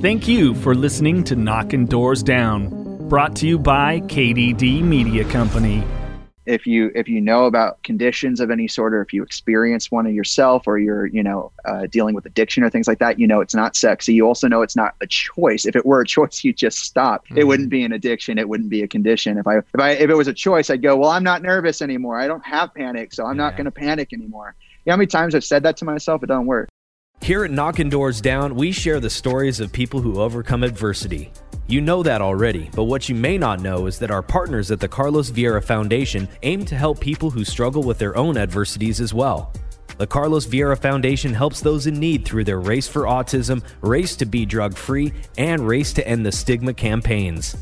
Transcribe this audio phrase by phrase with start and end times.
[0.00, 5.84] Thank you for listening to Knocking Doors Down, brought to you by KDD Media Company.
[6.46, 10.06] If you if you know about conditions of any sort, or if you experience one
[10.06, 13.26] of yourself, or you're you know uh, dealing with addiction or things like that, you
[13.26, 14.14] know it's not sexy.
[14.14, 15.66] You also know it's not a choice.
[15.66, 17.26] If it were a choice, you just stop.
[17.26, 17.36] Mm-hmm.
[17.36, 18.38] It wouldn't be an addiction.
[18.38, 19.36] It wouldn't be a condition.
[19.36, 20.96] If I if I if it was a choice, I'd go.
[20.96, 22.18] Well, I'm not nervous anymore.
[22.18, 23.44] I don't have panic, so I'm yeah.
[23.44, 24.54] not going to panic anymore.
[24.86, 26.22] You know how many times I've said that to myself?
[26.22, 26.70] It doesn't work.
[27.22, 31.30] Here at Knocking Doors Down, we share the stories of people who overcome adversity.
[31.68, 34.80] You know that already, but what you may not know is that our partners at
[34.80, 39.12] the Carlos Vieira Foundation aim to help people who struggle with their own adversities as
[39.12, 39.52] well.
[39.98, 44.24] The Carlos Vieira Foundation helps those in need through their Race for Autism, Race to
[44.24, 47.54] Be Drug Free, and Race to End the Stigma campaigns.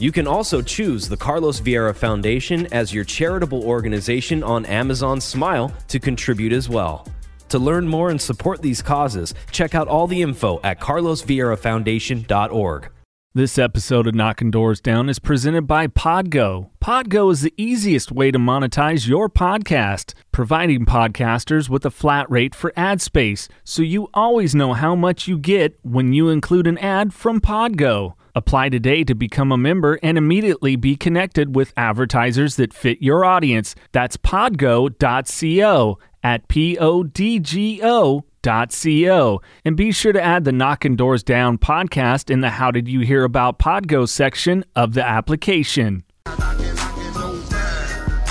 [0.00, 5.72] You can also choose the Carlos Vieira Foundation as your charitable organization on Amazon Smile
[5.86, 7.06] to contribute as well.
[7.54, 12.88] To learn more and support these causes, check out all the info at carlosvieirafoundation.org.
[13.32, 16.70] This episode of Knocking Doors Down is presented by Podgo.
[16.82, 22.56] Podgo is the easiest way to monetize your podcast, providing podcasters with a flat rate
[22.56, 26.78] for ad space, so you always know how much you get when you include an
[26.78, 28.14] ad from Podgo.
[28.36, 33.24] Apply today to become a member and immediately be connected with advertisers that fit your
[33.24, 33.76] audience.
[33.92, 39.42] That's podgo.co at podgo Co.
[39.64, 43.00] And be sure to add the Knocking Doors Down podcast in the How Did You
[43.00, 46.04] Hear About Podgo section of the application.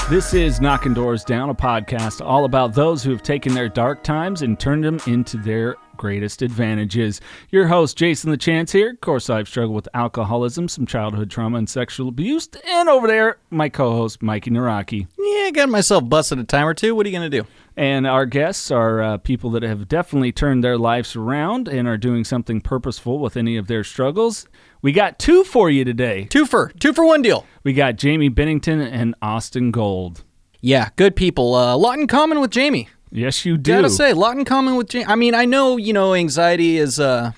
[0.10, 4.04] This is Knocking Doors Down, a podcast all about those who have taken their dark
[4.04, 7.22] times and turned them into their greatest advantages.
[7.50, 8.90] Your host, Jason the Chance here.
[8.90, 12.50] Of course, I've struggled with alcoholism, some childhood trauma, and sexual abuse.
[12.68, 15.08] And over there, my co host, Mikey Naraki.
[15.18, 16.94] Yeah, I got myself busted a time or two.
[16.94, 17.48] What are you going to do?
[17.78, 21.98] And our guests are uh, people that have definitely turned their lives around and are
[21.98, 24.46] doing something purposeful with any of their struggles.
[24.82, 26.26] We got two for you today.
[26.26, 27.46] Two for two for one deal.
[27.64, 30.26] We got Jaime Bennington and Austin Gold.
[30.60, 31.56] Yeah, good people.
[31.56, 32.90] Uh, a lot in common with Jaime.
[33.14, 33.74] Yes, you do.
[33.74, 35.06] Gotta say, a lot in common with Jaime.
[35.06, 37.32] I mean, I know you know anxiety is uh,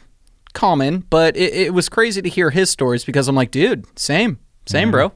[0.54, 4.40] common, but it, it was crazy to hear his stories because I'm like, dude, same,
[4.66, 4.92] same, yeah.
[4.92, 5.12] bro.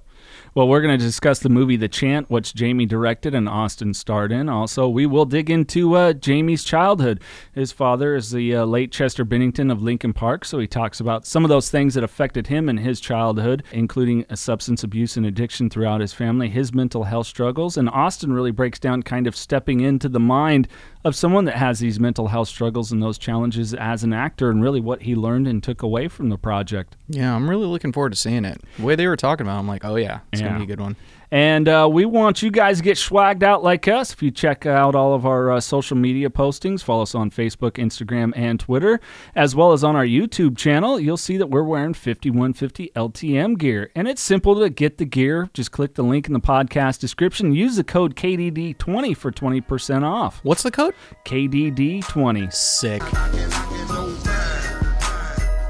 [0.55, 4.31] Well, we're going to discuss the movie The Chant, which Jaime directed and Austin starred
[4.31, 4.49] in.
[4.49, 7.21] Also, we will dig into uh, Jaime's childhood.
[7.53, 11.27] His father is the uh, late Chester Bennington of Linkin Park, so he talks about
[11.27, 15.69] some of those things that affected him in his childhood, including substance abuse and addiction
[15.69, 17.77] throughout his family, his mental health struggles.
[17.77, 20.67] And Austin really breaks down kind of stepping into the mind
[21.05, 24.61] of someone that has these mental health struggles and those challenges as an actor and
[24.61, 26.97] really what he learned and took away from the project.
[27.07, 28.61] Yeah, I'm really looking forward to seeing it.
[28.77, 30.49] The way they were talking about it, I'm like, oh, yeah, it's yeah.
[30.49, 30.95] going to be a good one.
[31.31, 34.13] And uh, we want you guys to get swagged out like us.
[34.13, 37.73] If you check out all of our uh, social media postings, follow us on Facebook,
[37.73, 38.99] Instagram, and Twitter,
[39.35, 43.91] as well as on our YouTube channel, you'll see that we're wearing 5150 LTM gear.
[43.95, 45.49] And it's simple to get the gear.
[45.53, 47.53] Just click the link in the podcast description.
[47.53, 50.39] Use the code KDD20 for 20% off.
[50.43, 50.95] What's the code?
[51.25, 52.51] KDD20.
[52.51, 53.03] Sick.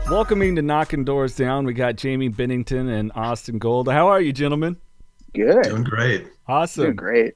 [0.10, 3.88] Welcoming to Knocking Doors Down, we got Jaime Bennington and Austin Gold.
[3.88, 4.78] How are you, gentlemen?
[5.36, 5.66] Good.
[5.66, 6.28] Doing great.
[6.48, 6.86] Awesome.
[6.86, 7.34] Doing great.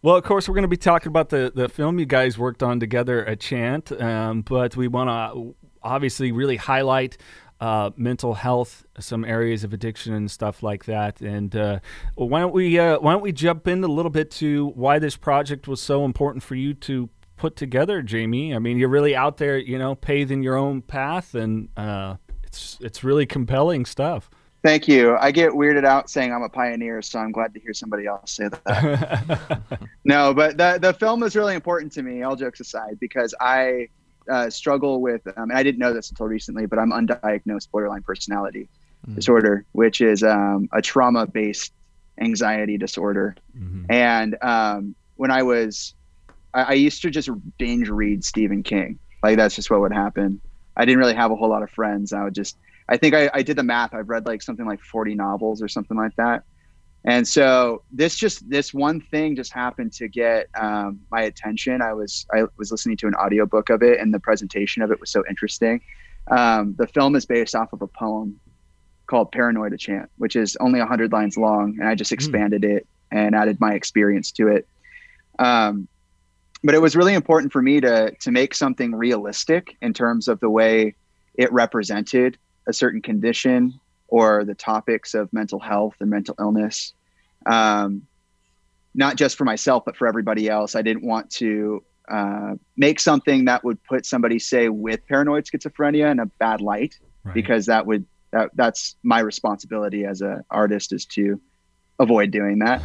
[0.00, 2.62] Well, of course, we're going to be talking about the, the film you guys worked
[2.62, 7.18] on together at Chant, um, but we want to obviously really highlight
[7.60, 11.20] uh, mental health, some areas of addiction and stuff like that.
[11.20, 11.80] And uh,
[12.14, 15.14] why don't we uh, why don't we jump in a little bit to why this
[15.14, 18.54] project was so important for you to put together, Jaime?
[18.54, 22.78] I mean, you're really out there, you know, paving your own path, and uh, it's
[22.80, 24.30] it's really compelling stuff.
[24.62, 25.14] Thank you.
[25.18, 28.30] I get weirded out saying I'm a pioneer, so I'm glad to hear somebody else
[28.30, 29.60] say that.
[30.04, 32.22] no, but the the film is really important to me.
[32.22, 33.88] All jokes aside, because I
[34.28, 38.02] uh, struggle with, um, and I didn't know this until recently, but I'm undiagnosed borderline
[38.02, 38.68] personality
[39.04, 39.14] mm-hmm.
[39.16, 41.72] disorder, which is um, a trauma based
[42.18, 43.36] anxiety disorder.
[43.56, 43.90] Mm-hmm.
[43.90, 45.94] And um, when I was,
[46.54, 47.28] I, I used to just
[47.58, 48.98] binge read Stephen King.
[49.22, 50.40] Like that's just what would happen.
[50.76, 52.12] I didn't really have a whole lot of friends.
[52.12, 52.56] I would just
[52.88, 53.94] I think I, I did the math.
[53.94, 56.44] I've read like something like 40 novels or something like that.
[57.06, 61.82] And so this just this one thing just happened to get um, my attention.
[61.82, 64.98] I was I was listening to an audiobook of it, and the presentation of it
[65.00, 65.82] was so interesting.
[66.30, 68.40] Um, the film is based off of a poem
[69.06, 71.76] called Paranoid a Chant, which is only 100 lines long.
[71.78, 72.76] And I just expanded mm.
[72.76, 74.66] it and added my experience to it.
[75.38, 75.88] Um,
[76.64, 80.40] but it was really important for me to to make something realistic in terms of
[80.40, 80.94] the way
[81.34, 83.78] it represented a certain condition
[84.08, 86.92] or the topics of mental health and mental illness.
[87.46, 88.06] Um,
[88.94, 90.76] not just for myself, but for everybody else.
[90.76, 96.10] I didn't want to uh, make something that would put somebody, say, with paranoid schizophrenia
[96.12, 97.34] in a bad light, right.
[97.34, 101.40] because that would that that's my responsibility as an artist is to
[101.98, 102.82] avoid doing that,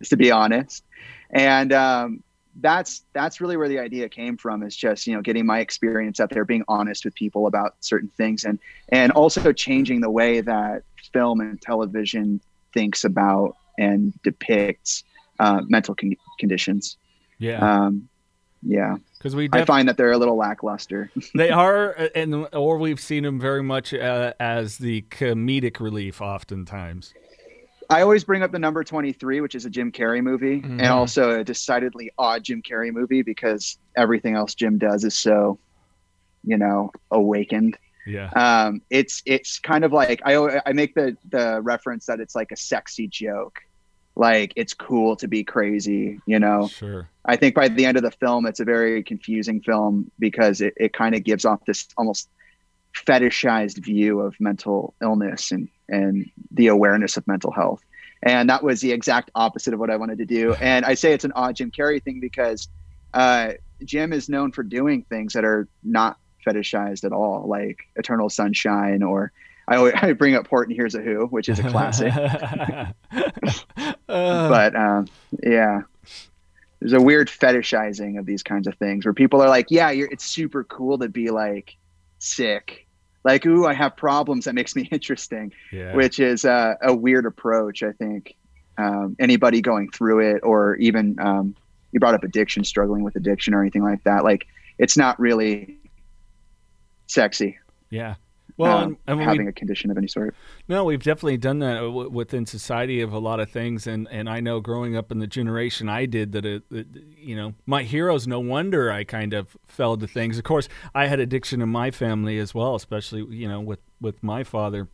[0.00, 0.84] is to be honest.
[1.30, 2.22] And um,
[2.56, 6.20] that's that's really where the idea came from is just you know getting my experience
[6.20, 8.58] out there being honest with people about certain things and
[8.90, 10.82] and also changing the way that
[11.12, 12.40] film and television
[12.74, 15.04] thinks about and depicts
[15.38, 16.96] uh, mental con- conditions
[17.38, 18.08] yeah um,
[18.62, 21.10] yeah because we def- I find that they're a little lackluster.
[21.34, 27.12] they are, and or we've seen them very much uh, as the comedic relief, oftentimes.
[27.90, 30.78] I always bring up the number 23, which is a Jim Carrey movie, mm-hmm.
[30.78, 35.58] and also a decidedly odd Jim Carrey movie because everything else Jim does is so,
[36.44, 37.76] you know, awakened.
[38.06, 38.30] Yeah.
[38.30, 42.52] Um, it's it's kind of like I I make the the reference that it's like
[42.52, 43.60] a sexy joke,
[44.14, 46.68] like it's cool to be crazy, you know.
[46.68, 47.08] Sure.
[47.24, 50.74] I think by the end of the film, it's a very confusing film because it,
[50.76, 52.28] it kind of gives off this almost
[52.94, 57.82] fetishized view of mental illness and and the awareness of mental health.
[58.22, 60.54] And that was the exact opposite of what I wanted to do.
[60.60, 62.68] And I say it's an odd Jim Carrey thing because
[63.14, 63.52] uh,
[63.84, 69.02] Jim is known for doing things that are not fetishized at all, like Eternal Sunshine
[69.02, 69.32] or
[69.70, 72.12] I always, I bring up Horton Hears a Who, which is a classic.
[72.14, 72.92] uh,
[74.06, 75.06] but um,
[75.42, 75.82] yeah,
[76.80, 80.24] there's a weird fetishizing of these kinds of things where people are like, yeah, it's
[80.24, 81.76] super cool to be like
[82.18, 82.86] sick
[83.24, 84.44] like ooh i have problems.
[84.44, 85.94] That makes me interesting yeah.
[85.94, 88.36] which is uh, a weird approach i think.
[88.78, 91.54] Um, anybody going through it or even um,
[91.92, 94.46] you brought up addiction struggling with addiction or anything like that like
[94.78, 95.76] it's not really
[97.06, 97.58] sexy.
[97.90, 98.14] Yeah
[98.60, 100.34] well, um, and, having we, a condition of any sort.
[100.68, 104.28] No, we've definitely done that w- within society of a lot of things, and and
[104.28, 106.86] I know growing up in the generation I did that, it, it,
[107.16, 108.26] you know, my heroes.
[108.26, 110.36] No wonder I kind of fell to things.
[110.36, 114.22] Of course, I had addiction in my family as well, especially you know with with
[114.22, 114.88] my father,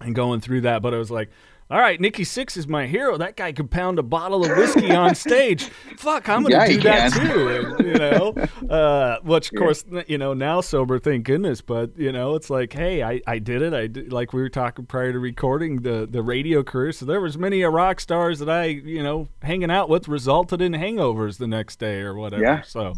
[0.00, 0.82] and going through that.
[0.82, 1.30] But I was like,
[1.70, 3.18] all right, Nikki Sixx is my hero.
[3.18, 5.64] That guy could pound a bottle of whiskey on stage.
[5.98, 7.76] Fuck, I'm gonna yeah, do that too.
[7.84, 8.34] you know,
[8.74, 11.60] uh, which of course, you know, now sober, thank goodness.
[11.60, 13.74] But you know, it's like, hey, I, I did it.
[13.74, 16.90] I did, like we were talking prior to recording the the radio career.
[16.92, 20.62] So there was many a rock stars that I, you know, hanging out with resulted
[20.62, 22.42] in hangovers the next day or whatever.
[22.42, 22.62] Yeah.
[22.62, 22.94] So,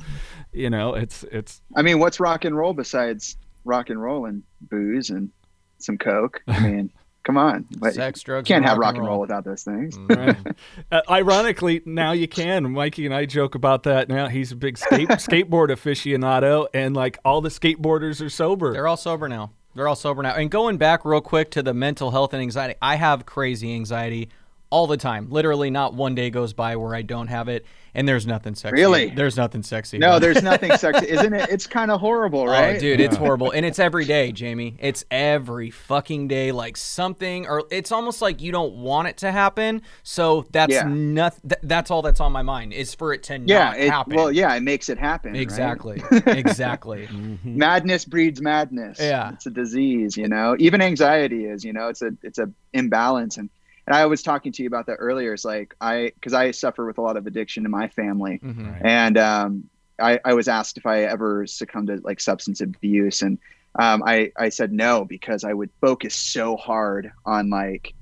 [0.53, 1.61] you know, it's it's.
[1.75, 5.31] I mean, what's rock and roll besides rock and roll and booze and
[5.79, 6.41] some coke?
[6.47, 6.93] I mean.
[7.23, 8.49] Come on, sex, drugs.
[8.49, 9.11] Can't have rock and roll.
[9.11, 9.97] roll without those things.
[9.99, 10.51] Mm-hmm.
[10.93, 12.73] uh, ironically, now you can.
[12.73, 14.09] Mikey and I joke about that.
[14.09, 18.73] Now he's a big skate skateboard aficionado, and like all the skateboarders are sober.
[18.73, 19.53] They're all sober now.
[19.75, 20.35] They're all sober now.
[20.35, 24.31] And going back real quick to the mental health and anxiety, I have crazy anxiety
[24.71, 25.29] all the time.
[25.31, 27.67] Literally, not one day goes by where I don't have it.
[27.95, 28.75] And there's nothing sexy.
[28.75, 29.11] Really?
[29.11, 29.99] There's nothing sexy.
[29.99, 31.51] No, there's nothing sexy, isn't it?
[31.51, 32.77] It's kind of horrible, oh, right?
[32.77, 34.77] Oh, dude, it's horrible, and it's every day, Jaime.
[34.79, 36.53] It's every fucking day.
[36.53, 39.83] Like something, or it's almost like you don't want it to happen.
[40.03, 40.85] So that's yeah.
[40.87, 41.49] nothing.
[41.49, 44.17] Th- that's all that's on my mind is for it to yeah, not it, happen.
[44.17, 45.35] Well, yeah, it makes it happen.
[45.35, 46.03] Exactly.
[46.11, 46.27] Right?
[46.39, 47.07] exactly.
[47.07, 47.57] mm-hmm.
[47.57, 48.99] Madness breeds madness.
[49.01, 50.17] Yeah, it's a disease.
[50.17, 51.65] You know, even anxiety is.
[51.65, 53.51] You know, it's a it's a imbalance and
[53.91, 55.35] and I was talking to you about that earlier.
[55.35, 58.71] It's like I, because I suffer with a lot of addiction in my family, mm-hmm.
[58.71, 58.83] right.
[58.85, 59.69] and um,
[60.01, 63.37] I, I was asked if I ever succumbed to like substance abuse, and
[63.75, 67.93] um, I, I said no because I would focus so hard on like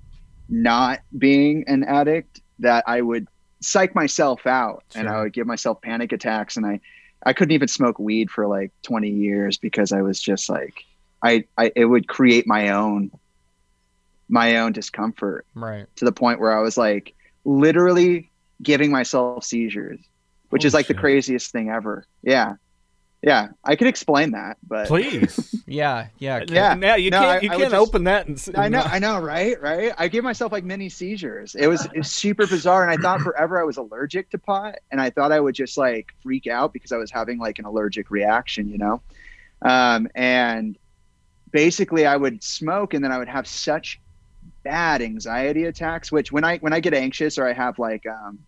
[0.51, 3.27] not being an addict that I would
[3.63, 5.01] psych myself out, sure.
[5.01, 6.81] and I would give myself panic attacks, and I,
[7.25, 10.85] I couldn't even smoke weed for like 20 years because I was just like,
[11.23, 13.11] I, I, it would create my own
[14.29, 15.87] my own discomfort right.
[15.97, 18.31] to the point where i was like literally
[18.63, 20.01] giving myself seizures
[20.51, 20.97] which is like shit.
[20.97, 22.07] the craziest thing ever.
[22.23, 22.55] Yeah.
[23.23, 23.49] Yeah.
[23.65, 25.55] I could explain that but please.
[25.67, 26.09] Yeah.
[26.19, 26.45] Yeah.
[26.49, 26.75] Yeah.
[26.75, 29.21] now you no, can't you I, can't I open that and i know i know
[29.21, 29.61] right?
[29.61, 29.93] Right?
[29.99, 31.55] I gave myself like mini seizures.
[31.55, 34.77] It was, it was super bizarre and i thought forever i was allergic to pot
[34.91, 37.65] and i thought i would just like freak out because i was having like an
[37.65, 39.03] allergic reaction you know?
[39.61, 40.79] Um, and
[41.51, 44.01] basically i would smoke and then i would have such
[44.63, 48.39] bad anxiety attacks which when i when i get anxious or i have like um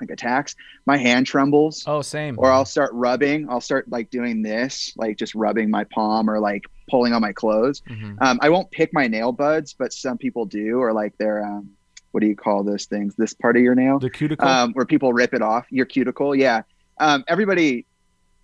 [0.00, 1.84] like attacks, my hand trembles.
[1.86, 2.36] Oh, same.
[2.38, 3.48] Or I'll start rubbing.
[3.48, 7.32] I'll start like doing this, like just rubbing my palm or like pulling on my
[7.32, 7.82] clothes.
[7.88, 8.16] Mm-hmm.
[8.20, 11.70] Um, I won't pick my nail buds, but some people do, or like they're um,
[12.12, 13.14] what do you call those things?
[13.16, 15.66] This part of your nail, the cuticle, um, where people rip it off.
[15.70, 16.62] Your cuticle, yeah.
[16.98, 17.86] Um, everybody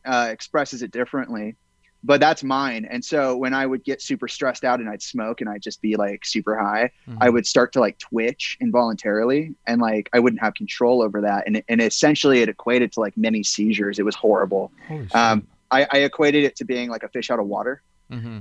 [0.04, 1.56] uh, expresses it differently
[2.04, 2.87] but that's mine.
[2.90, 5.80] And so when I would get super stressed out and I'd smoke and I'd just
[5.80, 7.18] be like super high, mm-hmm.
[7.21, 11.44] I would start to like twitch involuntarily and like I wouldn't have control over that.
[11.47, 13.99] And, and essentially it equated to like many seizures.
[13.99, 14.73] It was horrible.
[15.14, 17.82] Um, I, I, equated it to being like a fish out of water.
[18.11, 18.38] Mm-hmm.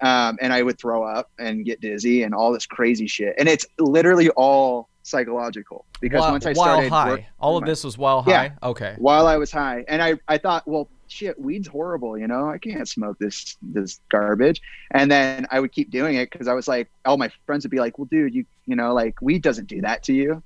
[0.00, 3.34] Um, and I would throw up and get dizzy and all this crazy shit.
[3.38, 7.84] And it's literally all psychological because while, once I started high, work, all of this
[7.84, 8.30] was while high.
[8.30, 8.94] Yeah, okay.
[8.98, 12.58] While I was high, and I I thought, well, shit, weed's horrible, you know, I
[12.58, 14.60] can't smoke this this garbage.
[14.90, 17.70] And then I would keep doing it because I was like, all my friends would
[17.70, 20.42] be like, well, dude, you you know, like weed doesn't do that to you.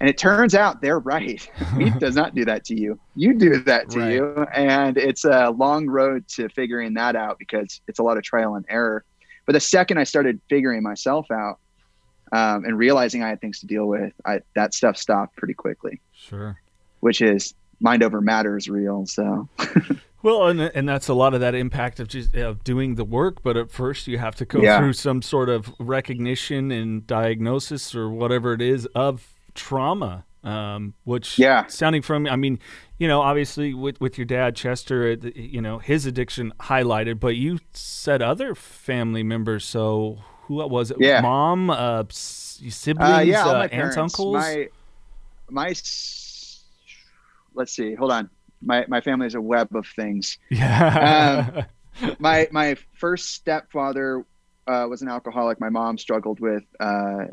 [0.00, 1.48] And it turns out they're right.
[1.76, 3.00] weed does not do that to you.
[3.16, 4.12] You do that to right.
[4.12, 4.46] you.
[4.54, 8.54] And it's a long road to figuring that out because it's a lot of trial
[8.54, 9.04] and error.
[9.44, 11.58] But the second I started figuring myself out
[12.32, 16.00] um, and realizing I had things to deal with, I, that stuff stopped pretty quickly.
[16.12, 16.58] Sure.
[17.00, 19.06] Which is mind over matter is real.
[19.06, 19.48] So.
[20.22, 23.42] well, and and that's a lot of that impact of just of doing the work.
[23.42, 24.78] But at first, you have to go yeah.
[24.78, 30.24] through some sort of recognition and diagnosis or whatever it is of trauma.
[30.44, 32.60] Um, which yeah, sounding from I mean,
[32.96, 37.58] you know, obviously with with your dad Chester, you know, his addiction highlighted, but you
[37.72, 39.64] said other family members.
[39.64, 40.96] So who was it?
[40.98, 44.34] Yeah, mom, uh, siblings, uh, yeah, uh, aunts, uncles.
[44.34, 44.68] My
[45.50, 45.74] my
[47.54, 47.94] let's see.
[47.94, 48.30] Hold on.
[48.62, 50.38] My my family is a web of things.
[50.50, 51.66] Yeah.
[52.00, 54.24] um, my my first stepfather
[54.66, 55.60] uh, was an alcoholic.
[55.60, 57.26] My mom struggled with uh,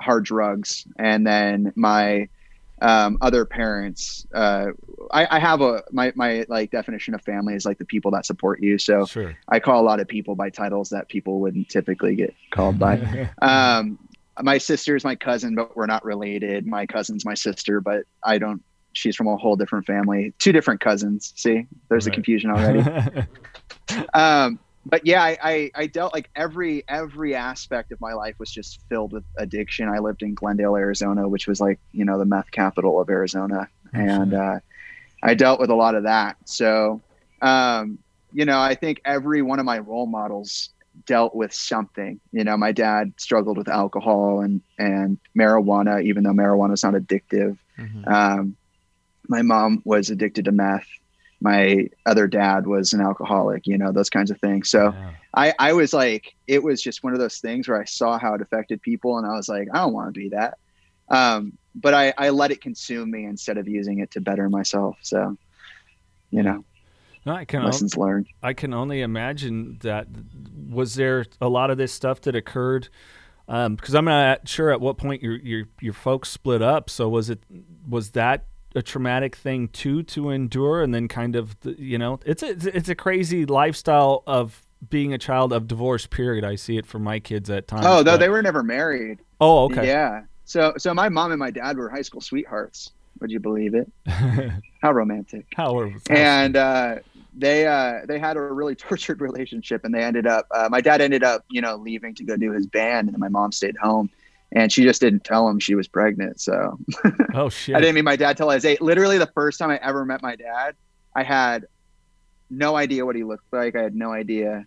[0.00, 2.28] hard drugs, and then my
[2.82, 4.26] um, other parents.
[4.34, 4.72] Uh,
[5.12, 8.26] I, I, have a my my like definition of family is like the people that
[8.26, 8.76] support you.
[8.76, 9.36] So sure.
[9.48, 13.30] I call a lot of people by titles that people wouldn't typically get called by.
[13.42, 13.98] um,
[14.40, 16.66] my sister is my cousin, but we're not related.
[16.66, 18.62] My cousin's my sister, but I don't
[18.94, 21.32] she's from a whole different family, two different cousins.
[21.36, 22.12] See, there's right.
[22.12, 22.80] a confusion already.
[24.14, 28.50] um, but yeah, I, I, I, dealt like every every aspect of my life was
[28.50, 29.88] just filled with addiction.
[29.88, 33.68] I lived in Glendale, Arizona, which was like you know the meth capital of Arizona,
[33.92, 34.58] and uh,
[35.22, 36.36] I dealt with a lot of that.
[36.46, 37.00] So,
[37.40, 37.98] um,
[38.32, 40.70] you know, I think every one of my role models
[41.06, 42.20] dealt with something.
[42.32, 46.94] You know, my dad struggled with alcohol and and marijuana, even though marijuana is not
[46.94, 47.56] addictive.
[47.78, 48.12] Mm-hmm.
[48.12, 48.56] Um,
[49.28, 50.88] my mom was addicted to meth
[51.42, 55.10] my other dad was an alcoholic you know those kinds of things so yeah.
[55.34, 58.34] i i was like it was just one of those things where i saw how
[58.34, 60.58] it affected people and i was like i don't want to be that
[61.08, 64.96] um, but i i let it consume me instead of using it to better myself
[65.02, 65.36] so
[66.30, 66.64] you know
[67.24, 68.26] no, I can lessons only, learned.
[68.42, 70.08] I can only imagine that.
[70.68, 72.88] Was there a lot of this stuff that occurred?
[73.46, 76.90] Because um, I'm not sure at what point your your your folks split up.
[76.90, 77.44] So was it
[77.88, 82.42] was that a traumatic thing too to endure and then kind of you know it's
[82.42, 86.44] a, it's a crazy lifestyle of being a child of divorce period.
[86.44, 89.20] I see it for my kids at times oh though they were never married.
[89.40, 89.86] Oh okay.
[89.86, 90.22] Yeah.
[90.44, 92.90] So so my mom and my dad were high school sweethearts.
[93.20, 93.90] Would you believe it?
[94.82, 95.46] How romantic.
[95.54, 96.96] How, and uh
[97.34, 101.00] they uh they had a really tortured relationship and they ended up uh, my dad
[101.00, 104.10] ended up you know leaving to go do his band and my mom stayed home
[104.54, 106.40] and she just didn't tell him she was pregnant.
[106.40, 106.78] So,
[107.34, 107.74] oh shit!
[107.74, 108.80] I didn't meet my dad till I was eight.
[108.80, 110.76] Literally, the first time I ever met my dad,
[111.14, 111.66] I had
[112.50, 113.74] no idea what he looked like.
[113.74, 114.66] I had no idea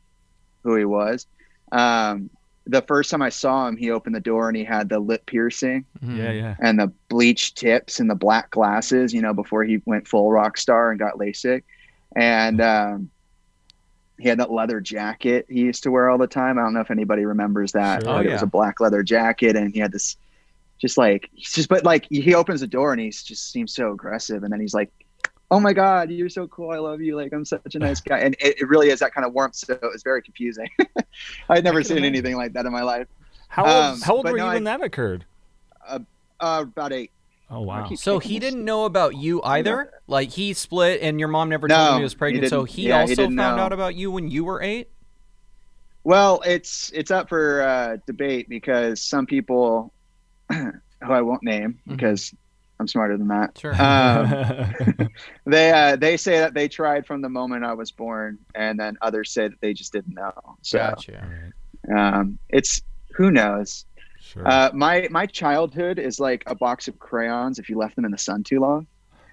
[0.64, 1.28] who he was.
[1.72, 2.30] Um,
[2.66, 5.28] the first time I saw him, he opened the door and he had the lip
[5.28, 6.18] piercing, mm-hmm.
[6.18, 9.14] yeah, yeah, and the bleached tips and the black glasses.
[9.14, 11.64] You know, before he went full rock star and got LASIK,
[12.16, 13.10] and um,
[14.18, 16.58] he had that leather jacket he used to wear all the time.
[16.58, 18.04] I don't know if anybody remembers that.
[18.04, 18.12] Sure.
[18.12, 18.30] Oh, yeah.
[18.30, 20.18] It was a black leather jacket, and he had this,
[20.80, 23.92] just like he's just, but like he opens the door and he just seems so
[23.92, 24.92] aggressive, and then he's like,
[25.52, 26.72] "Oh my God, you're so cool.
[26.72, 27.16] I love you.
[27.16, 29.56] Like I'm such a nice guy." And it, it really is that kind of warmth.
[29.56, 30.70] So it was very confusing.
[31.50, 32.16] I'd never seen imagine.
[32.16, 33.08] anything like that in my life.
[33.48, 35.26] How old, um, how old were no, you when that occurred?
[35.88, 36.00] Uh,
[36.40, 37.12] uh, about eight.
[37.50, 37.90] Oh wow!
[37.96, 39.92] So he didn't know about you either.
[40.08, 42.46] Like he split, and your mom never no, told him he was pregnant.
[42.46, 43.44] He so he yeah, also he found know.
[43.44, 44.90] out about you when you were eight.
[46.04, 49.94] Well, it's it's up for uh, debate because some people,
[50.52, 50.72] who
[51.02, 51.92] I won't name mm-hmm.
[51.92, 52.34] because
[52.80, 53.58] I'm smarter than that.
[53.58, 53.74] Sure.
[53.82, 55.10] Um,
[55.46, 58.98] they uh, they say that they tried from the moment I was born, and then
[59.02, 60.34] others say that they just didn't know.
[60.62, 61.52] So, gotcha.
[61.96, 62.82] Um, it's
[63.16, 63.86] who knows.
[64.26, 64.48] Sure.
[64.48, 68.12] Uh, my my childhood is like a box of crayons if you left them in
[68.12, 68.88] the sun too long.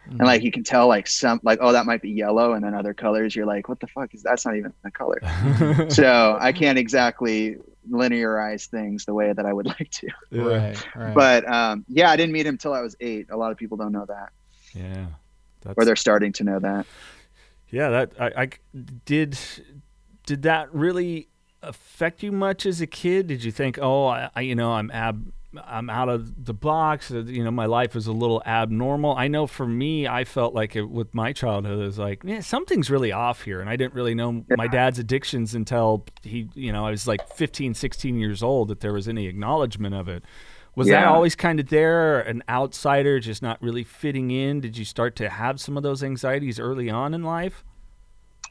[0.07, 0.19] Mm-hmm.
[0.19, 2.75] And like you can tell like some like oh that might be yellow and then
[2.75, 5.21] other colors you're like what the fuck is that's not even a color.
[5.89, 7.57] so I can't exactly
[7.91, 10.09] linearize things the way that I would like to.
[10.31, 11.15] Right, right.
[11.15, 13.29] But um, yeah, I didn't meet him until I was eight.
[13.31, 14.31] A lot of people don't know that.
[14.75, 15.07] Yeah.
[15.63, 15.79] That's...
[15.79, 16.87] Or they're starting to know that.
[17.71, 18.49] Yeah, that I, I
[19.07, 19.39] did.
[20.27, 21.29] Did that really
[21.63, 23.27] affect you much as a kid?
[23.27, 25.33] Did you think, oh, I, I you know, I'm ab
[25.65, 27.11] I'm out of the box.
[27.11, 29.15] Uh, you know, my life is a little abnormal.
[29.17, 32.41] I know for me, I felt like it, with my childhood, it was like, yeah,
[32.41, 33.61] something's really off here.
[33.61, 37.27] And I didn't really know my dad's addictions until he, you know, I was like
[37.35, 40.25] 15, 16 years old that there was any acknowledgement of it.
[40.75, 41.03] Was yeah.
[41.03, 44.61] that always kind of there, an outsider just not really fitting in?
[44.61, 47.63] Did you start to have some of those anxieties early on in life?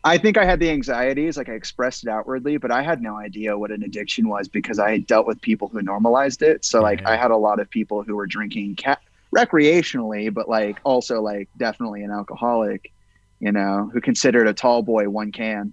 [0.04, 3.18] I think I had the anxieties, like I expressed it outwardly, but I had no
[3.18, 6.66] idea what an addiction was because I had dealt with people who normalized it.
[6.66, 9.00] So like I had a lot of people who were drinking cat
[9.36, 12.92] recreationally, but like also like definitely an alcoholic,
[13.40, 15.72] you know, who considered a tall boy one can,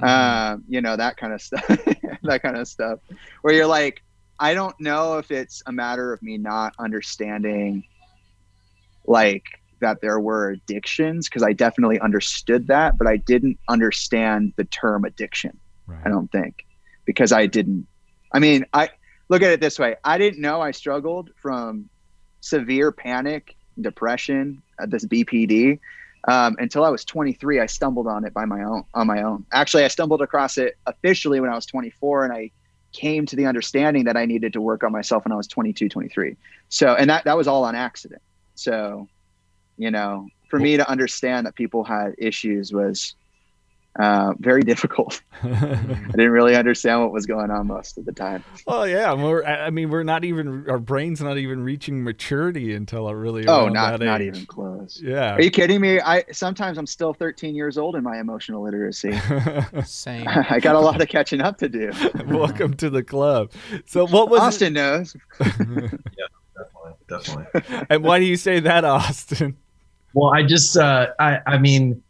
[0.00, 0.04] mm-hmm.
[0.06, 1.66] uh, you know, that kind of stuff,
[2.22, 3.00] that kind of stuff,
[3.42, 4.02] where you're like,
[4.40, 7.84] I don't know if it's a matter of me not understanding,
[9.06, 9.44] like
[9.80, 15.04] that there were addictions because I definitely understood that, but I didn't understand the term
[15.04, 15.58] addiction.
[15.86, 16.00] Right.
[16.04, 16.66] I don't think
[17.04, 17.86] because I didn't.
[18.32, 18.90] I mean, I
[19.28, 21.88] look at it this way: I didn't know I struggled from
[22.40, 25.78] severe panic, depression, uh, this BPD,
[26.26, 27.60] um, until I was 23.
[27.60, 29.46] I stumbled on it by my own on my own.
[29.52, 32.50] Actually, I stumbled across it officially when I was 24, and I
[32.92, 35.88] came to the understanding that I needed to work on myself when I was 22,
[35.88, 36.36] 23.
[36.68, 38.22] So, and that that was all on accident.
[38.54, 39.08] So
[39.78, 43.14] you know, for me to understand that people had issues was
[43.98, 45.20] uh, very difficult.
[45.42, 45.48] I
[46.10, 48.44] didn't really understand what was going on most of the time.
[48.66, 53.08] Oh yeah, we're, I mean, we're not even our brains not even reaching maturity until
[53.08, 55.00] a really oh, not not even close.
[55.02, 56.00] Yeah, are you kidding me?
[56.00, 59.18] I sometimes I'm still 13 years old in my emotional literacy.
[59.84, 60.26] Same.
[60.28, 61.90] I got a lot of catching up to do.
[62.26, 63.52] Welcome to the club.
[63.86, 64.80] So what was Austin it?
[64.80, 65.16] knows?
[65.40, 65.46] yeah,
[66.56, 67.86] definitely, definitely.
[67.90, 69.56] And why do you say that, Austin?
[70.14, 72.02] Well, I just, uh, I, I mean,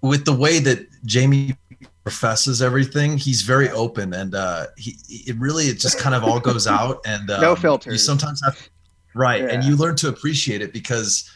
[0.00, 1.56] with the way that Jaime
[2.02, 6.40] professes everything, he's very open, and uh, he, it really, it just kind of all
[6.40, 7.92] goes out, and um, no filter.
[7.92, 8.68] You sometimes have,
[9.14, 9.48] right, yeah.
[9.48, 11.30] and you learn to appreciate it because,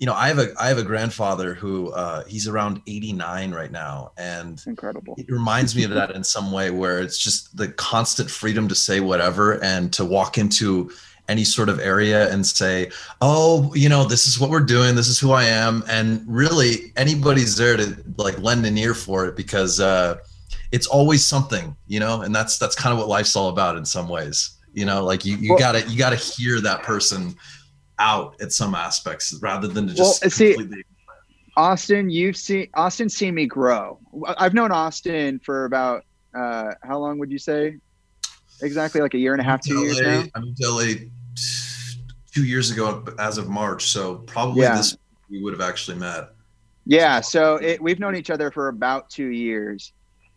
[0.00, 3.70] you know, I have a, I have a grandfather who, uh, he's around 89 right
[3.70, 5.14] now, and incredible.
[5.18, 8.74] It reminds me of that in some way, where it's just the constant freedom to
[8.74, 10.90] say whatever and to walk into
[11.28, 15.08] any sort of area and say, oh, you know, this is what we're doing, this
[15.08, 19.36] is who I am, and really anybody's there to like lend an ear for it
[19.36, 20.16] because uh,
[20.72, 23.84] it's always something, you know, and that's that's kind of what life's all about in
[23.84, 24.56] some ways.
[24.72, 27.34] You know, like you you well, gotta you gotta hear that person
[27.98, 30.84] out at some aspects rather than to just well, see, completely.
[31.56, 33.98] Austin, you've seen Austin seen me grow.
[34.26, 37.76] I've known Austin for about uh, how long would you say?
[38.62, 40.24] Exactly like a year and a half, two years now.
[40.34, 41.08] I'm in LA
[42.32, 43.86] two years ago as of March.
[43.86, 44.76] So probably yeah.
[44.76, 44.96] this
[45.30, 46.30] we would have actually met.
[46.86, 47.20] Yeah.
[47.20, 49.92] So it, we've known each other for about two years,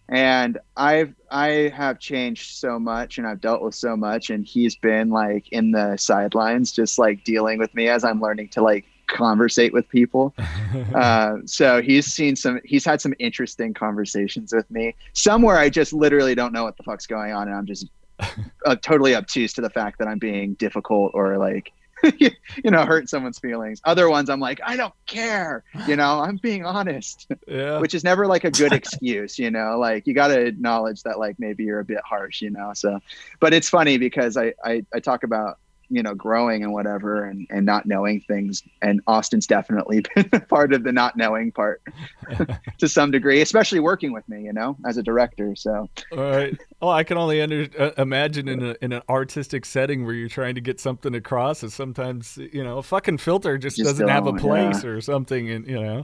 [0.10, 4.76] and I've I have changed so much, and I've dealt with so much, and he's
[4.76, 8.86] been like in the sidelines, just like dealing with me as I'm learning to like
[9.08, 10.34] conversate with people.
[10.96, 14.96] uh, so he's seen some, he's had some interesting conversations with me.
[15.14, 17.88] Somewhere I just literally don't know what the fuck's going on, and I'm just
[18.66, 21.74] uh, totally obtuse to the fact that I'm being difficult or like
[22.18, 22.32] you
[22.66, 23.80] know hurt someone's feelings.
[23.84, 26.20] Other ones i'm like i don't care you know?
[26.20, 27.28] I'm being honest.
[27.48, 27.80] Yeah.
[27.80, 29.78] which is never like a good excuse you know?
[29.78, 32.72] Like you got to acknowledge that like maybe you're a bit harsh you know?
[32.74, 33.00] So
[33.40, 35.60] but it's funny because I, I i talk about
[35.92, 38.64] you know growing and whatever and and not knowing things.
[38.82, 41.82] And austin's definitely been part of the not knowing part
[42.78, 45.56] to some degree especially working with me you know as a director.
[45.56, 49.66] So all right oh i can only under, uh, imagine in, a, in an artistic
[49.66, 53.58] setting where you're trying to get something across and sometimes you know a fucking filter
[53.58, 54.90] just, just doesn't have a place yeah.
[54.90, 56.04] or something and you know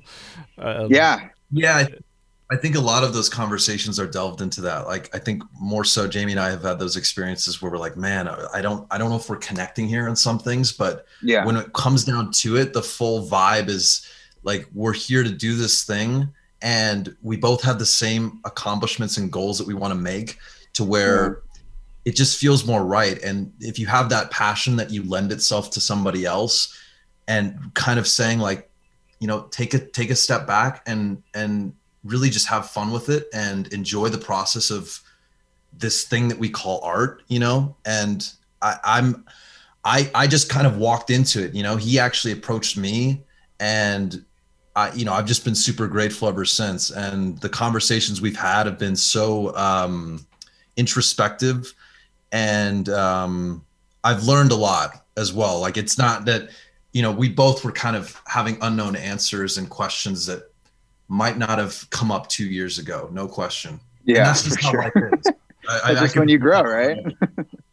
[0.58, 1.30] um, yeah.
[1.52, 1.88] Yeah
[2.50, 4.88] I think a lot of those conversations are delved into that.
[4.88, 7.98] Like I think more so Jaime and I have had those experiences where we're like,
[7.98, 11.46] man, I don't I don't know if we're connecting here on some things, but yeah,
[11.46, 14.08] when it comes down to it, the full vibe is
[14.44, 16.30] like we're here to do this thing
[16.62, 20.38] and we both have the same accomplishments and goals that we want to make
[20.74, 21.62] to where mm-hmm.
[22.06, 23.22] it just feels more right.
[23.24, 26.76] And if you have that passion that you lend itself to somebody else
[27.28, 28.70] and kind of saying like,
[29.20, 31.74] you know, take a take a step back and and
[32.08, 35.00] really just have fun with it and enjoy the process of
[35.74, 39.26] this thing that we call art, you know, and I, I'm
[39.84, 41.54] I I just kind of walked into it.
[41.54, 43.24] You know, he actually approached me
[43.60, 44.24] and
[44.78, 46.92] I, you know, I've just been super grateful ever since.
[46.92, 50.26] And the conversations we've had have been so um,
[50.76, 51.74] introspective,
[52.32, 53.66] and um,
[54.04, 55.60] I've learned a lot as well.
[55.60, 56.50] Like it's not that,
[56.94, 60.52] you know, we both were kind of having unknown answers and questions that
[61.08, 63.10] might not have come up two years ago.
[63.12, 63.80] No question.
[64.04, 64.84] Yeah, and that's just how sure.
[64.84, 65.34] life is.
[65.70, 66.98] I, I, just I when you grow, right?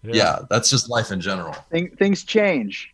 [0.03, 0.12] yeah.
[0.12, 0.38] yeah.
[0.51, 1.55] that's just life in general.
[1.70, 2.92] things change.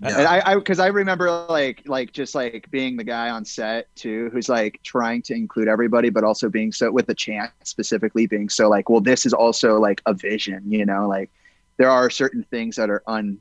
[0.00, 0.18] Yeah.
[0.18, 3.94] And I, because I, I, remember like, like just like being the guy on set
[3.94, 8.26] too, who's like trying to include everybody, but also being so with the chant specifically
[8.26, 11.30] being so like, well, this is also like a vision, you know, like
[11.76, 13.38] there are certain things that are un,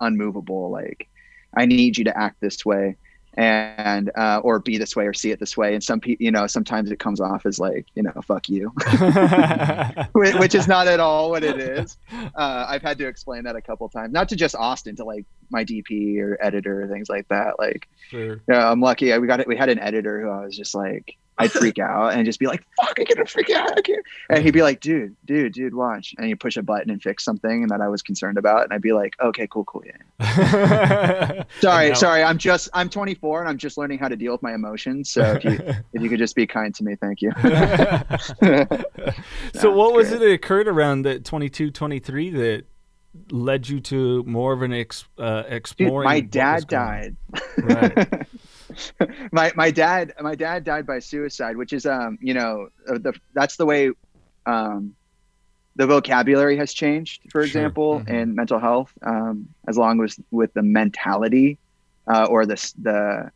[0.00, 0.70] unmovable.
[0.70, 1.08] Like,
[1.56, 2.96] I need you to act this way
[3.36, 5.74] and uh, or be this way or see it this way.
[5.74, 8.68] And some people you know sometimes it comes off as like you know fuck you.
[10.14, 11.98] Which is not at all what it is.
[12.12, 15.24] Uh, i've had to explain that a couple times not to just austin to like
[15.50, 17.58] my dp or editor or things like that.
[17.58, 18.40] Like sure.
[18.48, 19.16] yeah i'm lucky.
[19.18, 22.14] We got it we had an editor who i was just like I'd freak out
[22.14, 23.76] and just be like, fuck, I can't freak out.
[23.76, 24.04] I can't.
[24.30, 26.14] And he'd be like, dude, dude, dude, watch.
[26.16, 28.64] And you push a button and fix something that I was concerned about.
[28.64, 29.82] And I'd be like, okay, cool, cool.
[29.84, 31.44] Yeah.
[31.60, 32.22] sorry, sorry.
[32.22, 35.10] I'm just, I'm 24 and I'm just learning how to deal with my emotions.
[35.10, 35.50] So if you,
[35.92, 37.32] if you could just be kind to me, thank you.
[39.52, 40.16] so what was great.
[40.16, 42.64] it that occurred around the 22, 23 that
[43.30, 46.08] led you to more of an ex, uh, exploring?
[46.08, 47.16] Dude, my dad died.
[47.58, 48.26] Right.
[49.32, 53.12] my my dad my dad died by suicide, which is um you know uh, the
[53.34, 53.90] that's the way
[54.46, 54.94] um
[55.76, 58.14] the vocabulary has changed, for example, mm-hmm.
[58.14, 61.58] in mental health, um, as long as with the mentality
[62.06, 63.30] uh, or the the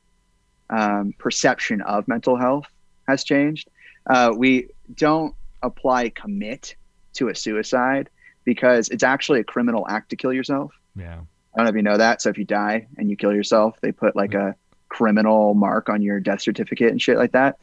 [0.71, 2.67] um, perception of mental health
[3.07, 3.69] has changed.
[4.09, 6.75] Uh, we don't apply commit
[7.13, 8.09] to a suicide
[8.45, 10.73] because it's actually a criminal act to kill yourself.
[10.97, 11.21] Yeah.
[11.55, 12.23] I don't know if you know that.
[12.23, 14.55] So if you die and you kill yourself, they put like a
[14.91, 17.59] criminal mark on your death certificate and shit like that,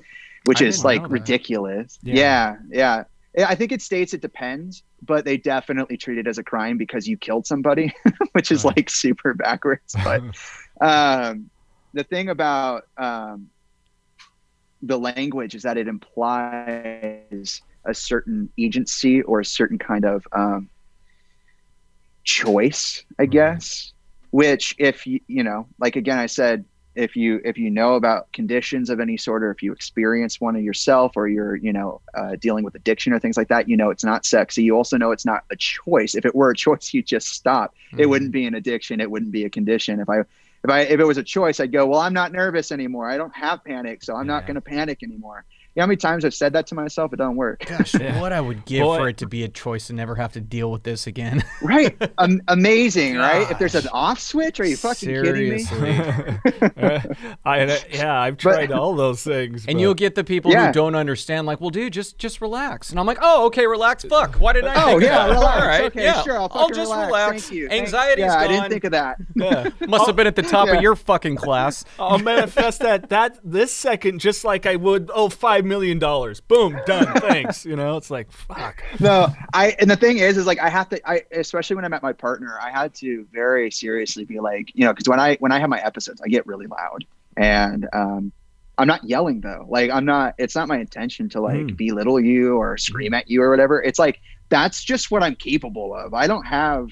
[0.45, 1.99] which I is like ridiculous.
[2.01, 2.55] Yeah.
[2.71, 3.03] yeah,
[3.35, 3.47] yeah.
[3.47, 7.07] I think it states it depends, but they definitely treat it as a crime because
[7.07, 7.93] you killed somebody,
[8.31, 9.95] which is like super backwards.
[10.03, 10.23] But
[10.81, 11.51] um,
[11.93, 13.49] the thing about um,
[14.81, 20.69] the language is that it implies a certain agency or a certain kind of um,
[22.23, 23.93] choice, I guess.
[24.31, 26.65] Which, if you you know, like again, I said
[26.97, 30.55] if you if you know about conditions of any sort or if you experience one
[30.55, 33.77] of yourself or you're you know uh, dealing with addiction or things like that you
[33.77, 34.63] know it's not sexy.
[34.63, 36.15] You also know it's not a choice.
[36.15, 37.75] If it were a choice you'd just stop.
[37.87, 38.01] Mm-hmm.
[38.01, 38.99] it wouldn't be an addiction.
[38.99, 39.99] It wouldn't be a condition.
[39.99, 42.71] If i if i if it was a choice i'd go well i'm not nervous
[42.71, 43.09] anymore.
[43.09, 44.33] I don't have panic so i'm yeah.
[44.33, 45.45] not going to panic anymore
[45.77, 47.13] know how many times I've said that to myself?
[47.13, 47.65] It doesn't work.
[47.65, 48.19] Gosh, yeah.
[48.19, 48.97] what I would give Boy.
[48.97, 51.43] for it to be a choice and never have to deal with this again.
[51.61, 51.95] right.
[52.17, 53.33] Um, amazing, Gosh.
[53.33, 53.51] right?
[53.51, 55.65] If there's an off switch, are you fucking Seriously.
[55.65, 57.15] kidding me?
[57.45, 59.65] I, yeah, I've tried but, all those things.
[59.65, 59.81] And but...
[59.81, 60.67] you'll get the people yeah.
[60.67, 62.89] who don't understand, like, well, dude, just just relax.
[62.89, 64.03] And I'm like, oh, okay, relax.
[64.03, 64.35] Fuck.
[64.35, 64.83] Why didn't I?
[64.83, 65.61] Oh, yeah, relax.
[65.61, 66.23] All right, okay, yeah.
[66.23, 66.39] sure.
[66.39, 67.07] I'll, I'll just relax.
[67.07, 67.43] relax.
[67.43, 67.69] Thank you.
[67.69, 68.43] Anxiety's yeah, gone.
[68.43, 69.17] I didn't think of that.
[69.35, 69.69] Yeah.
[69.87, 71.85] Must have been at the top of your fucking class.
[71.99, 76.79] I'll manifest that that this second just like I would oh five million dollars boom,
[76.85, 77.07] done.
[77.21, 77.65] Thanks.
[77.65, 78.83] You know, it's like fuck.
[78.99, 81.09] No, I and the thing is, is like I have to.
[81.09, 84.85] I especially when I met my partner, I had to very seriously be like, you
[84.85, 88.31] know, because when I when I have my episodes, I get really loud, and um,
[88.77, 89.65] I'm not yelling though.
[89.69, 90.35] Like I'm not.
[90.37, 91.77] It's not my intention to like mm.
[91.77, 93.81] belittle you or scream at you or whatever.
[93.81, 96.13] It's like that's just what I'm capable of.
[96.13, 96.89] I don't have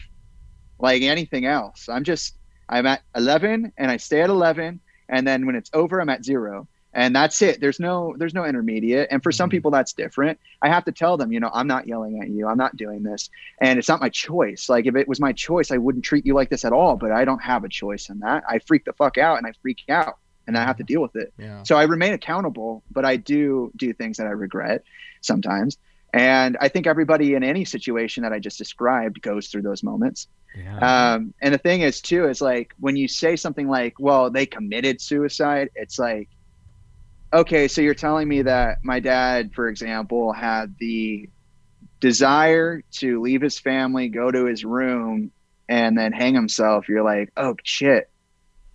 [0.79, 1.87] like anything else.
[1.89, 2.37] I'm just
[2.69, 6.25] I'm at 11 and I stay at 11 and then when it's over I'm at
[6.25, 7.59] 0 and that's it.
[7.59, 9.09] There's no there's no intermediate.
[9.11, 9.51] And for some mm-hmm.
[9.51, 10.39] people that's different.
[10.61, 12.47] I have to tell them you know i'm not yelling at you.
[12.47, 13.29] I'm not doing this.
[13.61, 14.69] And it's not my choice.
[14.69, 17.11] Like if it was my choice i wouldn't treat you like this at all but
[17.11, 18.43] i don't have a choice in that.
[18.49, 20.93] I freak the fuck out and i freak out and i have to mm-hmm.
[20.93, 21.33] deal with it.
[21.37, 21.63] Yeah.
[21.63, 24.83] so i remain accountable but i do do things that i regret
[25.21, 25.77] sometimes.
[26.13, 30.29] And i think everybody in any situation that i just described goes through those moments.
[30.57, 31.15] Yeah.
[31.15, 34.45] um, and the thing is too is like when you say something like well they
[34.45, 36.29] committed suicide it's like
[37.35, 41.29] okay, so you're telling me that my dad, for example, had the
[41.99, 45.31] desire to leave his family, go to his room,
[45.67, 46.87] and then hang himself.
[46.87, 48.09] You're like, oh shit,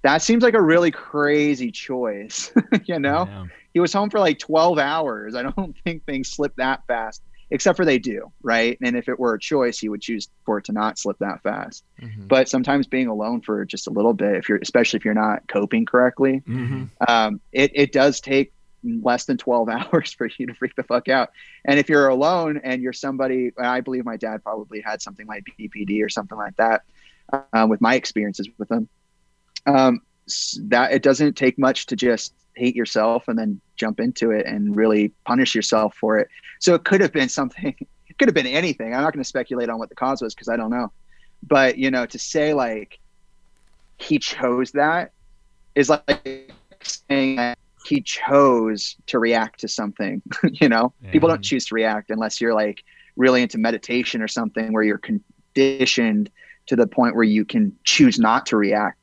[0.03, 2.53] that seems like a really crazy choice.
[2.85, 5.35] you know, he was home for like 12 hours.
[5.35, 8.79] I don't think things slip that fast, except for they do, right?
[8.81, 11.43] And if it were a choice, he would choose for it to not slip that
[11.43, 11.85] fast.
[12.01, 12.27] Mm-hmm.
[12.27, 15.49] But sometimes being alone for just a little bit, if you're, especially if you're not
[15.49, 16.85] coping correctly, mm-hmm.
[17.09, 18.53] um, it, it does take
[18.85, 21.31] less than 12 hours for you to freak the fuck out.
[21.65, 25.45] And if you're alone and you're somebody, I believe my dad probably had something like
[25.59, 26.83] BPD or something like that
[27.53, 28.89] um, with my experiences with them.
[29.67, 30.01] Um,
[30.69, 34.77] that it doesn't take much to just hate yourself and then jump into it and
[34.77, 36.29] really punish yourself for it.
[36.59, 37.75] So it could have been something,
[38.09, 38.95] it could have been anything.
[38.95, 40.93] I'm not going to speculate on what the cause was because I don't know.
[41.43, 42.99] But, you know, to say like
[43.97, 45.13] he chose that
[45.75, 50.93] is like saying that he chose to react to something, you know?
[51.03, 51.11] Yeah.
[51.13, 52.85] People don't choose to react unless you're like
[53.17, 56.31] really into meditation or something where you're conditioned
[56.67, 59.00] to the point where you can choose not to react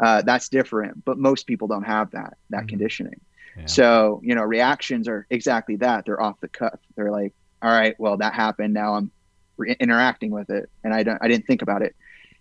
[0.00, 1.04] uh, that's different.
[1.04, 2.66] But most people don't have that that mm-hmm.
[2.68, 3.20] conditioning.
[3.56, 3.66] Yeah.
[3.66, 6.04] So you know, reactions are exactly that.
[6.04, 6.78] They're off the cuff.
[6.96, 8.74] They're like, all right, well that happened.
[8.74, 9.10] Now I'm
[9.56, 11.94] re- interacting with it, and I don't I didn't think about it.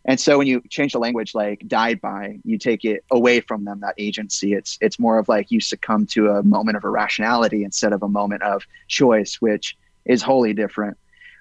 [0.07, 3.65] And so when you change the language, like died by, you take it away from
[3.65, 4.53] them that agency.
[4.53, 8.07] It's it's more of like you succumb to a moment of irrationality instead of a
[8.07, 10.97] moment of choice, which is wholly different.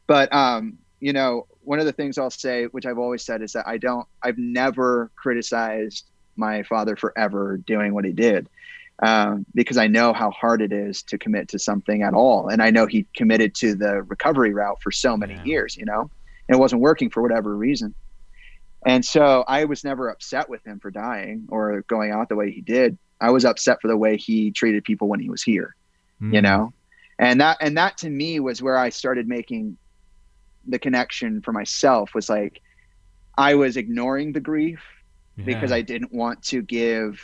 [0.08, 3.52] But um, you know, one of the things I'll say, which I've always said, is
[3.52, 8.48] that I don't, I've never criticized my father for ever doing what he did.
[9.02, 12.48] Um, because I know how hard it is to commit to something at all.
[12.48, 15.44] And I know he committed to the recovery route for so many yeah.
[15.44, 16.08] years, you know,
[16.48, 17.94] and it wasn't working for whatever reason.
[18.86, 22.50] And so I was never upset with him for dying or going out the way
[22.50, 22.96] he did.
[23.20, 25.74] I was upset for the way he treated people when he was here,
[26.22, 26.32] mm.
[26.32, 26.72] you know?
[27.18, 29.76] And that, and that to me was where I started making
[30.66, 32.60] the connection for myself was like
[33.36, 34.80] I was ignoring the grief
[35.36, 35.44] yeah.
[35.44, 37.20] because I didn't want to give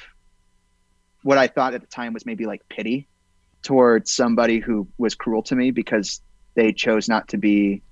[1.23, 3.09] what I thought at the time was maybe like pity
[3.63, 6.21] towards somebody who was cruel to me because
[6.55, 7.83] they chose not to be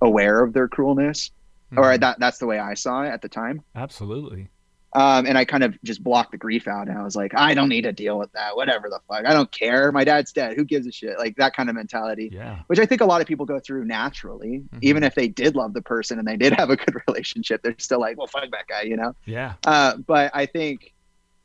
[0.00, 1.30] aware of their cruelness
[1.70, 1.78] mm-hmm.
[1.78, 3.62] or that that's the way I saw it at the time.
[3.74, 4.48] Absolutely.
[4.94, 7.52] Um, and I kind of just blocked the grief out, and I was like, I
[7.52, 8.56] don't need to deal with that.
[8.56, 9.92] Whatever the fuck, I don't care.
[9.92, 10.56] My dad's dead.
[10.56, 11.18] Who gives a shit?
[11.18, 12.30] Like that kind of mentality.
[12.32, 12.60] Yeah.
[12.68, 14.78] Which I think a lot of people go through naturally, mm-hmm.
[14.80, 17.62] even if they did love the person and they did have a good relationship.
[17.62, 19.14] They're still like, well, fuck that guy, you know.
[19.26, 19.54] Yeah.
[19.66, 20.94] Uh, but I think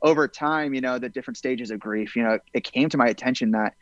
[0.02, 3.08] over time, you know, the different stages of grief, you know, it came to my
[3.08, 3.76] attention that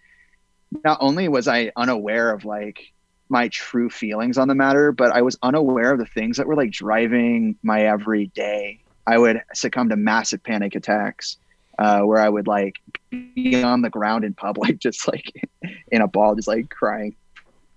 [0.84, 2.94] not only was I unaware of like
[3.30, 6.56] my true feelings on the matter, but I was unaware of the things that were
[6.56, 11.36] like driving my everyday I would succumb to massive panic attacks
[11.78, 12.76] uh, where I would like
[13.10, 15.50] be on the ground in public, just like
[15.92, 17.14] in a ball, just like crying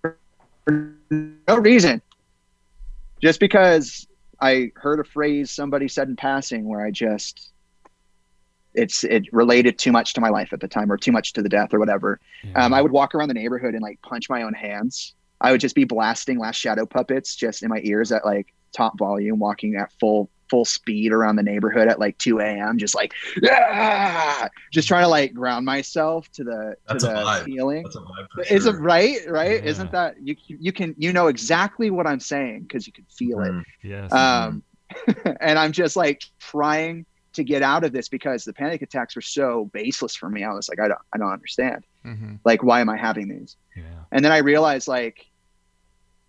[0.01, 0.17] for
[1.11, 2.01] no reason.
[3.21, 4.07] Just because
[4.41, 7.51] I heard a phrase somebody said in passing where I just
[8.73, 11.43] it's it related too much to my life at the time or too much to
[11.43, 12.21] the death or whatever.
[12.45, 12.65] Yeah.
[12.65, 15.15] Um, I would walk around the neighborhood and like punch my own hands.
[15.41, 18.97] I would just be blasting last shadow puppets just in my ears at like top
[18.97, 22.79] volume, walking at full full speed around the neighborhood at like 2 a.m.
[22.79, 27.83] Just like, yeah, just trying to like ground myself to the That's to the feeling.
[27.85, 29.19] That's a vibe Is it right?
[29.29, 29.63] Right?
[29.63, 29.71] Yeah.
[29.71, 30.37] Isn't that you?
[30.47, 33.67] You can you know exactly what I'm saying because you can feel mm, it.
[33.83, 34.13] Yes.
[34.13, 34.63] Um,
[35.41, 39.23] and I'm just like trying to get out of this because the panic attacks were
[39.23, 40.45] so baseless for me.
[40.45, 41.85] I was like, I don't, I don't understand.
[42.05, 42.37] Mm-hmm.
[42.45, 43.57] Like, why am I having these?
[43.77, 43.83] Yeah.
[44.13, 45.27] And then I realized like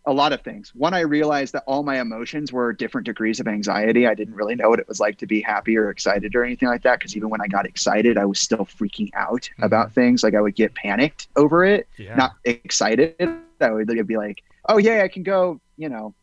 [0.08, 0.74] a lot of things.
[0.76, 4.08] One, I realized that all my emotions were different degrees of anxiety.
[4.08, 6.70] I didn't really know what it was like to be happy or excited or anything
[6.70, 7.00] like that.
[7.00, 9.64] Because even when I got excited, I was still freaking out mm-hmm.
[9.64, 10.24] about things.
[10.24, 12.16] Like I would get panicked over it, yeah.
[12.16, 13.16] not excited.
[13.60, 16.14] I would be like, "Oh yeah, I can go." You know,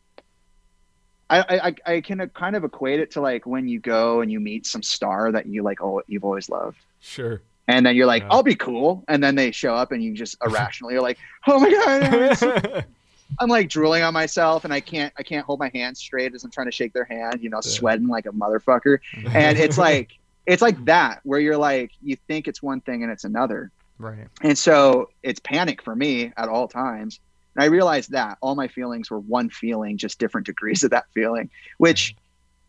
[1.29, 4.39] I, I I can kind of equate it to like when you go and you
[4.39, 6.77] meet some star that you like, oh, you've always loved.
[6.99, 7.41] Sure.
[7.67, 8.29] And then you're like, yeah.
[8.31, 9.03] I'll be cool.
[9.07, 11.17] And then they show up and you just irrationally are like,
[11.47, 12.85] oh my God.
[13.39, 16.43] I'm like drooling on myself and I can't I can't hold my hands straight as
[16.43, 17.69] I'm trying to shake their hand, you know, yeah.
[17.69, 18.99] sweating like a motherfucker.
[19.33, 20.11] and it's like
[20.45, 23.71] it's like that where you're like you think it's one thing and it's another.
[23.97, 24.27] Right.
[24.41, 27.19] And so it's panic for me at all times.
[27.55, 31.05] And I realized that all my feelings were one feeling, just different degrees of that
[31.13, 32.15] feeling, which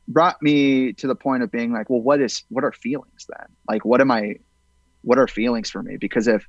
[0.07, 3.46] brought me to the point of being like, well, what is what are feelings then?
[3.68, 4.37] Like what am I
[5.03, 5.96] what are feelings for me?
[5.96, 6.46] Because if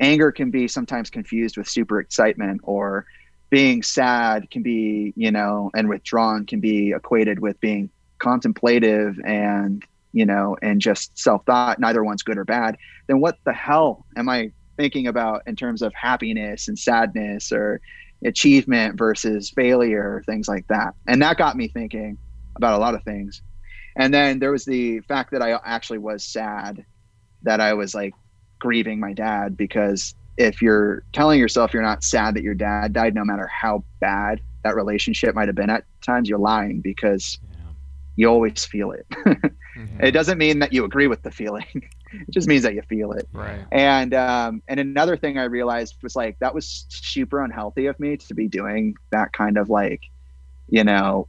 [0.00, 3.06] anger can be sometimes confused with super excitement or
[3.50, 9.84] being sad can be, you know, and withdrawn can be equated with being contemplative and,
[10.12, 11.78] you know, and just self thought.
[11.78, 12.76] Neither one's good or bad.
[13.06, 17.80] Then what the hell am I thinking about in terms of happiness and sadness or
[18.24, 20.94] achievement versus failure, things like that?
[21.06, 22.18] And that got me thinking
[22.56, 23.42] about a lot of things.
[23.96, 26.84] And then there was the fact that I actually was sad
[27.42, 28.14] that I was like
[28.58, 33.14] grieving my dad because if you're telling yourself you're not sad that your dad died,
[33.14, 37.70] no matter how bad that relationship might have been at times, you're lying because yeah.
[38.16, 39.06] you always feel it.
[39.10, 40.00] mm-hmm.
[40.00, 41.66] It doesn't mean that you agree with the feeling.
[42.12, 43.28] it just means that you feel it.
[43.32, 43.64] Right.
[43.70, 48.16] And um, and another thing I realized was like that was super unhealthy of me
[48.16, 50.02] to be doing that kind of like,
[50.68, 51.28] you know,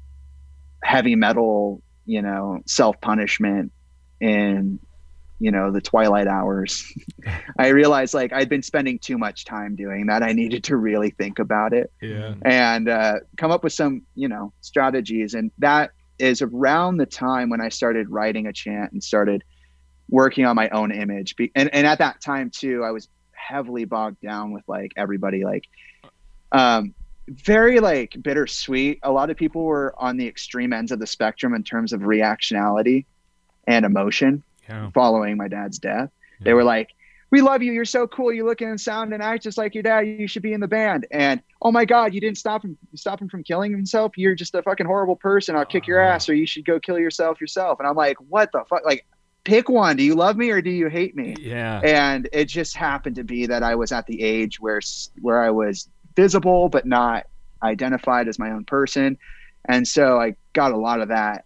[0.84, 3.72] heavy metal, you know, self punishment
[4.20, 4.80] in
[5.40, 6.92] you know the twilight hours.
[7.60, 10.24] I realized like i'd been spending too much time doing that.
[10.24, 12.36] I needed to really think about it yeah.
[12.44, 15.34] and uh, come up with some you know strategies.
[15.34, 19.44] And that is around the time when i started writing a chant and started
[20.08, 21.36] working on my own image.
[21.56, 25.66] And, and at that time too i was heavily bogged down with like everybody like
[26.52, 26.94] um
[27.28, 29.00] very like bittersweet.
[29.04, 32.02] A lot of people were on the extreme ends of the spectrum in terms of
[32.02, 33.06] reactionality
[33.68, 34.90] and emotion yeah.
[34.94, 36.10] following my dad's death.
[36.40, 36.46] Yeah.
[36.46, 36.90] They were like,
[37.32, 37.72] "We love you.
[37.72, 38.34] You're so cool.
[38.34, 40.02] You look and sound and act just like your dad.
[40.02, 42.78] You should be in the band." And oh my God, you didn't stop him.
[42.96, 44.18] Stop him from killing himself.
[44.18, 45.56] You're just a fucking horrible person.
[45.56, 46.16] I'll kick your uh-huh.
[46.16, 47.80] ass, or you should go kill yourself yourself.
[47.80, 48.86] And I'm like, what the fuck?
[48.86, 49.06] Like,
[49.46, 49.96] pick one.
[49.96, 51.36] Do you love me or do you hate me?
[51.40, 51.80] Yeah.
[51.80, 54.82] And it just happened to be that I was at the age where
[55.22, 57.28] where I was visible but not
[57.64, 59.18] identified as my own person.
[59.64, 61.46] And so I got a lot of that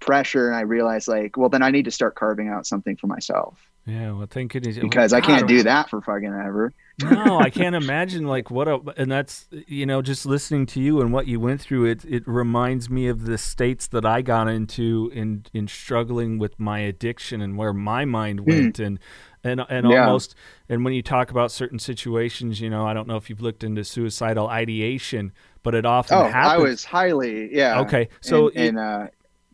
[0.00, 3.06] pressure and I realized like, well, then I need to start carving out something for
[3.06, 3.58] myself.
[3.88, 4.76] Yeah, well, thank goodness.
[4.76, 6.74] Because I can't do that for fucking ever.
[7.02, 11.00] no, I can't imagine like what a and that's you know just listening to you
[11.00, 11.86] and what you went through.
[11.86, 16.60] It it reminds me of the states that I got into in in struggling with
[16.60, 18.50] my addiction and where my mind hmm.
[18.50, 18.86] went mm.
[18.86, 18.98] and
[19.42, 20.04] and and yeah.
[20.04, 20.34] almost
[20.68, 23.64] and when you talk about certain situations, you know, I don't know if you've looked
[23.64, 25.32] into suicidal ideation,
[25.62, 26.52] but it often oh, happens.
[26.52, 27.80] I was highly yeah.
[27.80, 29.08] Okay, so in, in uh,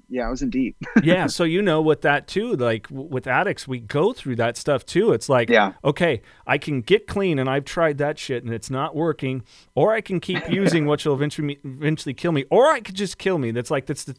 [0.09, 0.77] yeah, I was in deep.
[1.03, 4.85] yeah, so you know with that too, like with addicts, we go through that stuff
[4.85, 5.13] too.
[5.13, 5.73] It's like, yeah.
[5.85, 9.43] okay, I can get clean and I've tried that shit and it's not working,
[9.75, 13.19] or I can keep using which will eventually eventually kill me, or I could just
[13.19, 13.51] kill me.
[13.51, 14.17] That's like that's the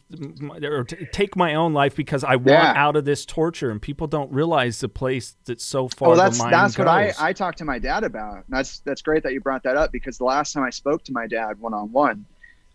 [0.62, 2.72] or take my own life because I want yeah.
[2.76, 6.08] out of this torture, and people don't realize the place that's so oh, far.
[6.08, 6.86] Well, that's that's goes.
[6.86, 8.44] what I I talked to my dad about.
[8.48, 11.12] That's that's great that you brought that up because the last time I spoke to
[11.12, 12.26] my dad one on one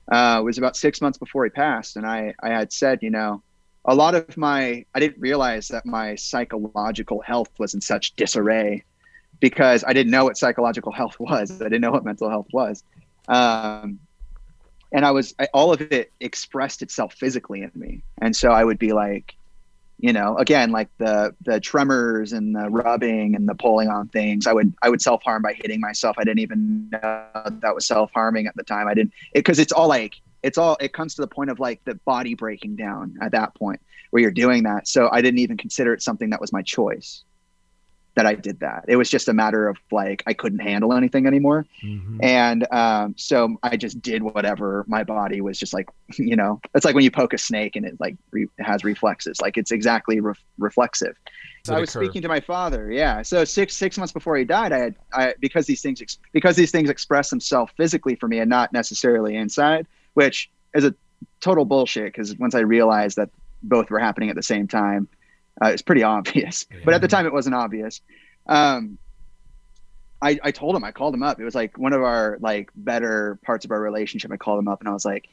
[0.10, 3.44] uh, was about six months before he passed, and I I had said, you know,
[3.86, 8.84] a lot of my I didn't realize that my psychological health was in such disarray
[9.40, 11.52] because I didn't know what psychological health was.
[11.62, 12.84] I didn't know what mental health was.
[13.28, 14.00] Um,
[14.92, 18.64] and I was I, all of it expressed itself physically in me, and so I
[18.64, 19.36] would be like,
[20.02, 24.48] you know again like the the tremors and the rubbing and the pulling on things
[24.48, 26.16] i would i would self-harm by hitting myself.
[26.18, 28.88] I didn't even know that was self-harming at the time.
[28.88, 31.60] I didn't because it, it's all like it's all it comes to the point of
[31.60, 33.80] like the body breaking down at that point
[34.12, 34.88] where you're doing that.
[34.88, 37.24] So i didn't even consider it something that was my choice
[38.16, 38.86] that I did that.
[38.88, 42.20] It was just a matter of like I couldn't handle anything anymore, mm-hmm.
[42.22, 46.60] and um, so I just did whatever my body was just like you know.
[46.76, 49.40] It's like when you poke a snake and it like re- has reflexes.
[49.42, 51.16] Like it's exactly re- reflexive.
[51.64, 52.92] So I was speaking to my father.
[52.92, 53.22] Yeah.
[53.22, 56.56] So six six months before he died, I had I because these things ex- because
[56.56, 60.94] these things express themselves physically for me and not necessarily inside, which is a
[61.40, 62.06] total bullshit.
[62.06, 63.30] Because once I realized that
[63.64, 65.08] both were happening at the same time
[65.64, 66.80] uh, it's pretty obvious, yeah.
[66.86, 68.02] but at the time it wasn't obvious.
[68.48, 68.98] Um,
[70.22, 71.40] I, I told him, I called him up.
[71.40, 74.32] It was like one of our like better parts of our relationship.
[74.32, 75.28] I called him up and I was like,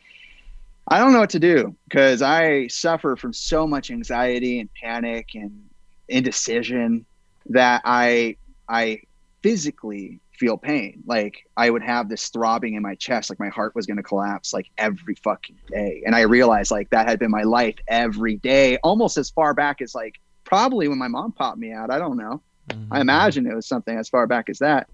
[0.86, 5.34] I don't know what to do because I suffer from so much anxiety and panic
[5.34, 5.68] and
[6.08, 7.04] indecision
[7.50, 8.36] that I
[8.68, 9.02] I
[9.42, 11.02] physically feel pain.
[11.06, 14.02] Like I would have this throbbing in my chest, like my heart was going to
[14.02, 16.02] collapse like every fucking day.
[16.06, 19.80] And I realized like that had been my life every day, almost as far back
[19.80, 21.90] as like probably when my mom popped me out.
[21.90, 22.42] I don't know.
[22.68, 22.92] Mm-hmm.
[22.92, 24.88] I imagine it was something as far back as that.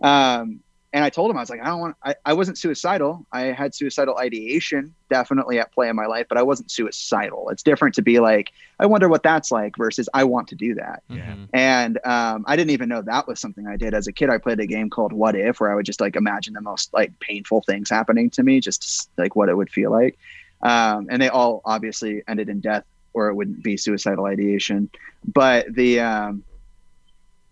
[0.00, 0.60] Um,
[0.94, 1.96] and I told him I was like, I don't want.
[2.04, 3.26] I, I wasn't suicidal.
[3.32, 7.50] I had suicidal ideation definitely at play in my life, but I wasn't suicidal.
[7.50, 10.76] It's different to be like, I wonder what that's like versus I want to do
[10.76, 11.02] that.
[11.10, 11.34] Yeah.
[11.52, 14.30] And um, I didn't even know that was something I did as a kid.
[14.30, 16.94] I played a game called What If, where I would just like imagine the most
[16.94, 20.16] like painful things happening to me, just like what it would feel like.
[20.62, 24.88] Um, and they all obviously ended in death, or it wouldn't be suicidal ideation.
[25.26, 26.44] But the, um,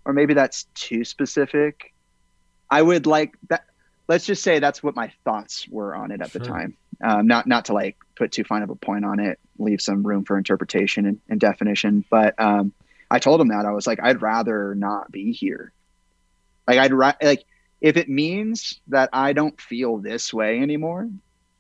[0.05, 1.92] or maybe that's too specific
[2.73, 3.67] I would like that.
[4.09, 6.41] Let's just say that's what my thoughts were on it at sure.
[6.41, 6.77] the time.
[7.05, 10.03] Um, not not to like put too fine of a point on it, leave some
[10.07, 12.05] room for interpretation and, and definition.
[12.11, 12.73] But um,
[13.11, 15.73] I told him that I was like, I'd rather not be here.
[16.67, 17.45] Like I'd ra- like
[17.83, 21.11] if it means that I don't feel this way anymore,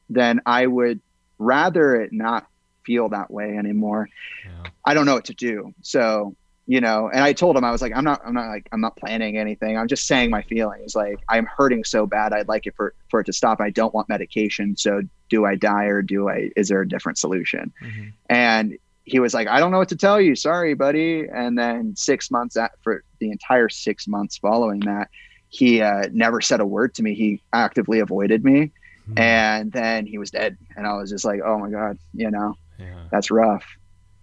[0.08, 1.00] then I would
[1.38, 2.46] rather it not
[2.84, 4.08] feel that way anymore.
[4.44, 4.70] Yeah.
[4.84, 5.74] I don't know what to do.
[5.82, 6.36] So
[6.72, 8.80] you know and i told him i was like i'm not i'm not like i'm
[8.80, 12.66] not planning anything i'm just saying my feelings like i'm hurting so bad i'd like
[12.66, 16.00] it for for it to stop i don't want medication so do i die or
[16.00, 18.08] do i is there a different solution mm-hmm.
[18.30, 20.36] and he was like, I don't know what to tell you.
[20.36, 21.26] Sorry, buddy.
[21.26, 25.10] And then six months at, for the entire six months following that,
[25.48, 27.14] he uh, never said a word to me.
[27.14, 28.70] He actively avoided me.
[29.08, 29.18] Mm-hmm.
[29.18, 30.56] And then he was dead.
[30.76, 33.04] And I was just like, oh my God, you know, yeah.
[33.10, 33.64] that's rough.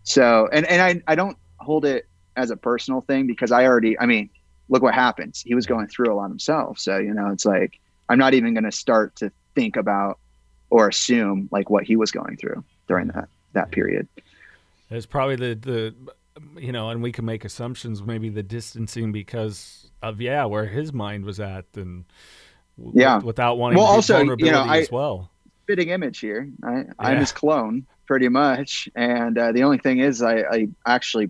[0.03, 3.99] So, and, and I, I don't hold it as a personal thing because I already,
[3.99, 4.29] I mean,
[4.69, 5.41] look what happens.
[5.41, 6.79] He was going through a lot himself.
[6.79, 10.19] So, you know, it's like, I'm not even going to start to think about
[10.69, 14.07] or assume like what he was going through during that, that period.
[14.89, 15.95] It's probably the the
[16.57, 18.01] you know, and we can make assumptions.
[18.01, 22.05] Maybe the distancing because of yeah, where his mind was at, and
[22.93, 25.29] yeah, without wanting well, to also vulnerability you know, I, as well.
[25.67, 26.49] Fitting image here.
[26.63, 26.83] I, yeah.
[26.97, 28.89] I'm his clone, pretty much.
[28.95, 31.29] And uh, the only thing is, I, I actually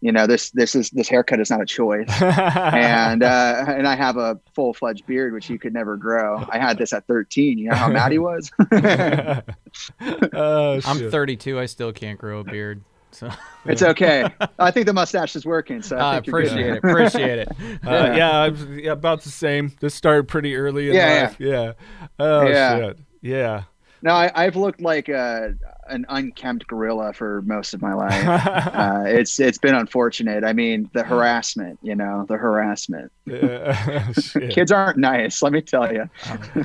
[0.00, 2.10] you know this this is this haircut is not a choice.
[2.20, 6.44] And uh and i have a full-fledged beard which you could never grow.
[6.48, 8.50] I had this at 13 you know how mad he was?
[10.32, 12.82] Oh, i'm 32 i still can't grow a beard
[13.12, 13.28] so.
[13.64, 14.24] It's okay.
[14.58, 16.78] I think the mustache is working so I uh, appreciate it.
[16.78, 17.48] Appreciate it.
[17.84, 18.42] Uh, yeah.
[18.42, 19.72] i'm about the same.
[19.80, 21.36] This started pretty early in yeah, life.
[21.40, 21.48] yeah.
[21.48, 21.72] Yeah.
[22.20, 22.78] Oh yeah.
[22.78, 22.98] shit.
[23.20, 23.62] Yeah.
[24.02, 25.54] No, I, have looked like a,
[25.90, 28.24] an unkempt gorilla for most of my life.
[28.46, 30.44] uh, it's it's been unfortunate.
[30.44, 33.12] I mean, the harassment, you know, the harassment.
[34.50, 36.08] Kids aren't nice, let me tell you.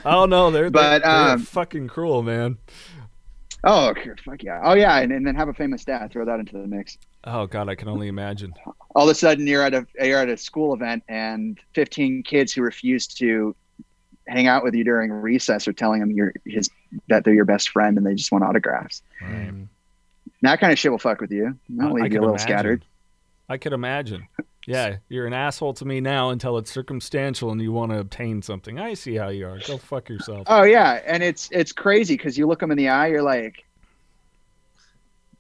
[0.06, 2.58] oh no, they're but they're, um, they're fucking cruel, man.
[3.64, 4.62] Oh fuck yeah!
[4.64, 6.12] Oh yeah, and, and then have a famous dad.
[6.12, 7.00] Throw that into the mix.
[7.24, 8.54] Oh god, I can only imagine.
[8.96, 12.54] All of a sudden, you're at a you're at a school event, and 15 kids
[12.54, 13.56] who refuse to
[14.28, 16.70] hang out with you during recess or telling them you're his
[17.10, 19.02] that they're your best friend and they just want autographs.
[19.22, 19.54] Right.
[19.54, 19.68] Mm.
[20.42, 21.58] That kind of shit will fuck with you.
[21.70, 22.48] That'll leave you a little imagine.
[22.48, 22.86] scattered.
[23.50, 24.28] I could imagine.
[24.68, 28.42] Yeah, you're an asshole to me now until it's circumstantial and you want to obtain
[28.42, 28.80] something.
[28.80, 29.60] I see how you are.
[29.60, 30.48] Go fuck yourself.
[30.48, 33.64] Oh yeah, and it's it's crazy because you look them in the eye, you're like,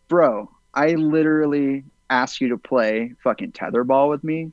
[0.08, 4.52] bro, I literally asked you to play fucking tetherball with me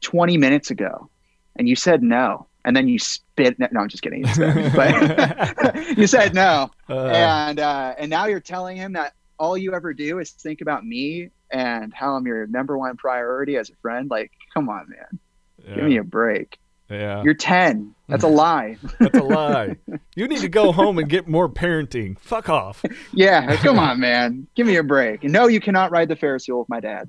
[0.00, 1.10] 20 minutes ago,
[1.56, 3.58] and you said no and then you spit.
[3.58, 4.22] No, I'm just kidding.
[4.36, 9.74] but you said no, uh, and uh, and now you're telling him that all you
[9.74, 13.74] ever do is think about me and how I'm your number one priority as a
[13.76, 14.10] friend.
[14.10, 15.18] Like, come on, man,
[15.66, 15.74] yeah.
[15.74, 16.58] give me a break.
[16.92, 17.22] Yeah.
[17.22, 17.94] You're 10.
[18.08, 18.76] That's a lie.
[18.98, 19.76] That's a lie.
[20.14, 22.18] You need to go home and get more parenting.
[22.18, 22.84] Fuck off.
[23.14, 23.56] Yeah.
[23.62, 24.46] Come on, man.
[24.54, 25.24] Give me a break.
[25.24, 27.08] No, you cannot ride the Ferris wheel with my dad.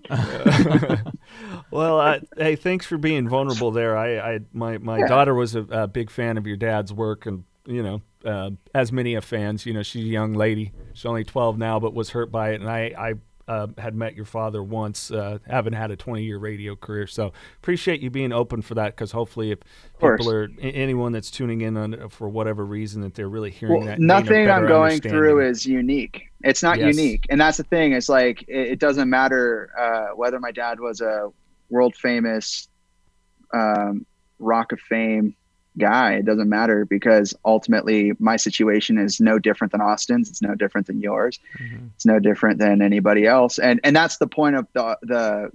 [1.69, 3.97] well, uh, hey, thanks for being vulnerable there.
[3.97, 5.07] I, I my, my yeah.
[5.07, 8.93] daughter was a, a, big fan of your dad's work and, you know, uh, as
[8.93, 10.71] many of fans, you know, she's a young lady.
[10.93, 12.61] She's only 12 now, but was hurt by it.
[12.61, 13.13] And I, I
[13.47, 17.07] uh, had met your father once, uh, haven't had a 20 year radio career.
[17.07, 19.59] So appreciate you being open for that because hopefully, if
[19.99, 23.87] people are anyone that's tuning in on for whatever reason that they're really hearing well,
[23.87, 26.29] that, nothing I'm going through is unique.
[26.41, 26.95] It's not yes.
[26.95, 27.93] unique, and that's the thing.
[27.93, 31.29] It's like it, it doesn't matter uh, whether my dad was a
[31.69, 32.67] world famous
[33.53, 34.05] um,
[34.39, 35.35] Rock of Fame
[35.77, 36.13] guy.
[36.13, 40.29] It doesn't matter because ultimately my situation is no different than Austin's.
[40.29, 41.39] It's no different than yours.
[41.59, 41.87] Mm-hmm.
[41.95, 43.59] It's no different than anybody else.
[43.59, 45.51] And and that's the point of the the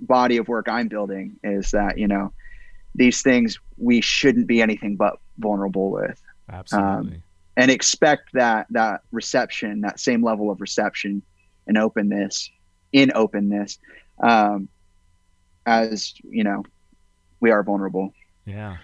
[0.00, 2.32] body of work I'm building is that you know
[2.94, 6.20] these things we shouldn't be anything but vulnerable with.
[6.50, 7.14] Absolutely.
[7.16, 7.22] Um,
[7.56, 11.22] and expect that that reception, that same level of reception
[11.66, 12.50] and openness
[12.92, 13.78] in openness,
[14.22, 14.68] um,
[15.66, 16.64] as you know,
[17.40, 18.12] we are vulnerable.
[18.44, 18.78] Yeah.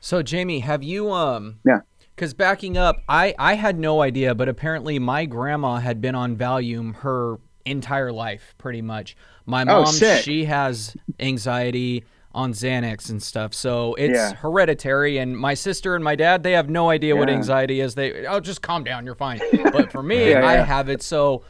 [0.00, 1.80] So Jaime, have you um Yeah.
[2.16, 6.36] Cuz backing up, I I had no idea, but apparently my grandma had been on
[6.36, 9.16] Valium her entire life pretty much.
[9.46, 13.54] My oh, mom oh, she has anxiety on Xanax and stuff.
[13.54, 14.34] So it's yeah.
[14.34, 17.20] hereditary and my sister and my dad, they have no idea yeah.
[17.20, 17.94] what anxiety is.
[17.94, 19.40] They oh just calm down, you're fine.
[19.72, 21.02] But for me, yeah, I have it.
[21.02, 21.42] So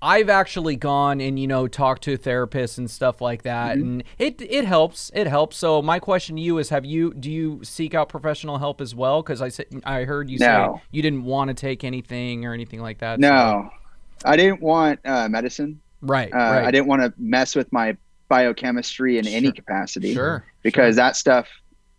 [0.00, 3.82] I've actually gone and you know talked to therapists and stuff like that, mm-hmm.
[3.82, 5.10] and it it helps.
[5.14, 5.56] It helps.
[5.56, 8.94] So my question to you is: Have you do you seek out professional help as
[8.94, 9.22] well?
[9.22, 10.76] Because I said I heard you no.
[10.76, 13.18] say you didn't want to take anything or anything like that.
[13.18, 13.70] No,
[14.20, 14.28] so.
[14.28, 15.80] I didn't want uh, medicine.
[16.00, 16.64] Right, uh, right.
[16.64, 17.96] I didn't want to mess with my
[18.28, 19.34] biochemistry in sure.
[19.34, 20.14] any capacity.
[20.14, 20.44] Sure.
[20.62, 21.04] Because sure.
[21.04, 21.48] that stuff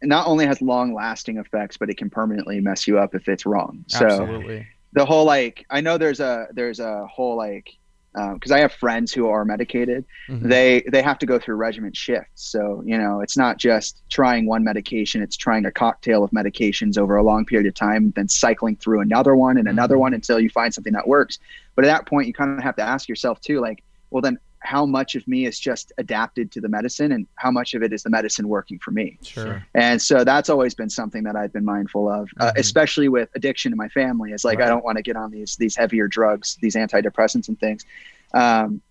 [0.02, 3.45] not only has long lasting effects, but it can permanently mess you up if it's
[3.45, 3.84] wrong.
[3.88, 4.68] So Absolutely.
[4.93, 7.78] the whole like I know there's a there's a whole like
[8.14, 10.47] because um, I have friends who are medicated, mm-hmm.
[10.47, 12.43] they they have to go through regimen shifts.
[12.43, 16.97] So you know, it's not just trying one medication; it's trying a cocktail of medications
[16.97, 20.01] over a long period of time, then cycling through another one and another mm-hmm.
[20.01, 21.39] one until you find something that works.
[21.76, 24.39] But at that point, you kind of have to ask yourself too, like, well, then
[24.62, 27.93] how much of me is just adapted to the medicine and how much of it
[27.93, 31.53] is the medicine working for me sure and so that's always been something that i've
[31.53, 32.41] been mindful of uh, mm-hmm.
[32.41, 34.66] uh, especially with addiction in my family it's like right.
[34.66, 37.86] i don't want to get on these these heavier drugs these antidepressants and things
[38.34, 38.82] um,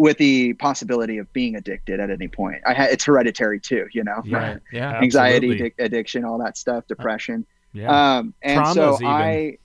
[0.00, 2.62] with the possibility of being addicted at any point.
[2.66, 4.22] I had it's hereditary too, you know.
[4.24, 4.98] Yeah, yeah.
[4.98, 7.44] Anxiety, addiction, all that stuff, depression.
[7.74, 8.16] Yeah.
[8.16, 9.06] Um, and Traumas so even.
[9.06, 9.58] I.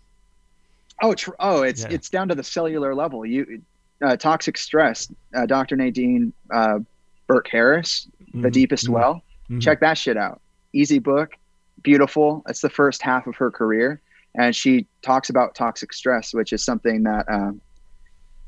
[1.02, 1.92] Oh, tr- oh, it's yeah.
[1.92, 3.26] it's down to the cellular level.
[3.26, 3.62] You
[4.06, 5.12] uh, toxic stress.
[5.34, 5.76] Uh, Dr.
[5.76, 6.80] Nadine uh,
[7.28, 8.44] Burke Harris, mm-hmm.
[8.44, 8.94] The Deepest mm-hmm.
[8.94, 9.14] Well.
[9.50, 9.60] Mm-hmm.
[9.60, 10.42] Check that shit out.
[10.74, 11.34] Easy book,
[11.82, 12.44] beautiful.
[12.48, 14.02] It's the first half of her career,
[14.36, 17.62] and she talks about toxic stress, which is something that um,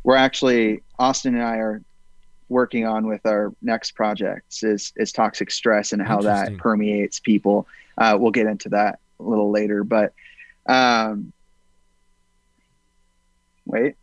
[0.03, 1.81] we're actually Austin and I are
[2.49, 7.67] working on with our next projects is is toxic stress and how that permeates people.
[7.97, 10.13] Uh, we'll get into that a little later, but
[10.67, 11.31] um,
[13.65, 13.95] wait,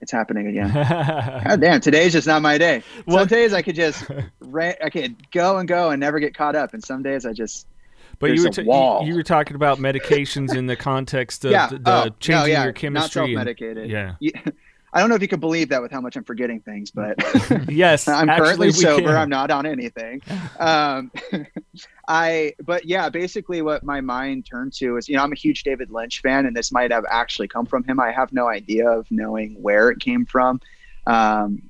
[0.00, 0.72] it's happening again.
[1.44, 2.82] God damn, today's just not my day.
[3.08, 4.04] Some days I could just
[4.54, 7.66] I could go and go and never get caught up, and some days I just
[8.20, 11.68] but you were, t- you, you, were talking about medications in the context of yeah.
[11.68, 12.64] the, the oh, changing no, yeah.
[12.64, 13.20] your chemistry.
[13.20, 13.78] Not self-medicated.
[13.84, 14.14] And, yeah.
[14.18, 14.32] You,
[14.92, 17.16] I don't know if you could believe that with how much I'm forgetting things, but
[17.68, 19.08] yes, I'm currently sober.
[19.08, 19.16] Can.
[19.16, 20.22] I'm not on anything.
[20.58, 21.10] Um,
[22.08, 25.62] I, but yeah, basically what my mind turned to is, you know, I'm a huge
[25.62, 28.00] David Lynch fan, and this might have actually come from him.
[28.00, 30.60] I have no idea of knowing where it came from.
[31.06, 31.68] Um,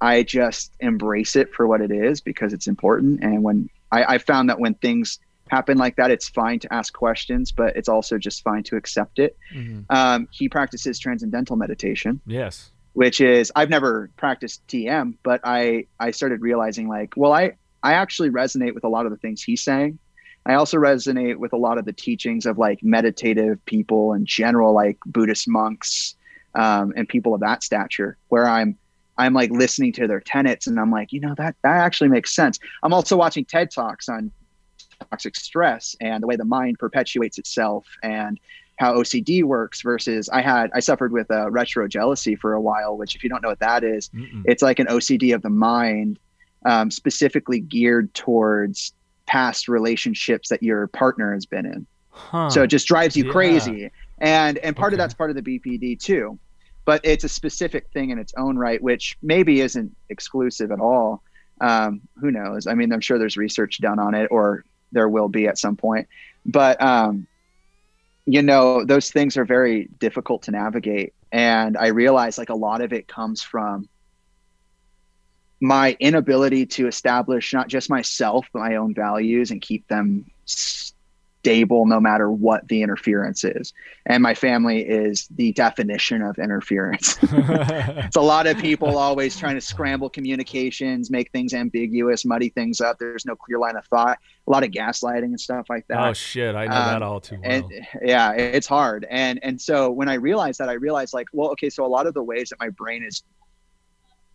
[0.00, 3.22] I just embrace it for what it is because it's important.
[3.22, 5.18] And when I, I found that when things
[5.50, 9.18] happen like that, it's fine to ask questions, but it's also just fine to accept
[9.18, 9.36] it.
[9.54, 9.82] Mm-hmm.
[9.90, 12.20] Um, he practices transcendental meditation.
[12.26, 12.70] Yes.
[12.94, 17.92] Which is I've never practiced TM, but I I started realizing like, well, I I
[17.94, 19.98] actually resonate with a lot of the things he's saying.
[20.46, 24.72] I also resonate with a lot of the teachings of like meditative people in general,
[24.72, 26.16] like Buddhist monks
[26.54, 28.76] um, and people of that stature, where I'm
[29.18, 32.34] I'm like listening to their tenets and I'm like, you know, that that actually makes
[32.34, 32.58] sense.
[32.82, 34.30] I'm also watching TED Talks on
[35.10, 38.38] toxic stress and the way the mind perpetuates itself and
[38.78, 42.60] how OCD works versus I had I suffered with a uh, retro jealousy for a
[42.60, 44.08] while, which if you don't know what that is,
[44.44, 46.18] it's like an OCD of the mind,
[46.64, 48.92] um, specifically geared towards
[49.26, 51.86] past relationships that your partner has been in.
[52.10, 52.50] Huh.
[52.50, 53.32] So it just drives you yeah.
[53.32, 54.94] crazy, and and part okay.
[54.94, 56.38] of that's part of the BPD too,
[56.84, 61.22] but it's a specific thing in its own right, which maybe isn't exclusive at all.
[61.60, 62.68] Um, who knows?
[62.68, 65.76] I mean, I'm sure there's research done on it, or there will be at some
[65.76, 66.08] point.
[66.44, 67.26] But um,
[68.26, 72.80] you know, those things are very difficult to navigate, and I realize like a lot
[72.80, 73.88] of it comes from
[75.60, 80.24] my inability to establish not just myself but my own values and keep them
[81.40, 83.72] stable no matter what the interference is.
[84.06, 87.16] And my family is the definition of interference.
[87.22, 92.80] it's a lot of people always trying to scramble communications, make things ambiguous, muddy things
[92.80, 92.98] up.
[92.98, 94.18] There's no clear line of thought.
[94.46, 96.08] A lot of gaslighting and stuff like that.
[96.08, 97.50] Oh shit, I know um, that all too well.
[97.50, 99.06] And, yeah, it's hard.
[99.08, 102.06] And and so when I realized that, I realized like, well, okay, so a lot
[102.06, 103.22] of the ways that my brain is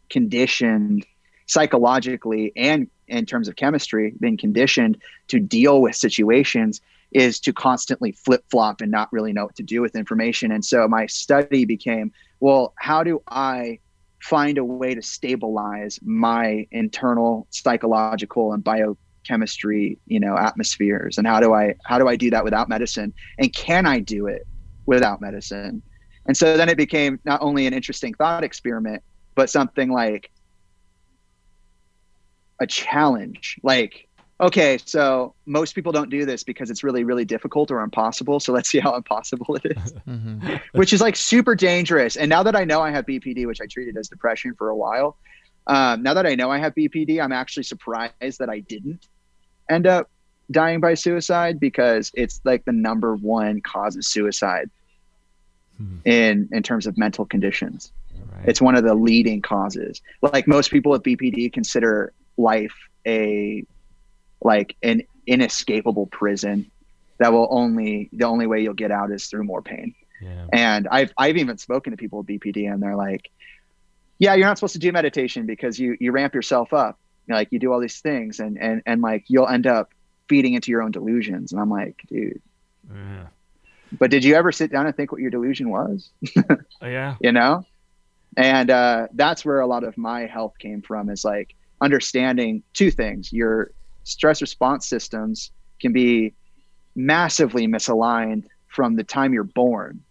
[0.10, 1.06] conditioned
[1.48, 4.98] psychologically and in terms of chemistry, been conditioned
[5.28, 6.82] to deal with situations
[7.14, 10.52] is to constantly flip flop and not really know what to do with information.
[10.52, 13.80] And so my study became, well, how do I
[14.22, 21.18] find a way to stabilize my internal psychological and biochemistry, you know, atmospheres?
[21.18, 23.14] And how do I how do I do that without medicine?
[23.38, 24.48] And can I do it
[24.86, 25.84] without medicine?
[26.26, 29.04] And so then it became not only an interesting thought experiment,
[29.36, 30.32] but something like
[32.60, 33.60] a challenge.
[33.62, 34.08] Like
[34.40, 38.40] okay, so most people don't do this because it's really, really difficult or impossible.
[38.40, 40.56] So let's see how impossible it is, mm-hmm.
[40.78, 42.16] which is like super dangerous.
[42.16, 44.76] And now that I know I have BPD, which I treated as depression for a
[44.76, 45.18] while,
[45.68, 49.08] um, now that I know I have BPD, I'm actually surprised that I didn't
[49.70, 50.10] end up
[50.52, 54.70] dying by suicide because it's like the number one cause of suicide
[55.78, 55.98] hmm.
[56.06, 57.92] in in terms of mental conditions.
[58.34, 58.50] Right.
[58.50, 60.02] It's one of the leading causes.
[60.22, 62.74] Like most people with BPD consider life
[63.06, 63.66] a
[64.44, 66.70] like an inescapable prison
[67.20, 69.96] that will only the only way you'll get out is through more pain.
[70.22, 70.48] Yeah.
[70.52, 73.30] And I've I've even spoken to people with BPD and they're like,
[74.20, 77.00] yeah, you're not supposed to do meditation because you you ramp yourself up.
[77.28, 79.94] You know, like you do all these things and and and like you'll end up
[80.28, 81.52] feeding into your own delusions.
[81.52, 82.42] And I'm like, dude.
[82.90, 83.28] Yeah.
[84.00, 86.10] But did you ever sit down and think what your delusion was?
[86.82, 87.16] yeah.
[87.22, 87.66] You know?
[88.36, 92.90] And uh, that's where a lot of my health came from is like understanding two
[92.90, 93.72] things your
[94.04, 96.34] stress response systems can be
[96.96, 100.02] massively misaligned from the time you're born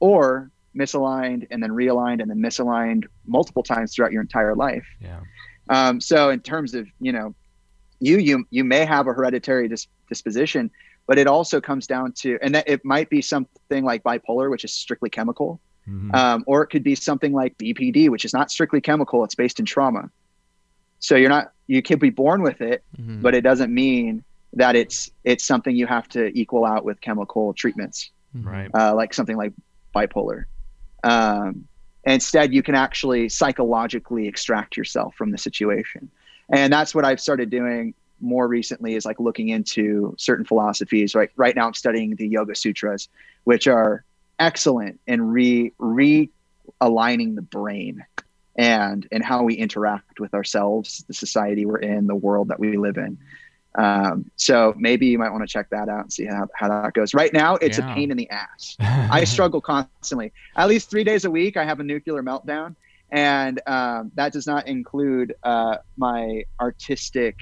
[0.00, 4.86] or misaligned and then realigned and then misaligned multiple times throughout your entire life.
[5.00, 5.20] Yeah.
[5.68, 7.34] Um, so in terms of, you know,
[8.00, 10.70] you, you, you may have a hereditary dis- disposition,
[11.06, 14.64] but it also comes down to, and that it might be something like bipolar, which
[14.64, 15.60] is strictly chemical.
[15.88, 16.14] Mm-hmm.
[16.14, 19.58] Um, or it could be something like BPD, which is not strictly chemical; it's based
[19.58, 20.10] in trauma.
[21.00, 23.22] So you're not you could be born with it, mm-hmm.
[23.22, 27.54] but it doesn't mean that it's it's something you have to equal out with chemical
[27.54, 28.46] treatments, mm-hmm.
[28.46, 28.70] right?
[28.74, 29.54] Uh, like something like
[29.96, 30.44] bipolar.
[31.02, 31.66] Um,
[32.04, 36.10] instead, you can actually psychologically extract yourself from the situation,
[36.50, 38.94] and that's what I've started doing more recently.
[38.94, 41.14] Is like looking into certain philosophies.
[41.14, 43.08] Right, right now I'm studying the Yoga Sutras,
[43.44, 44.04] which are
[44.38, 48.04] excellent in re realigning the brain
[48.56, 52.76] and and how we interact with ourselves, the society we're in, the world that we
[52.76, 53.18] live in.
[53.74, 56.92] Um, so maybe you might want to check that out and see how, how that
[56.92, 57.14] goes.
[57.14, 57.90] Right now, it's yeah.
[57.90, 58.76] a pain in the ass.
[58.80, 60.32] I struggle constantly.
[60.56, 62.76] At least three days a week, I have a nuclear meltdown,
[63.10, 67.36] and um, that does not include uh, my artistic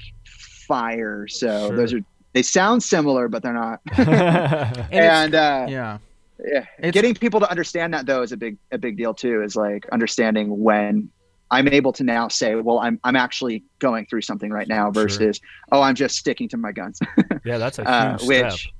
[0.67, 1.27] fire.
[1.27, 1.75] So sure.
[1.75, 1.99] those are
[2.33, 3.81] they sound similar, but they're not.
[3.97, 5.97] and, and uh, yeah
[6.43, 6.65] yeah.
[6.79, 9.55] It's, getting people to understand that though is a big a big deal too is
[9.55, 11.09] like understanding when
[11.49, 15.37] i'm able to now say well i'm i'm actually going through something right now versus
[15.37, 15.69] sure.
[15.71, 16.99] oh i'm just sticking to my guns.
[17.43, 18.73] Yeah that's a uh, huge uh, which step.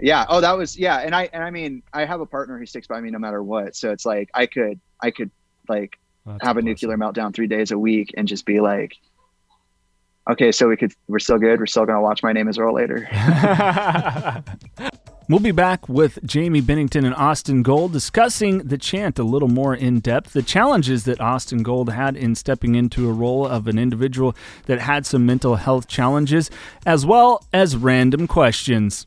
[0.00, 0.24] yeah.
[0.28, 0.98] Oh that was yeah.
[0.98, 3.42] And i and i mean i have a partner who sticks by me no matter
[3.42, 3.74] what.
[3.74, 5.30] So it's like i could i could
[5.68, 8.96] like that's have a, a nuclear meltdown three days a week and just be like
[10.30, 11.58] okay so we could we're still good.
[11.58, 13.08] We're still going to watch my name is earl later
[15.32, 19.74] We'll be back with Jaime Bennington and Austin Gold discussing the chant a little more
[19.74, 23.78] in depth, the challenges that Austin Gold had in stepping into a role of an
[23.78, 26.50] individual that had some mental health challenges,
[26.84, 29.06] as well as random questions.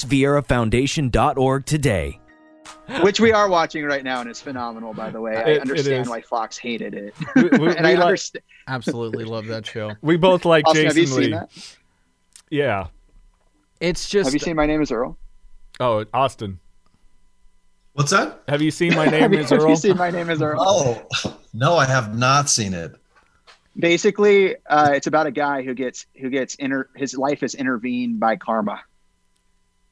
[0.05, 2.19] carlosvieirafoundation.org today.
[3.01, 4.93] Which we are watching right now, and it's phenomenal.
[4.93, 7.67] By the way, I it, understand it why Fox hated it, we, we, and we
[7.67, 8.43] I like, understand.
[8.67, 9.93] Absolutely love that show.
[10.01, 11.23] We both like Austin, Jason have you Lee.
[11.23, 11.77] Seen that?
[12.49, 12.87] Yeah,
[13.79, 14.27] it's just.
[14.27, 15.17] Have you seen My Name Is Earl?
[15.79, 16.59] Oh, Austin.
[17.93, 18.41] What's that?
[18.47, 19.61] Have you seen My Name Is Earl?
[19.61, 20.61] Have you seen My Name Is Earl?
[20.61, 22.95] Oh, no, I have not seen it
[23.77, 28.19] basically uh, it's about a guy who gets who gets inter his life is intervened
[28.19, 28.81] by karma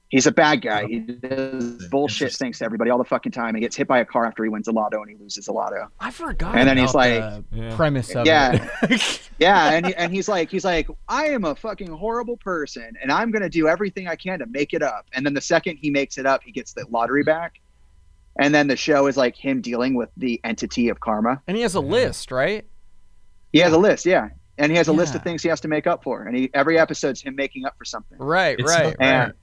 [0.10, 0.86] he's a bad guy.
[0.86, 3.56] He does bullshit things to everybody all the fucking time.
[3.56, 5.52] He gets hit by a car after he wins a lotto and he loses a
[5.52, 5.88] lotto.
[6.00, 7.76] I forgot and then he's like yeah.
[7.76, 8.68] premise of yeah.
[9.40, 13.12] yeah and, he, and he's like he's like i am a fucking horrible person and
[13.12, 15.06] i'm gonna do everything i can to make it up.
[15.14, 17.62] And then the second he makes it up he gets the lottery back.
[18.40, 21.42] And then the show is like him dealing with the entity of karma.
[21.48, 22.66] And he has a list right?
[23.52, 24.98] He has a list, yeah, and he has a yeah.
[24.98, 27.66] list of things he has to make up for, and he every episode's him making
[27.66, 28.18] up for something.
[28.20, 29.36] Right, it's right, and right.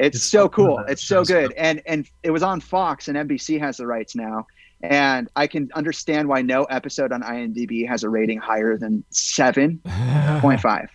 [0.00, 0.78] It's, it's so cool.
[0.88, 4.46] It's so good, and and it was on Fox, and NBC has the rights now,
[4.82, 9.80] and I can understand why no episode on IMDb has a rating higher than seven
[10.40, 10.88] point five.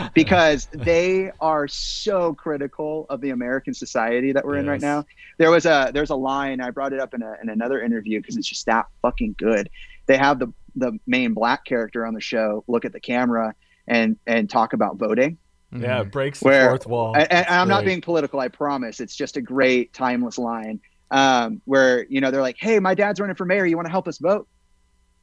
[0.14, 4.62] because they are so critical of the American society that we're yes.
[4.62, 5.04] in right now.
[5.38, 8.20] There was a there's a line I brought it up in, a, in another interview
[8.20, 9.68] because it's just that fucking good.
[10.06, 13.54] They have the the main black character on the show look at the camera
[13.86, 15.38] and and talk about voting.
[15.74, 17.16] Yeah, it breaks the where, fourth wall.
[17.16, 19.00] And, and I'm not being political, I promise.
[19.00, 20.80] It's just a great timeless line
[21.12, 23.66] um, where you know they're like, "Hey, my dad's running for mayor.
[23.66, 24.48] You want to help us vote?"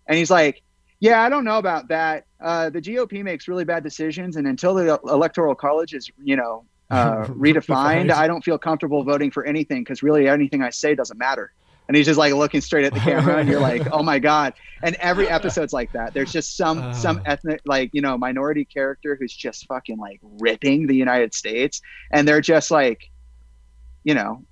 [0.07, 0.61] And he's like,
[0.99, 2.25] "Yeah, I don't know about that.
[2.39, 6.63] Uh, the GOP makes really bad decisions, and until the electoral college is, you know,
[6.91, 11.17] uh, redefined, I don't feel comfortable voting for anything because really anything I say doesn't
[11.17, 11.51] matter."
[11.89, 14.53] And he's just like looking straight at the camera and you're like oh my god.
[14.83, 16.13] And every episode's like that.
[16.13, 20.19] There's just some uh, some ethnic like you know minority character who's just fucking like
[20.21, 21.81] ripping the united states
[22.11, 23.09] and they're just like
[24.03, 24.45] you know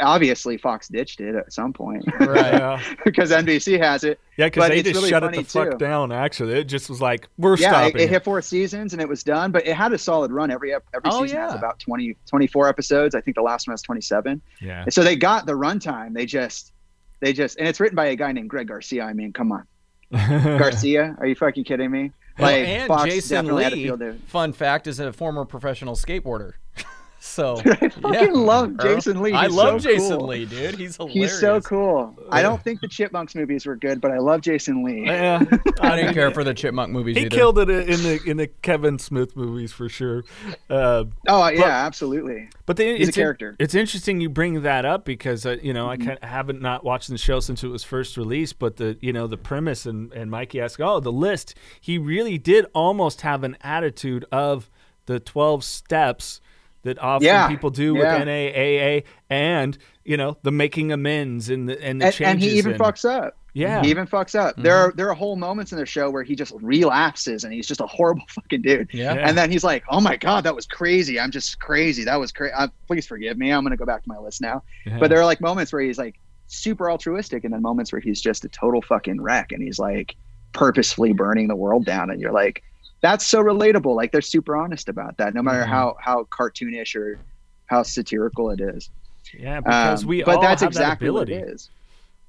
[0.00, 2.52] obviously Fox ditched it at some point, right?
[2.52, 2.82] Yeah.
[3.04, 4.20] because NBC has it.
[4.36, 5.78] Yeah, because they just really shut it the fuck too.
[5.78, 6.12] down.
[6.12, 7.96] Actually, it just was like we're yeah, stopping.
[7.96, 10.50] It, it hit four seasons and it was done, but it had a solid run.
[10.50, 11.46] Every every oh, season yeah.
[11.46, 13.14] has about 20, 24 episodes.
[13.14, 14.40] I think the last one was twenty seven.
[14.60, 14.82] Yeah.
[14.82, 16.14] And so they got the runtime.
[16.14, 16.72] They just
[17.20, 19.04] they just and it's written by a guy named Greg Garcia.
[19.04, 19.66] I mean, come on,
[20.12, 21.16] Garcia?
[21.18, 22.12] Are you fucking kidding me?
[22.38, 26.54] Like, and Fox Jason Lee, fun fact, is a former professional skateboarder.
[27.32, 28.26] So I fucking yeah.
[28.30, 29.30] love Jason Lee.
[29.30, 30.26] He's I love so Jason cool.
[30.26, 30.74] Lee, dude.
[30.74, 31.14] He's hilarious.
[31.14, 32.14] He's so cool.
[32.28, 35.06] I don't think the Chipmunks movies were good, but I love Jason Lee.
[35.06, 35.42] Yeah,
[35.80, 37.16] I didn't care for the Chipmunk movies.
[37.16, 37.34] He either.
[37.34, 40.24] killed it in the in the Kevin Smith movies for sure.
[40.68, 42.50] Uh, oh yeah, but, absolutely.
[42.66, 43.56] But the, He's it's a character.
[43.58, 46.22] it's interesting you bring that up because uh, you know mm-hmm.
[46.22, 49.26] I haven't not watched the show since it was first released, but the you know
[49.26, 51.54] the premise and and Mikey asked, oh the list.
[51.80, 54.68] He really did almost have an attitude of
[55.06, 56.41] the twelve steps
[56.82, 58.18] that often yeah, people do yeah.
[58.18, 62.44] with NAAA and you know the making amends and the and the and, changes.
[62.44, 63.36] And he even and, fucks up.
[63.54, 64.54] Yeah, he even fucks up.
[64.54, 64.62] Mm-hmm.
[64.62, 67.66] There are there are whole moments in the show where he just relapses and he's
[67.66, 68.88] just a horrible fucking dude.
[68.92, 69.12] Yeah.
[69.12, 71.20] And then he's like, "Oh my god, that was crazy.
[71.20, 72.04] I'm just crazy.
[72.04, 72.52] That was crazy.
[72.54, 73.52] Uh, please forgive me.
[73.52, 74.98] I'm gonna go back to my list now." Yeah.
[74.98, 78.20] But there are like moments where he's like super altruistic, and then moments where he's
[78.20, 80.16] just a total fucking wreck, and he's like
[80.52, 82.62] purposefully burning the world down, and you're like,
[83.02, 85.72] "That's so relatable." Like they're super honest about that, no matter Mm-hmm.
[85.72, 87.20] how how cartoonish or
[87.66, 88.90] how satirical it is.
[89.32, 91.70] Yeah, because Um, we but all that's have exactly that what it is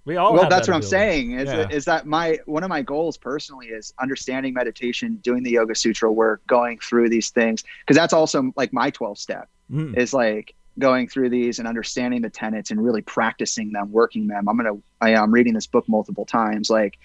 [0.05, 1.57] We all well that's that what i'm saying is, Yeah.
[1.57, 5.75] that, is that my one of my goals personally is understanding meditation doing the yoga
[5.75, 9.93] sutra work going through these things because that's also like my 12 step Mm.
[9.93, 14.47] is like going through these and understanding the tenets and really practicing them working them
[14.49, 16.97] i'm gonna I, i'm reading this book multiple times like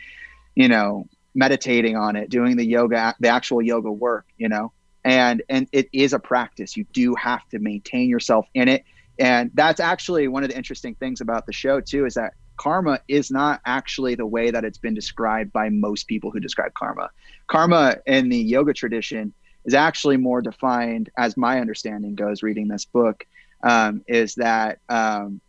[0.54, 1.08] you know
[1.38, 4.72] meditating on it doing the yoga the actual yoga work you know?
[5.04, 6.76] And and it is a practice.
[6.76, 8.84] You do have to maintain yourself in it.
[9.18, 13.00] And that's actually one of the interesting things about the show too is that karma
[13.06, 17.10] is not actually the way that it's been described by most people who describe karma.
[17.46, 19.32] Karma in the yoga tradition
[19.64, 23.24] is actually more defined as my understanding goes reading this book
[23.62, 25.40] um, is that um,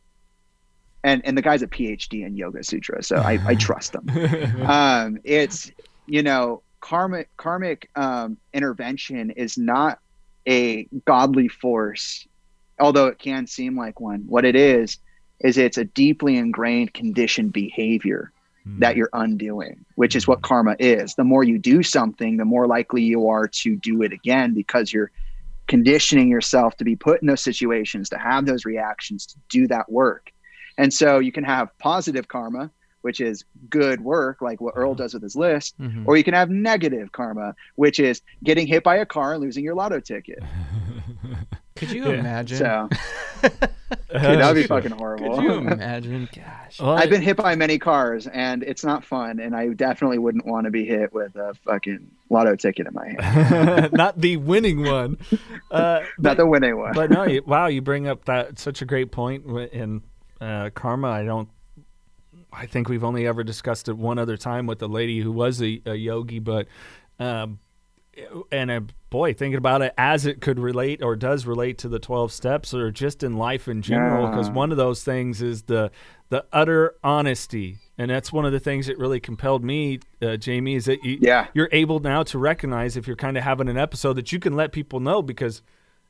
[1.04, 4.10] and and the guy's a phd in yoga sutra so i, I trust them.
[4.68, 5.72] um, it's
[6.06, 10.00] you know karmic karmic um, intervention is not
[10.47, 12.28] a godly force
[12.80, 14.24] although it can seem like one.
[14.28, 14.97] What it is
[15.41, 18.32] is it's a deeply ingrained conditioned behavior
[18.78, 21.16] that you're undoing which is what karma is.
[21.16, 24.93] The more you do something the more likely you are to do it again because
[24.93, 25.10] you're
[25.68, 29.91] conditioning yourself to be put in those situations to have those reactions to do that
[29.91, 30.32] work
[30.80, 32.72] and so you can have positive karma
[33.02, 36.04] which is good work like what earl does with his list Mhm.
[36.08, 39.64] or you can have negative karma which is getting hit by a car and losing
[39.64, 40.40] your lotto ticket
[41.76, 42.20] Could you Yeah.
[42.20, 42.58] imagine?
[42.58, 42.90] so
[44.12, 45.36] Dude, that'd be fucking horrible.
[45.36, 46.28] Could you imagine?
[46.36, 46.80] Gosh.
[46.80, 49.40] Well, I've been hit by many cars and it's not fun.
[49.40, 53.16] And I definitely wouldn't want to be hit with a fucking lotto ticket in my
[53.24, 53.94] hand.
[53.94, 55.18] not the winning one.
[55.72, 56.92] Uh, not the winning one.
[56.94, 60.02] but no, you, wow, you bring up that such a great point wi- in
[60.42, 61.08] uh, karma.
[61.10, 61.50] I don't.
[62.52, 65.62] I think we've only ever discussed it one other time with the lady who was
[65.62, 66.68] a, a yogi, but
[67.20, 67.60] um,
[68.52, 72.00] and uh, boy, thinking about it as it could relate or does relate to the
[72.00, 74.54] twelve steps, or just in life in general, because Yeah.
[74.56, 75.92] one of those things is the
[76.30, 80.76] the utter honesty, and that's one of the things that really compelled me, uh, Jaime,
[80.76, 81.48] is that you, Yeah.
[81.54, 84.56] you're able now to recognize if you're kind of having an episode that you can
[84.56, 85.62] let people know because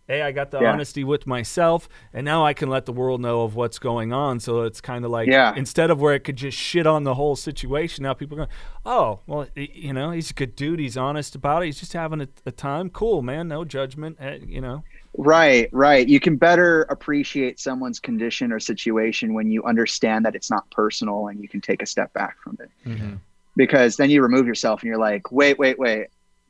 [0.09, 0.73] hey i got the Yeah.
[0.73, 4.41] honesty with myself and now i can let the world know of what's going on
[4.41, 5.53] so it's kind of like Yeah.
[5.55, 8.49] instead of where it could just shit on the whole situation now people are going
[8.85, 12.19] oh well you know he's a good dude he's honest about it he's just having
[12.19, 14.83] a, a time cool man no judgment eh, you know
[15.17, 16.07] Right, right.
[16.07, 21.27] You can better appreciate someone's condition or situation when you understand that it's not personal
[21.27, 22.69] and you can take a step back from it.
[22.87, 23.15] Mm-hmm.
[23.55, 26.07] Because then you remove yourself and you're like, wait, wait, wait.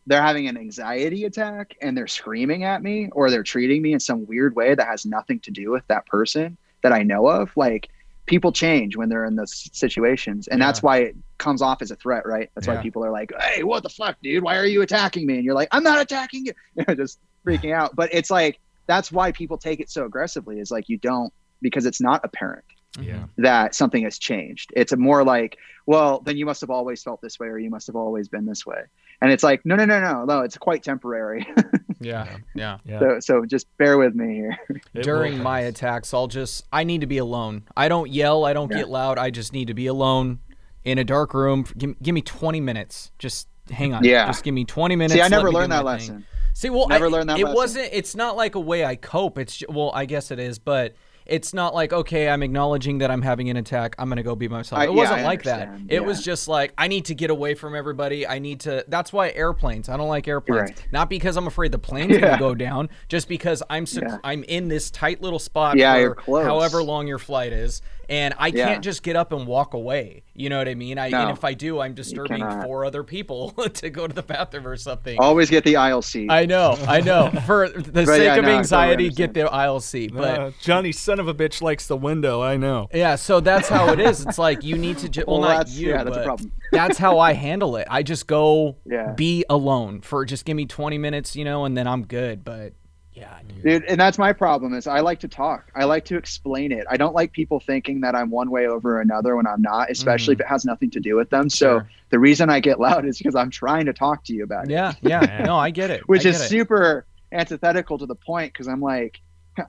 [0.09, 3.99] They're having an anxiety attack and they're screaming at me or they're treating me in
[3.99, 7.51] some weird way that has nothing to do with that person that I know of.
[7.55, 7.89] Like
[8.25, 10.47] people change when they're in those situations.
[10.47, 12.49] And that's why it comes off as a threat, right?
[12.55, 12.75] That's Yeah.
[12.75, 14.43] why people are like, hey, what the fuck, dude?
[14.43, 15.35] Why are you attacking me?
[15.35, 16.53] And you're like, I'm not attacking you.
[16.87, 17.95] You're just freaking out.
[17.95, 21.31] But it's like, that's why people take it so aggressively is like, you don't,
[21.61, 22.65] because it's not apparent
[22.99, 24.71] yeah that something has changed.
[24.75, 27.69] It's a more like, well, then you must have always felt this way or you
[27.69, 28.81] must have always been this way.
[29.21, 31.45] And it's like, no, no, no, no, no, it's quite temporary.
[32.01, 32.37] Yeah.
[32.55, 32.77] Yeah.
[32.85, 34.57] yeah so, so just bear with me here.
[34.93, 37.63] It During will- my attacks, I'll just I need to be alone.
[37.75, 38.45] I don't yell.
[38.45, 38.77] I don't Yeah.
[38.77, 39.17] get loud.
[39.17, 40.39] I just need to be alone
[40.85, 41.65] in a dark room.
[41.77, 43.11] Give, give me 20 minutes.
[43.19, 44.05] Just hang on.
[44.05, 44.27] Yeah.
[44.27, 45.13] Just give me 20 minutes.
[45.13, 46.07] See, I never learned that my thing.
[46.07, 46.25] lesson.
[46.53, 47.55] See, well, Never I, learned that It lesson.
[47.55, 47.89] wasn't.
[47.91, 49.37] It's not like a way I cope.
[49.37, 50.95] It's well, I guess it is, but
[51.29, 53.95] it's not like okay, I'm acknowledging that I'm having an attack.
[53.97, 54.79] I'm gonna go be myself.
[54.81, 55.69] I- it yeah, wasn't I like that.
[55.87, 58.27] It was just like I need to get away from everybody.
[58.27, 58.83] I need to.
[58.87, 59.89] That's why airplanes.
[59.89, 60.69] I don't like airplanes.
[60.71, 60.85] Right.
[60.91, 62.19] Not because I'm afraid the plane's Yeah.
[62.21, 62.89] gonna go down.
[63.07, 64.19] Just because I'm sec-.
[64.23, 66.45] I'm in this tight little spot Yeah, for you're close.
[66.45, 68.65] however long your flight is, and I yeah.
[68.65, 70.23] can't just get up and walk away.
[70.33, 70.97] You know what I mean?
[70.97, 74.23] I no, and if I do, I'm disturbing four other people to go to the
[74.23, 75.19] bathroom or something.
[75.19, 76.31] Always get the aisle seat.
[76.31, 77.29] I know, I know.
[77.45, 80.13] For the sake yeah, of no, anxiety, get the aisle seat.
[80.13, 82.41] But uh, Johnny, son of a bitch, likes the window.
[82.41, 82.89] I know.
[82.93, 84.25] Yeah, so that's how it is.
[84.25, 85.09] It's like you need to.
[85.09, 86.51] Ju- well, well, not you, yeah, that's a problem.
[86.71, 87.87] that's how I handle it.
[87.89, 89.13] I just go yeah.
[89.13, 92.43] be alone for just give me 20 minutes, you know, and then I'm good.
[92.43, 92.73] But
[93.13, 93.63] yeah, dude.
[93.63, 93.83] dude.
[93.85, 95.71] And that's my problem is I like to talk.
[95.75, 96.85] I like to explain it.
[96.89, 100.35] I don't like people thinking that I'm one way over another when I'm not, especially
[100.35, 100.41] mm-hmm.
[100.41, 101.49] if it has nothing to do with them.
[101.49, 101.81] Sure.
[101.81, 104.65] So the reason I get loud is because I'm trying to talk to you about
[104.65, 104.71] it.
[104.71, 105.43] Yeah, yeah.
[105.45, 106.07] no, I get it.
[106.07, 106.47] Which get is it.
[106.49, 109.19] super antithetical to the point because I'm like,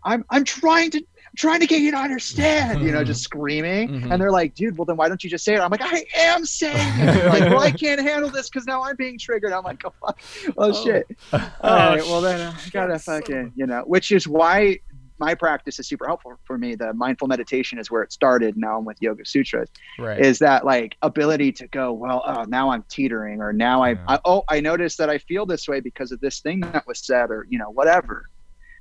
[0.04, 1.04] I'm I'm trying to
[1.36, 3.88] trying to get you to understand, you know, just screaming.
[3.88, 4.12] Mm-hmm.
[4.12, 5.60] And they're like, dude, well, then why don't you just say it?
[5.60, 7.26] I'm like, I am saying it.
[7.26, 9.52] like, well, I can't handle this because now I'm being triggered.
[9.52, 10.20] I'm like, oh, fuck.
[10.48, 10.84] oh, oh.
[10.84, 11.06] shit.
[11.32, 12.02] All oh, right.
[12.02, 14.78] Well, then I gotta fucking, you know, which is why
[15.20, 16.74] my practice is super helpful for me.
[16.74, 18.56] The mindful meditation is where it started.
[18.56, 19.68] Now I'm with Yoga Sutras.
[19.98, 20.18] Right.
[20.18, 24.02] Is that like ability to go, well, oh, now I'm teetering, or now yeah.
[24.08, 26.86] I, I, oh, I noticed that I feel this way because of this thing that
[26.86, 28.30] was said, or, you know, whatever.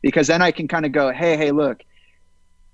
[0.02, 1.84] Because then I can kind of go, hey, hey, look,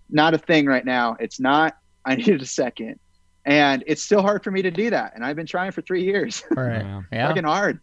[0.10, 1.18] not a thing right now.
[1.20, 1.78] It's not.
[2.06, 3.00] I needed a second.
[3.46, 5.14] And it's still hard for me to do that.
[5.16, 6.44] And I've been trying for three years.
[6.52, 6.84] Right.
[7.12, 7.28] Yeah.
[7.28, 7.80] Fucking hard.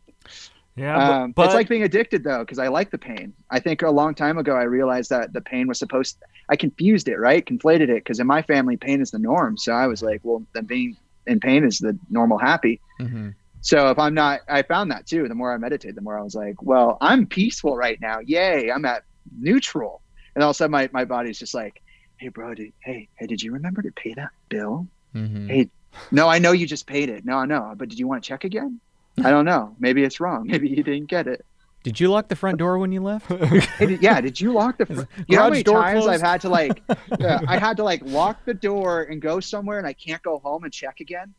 [0.74, 1.22] Yeah.
[1.22, 3.34] Um, but, it's like being addicted though, because I like the pain.
[3.50, 6.56] I think a long time ago I realized that the pain was supposed to, I
[6.56, 7.44] confused it, right?
[7.44, 9.56] Conflated it because in my family pain is the norm.
[9.56, 10.96] So I was like, well, then being
[11.26, 12.80] in pain is the normal happy.
[13.00, 13.30] Mm-hmm.
[13.60, 15.28] So if I'm not, I found that too.
[15.28, 18.18] The more I meditate, the more I was like, well, I'm peaceful right now.
[18.20, 19.04] Yay, I'm at
[19.38, 20.00] neutral.
[20.34, 21.80] And all of a sudden my, my body's just like,
[22.22, 25.48] hey bro did, hey hey did you remember to pay that bill mm-hmm.
[25.48, 25.68] hey
[26.12, 28.44] no i know you just paid it no no but did you want to check
[28.44, 28.78] again
[29.24, 31.44] i don't know maybe it's wrong maybe you didn't get it
[31.82, 33.26] did you lock the front door when you left?
[33.78, 34.20] hey, did, yeah.
[34.20, 34.86] Did you lock the?
[34.94, 35.08] front?
[35.26, 36.08] you know how many times closed?
[36.10, 39.78] I've had to like, uh, I had to like lock the door and go somewhere,
[39.78, 41.34] and I can't go home and check again.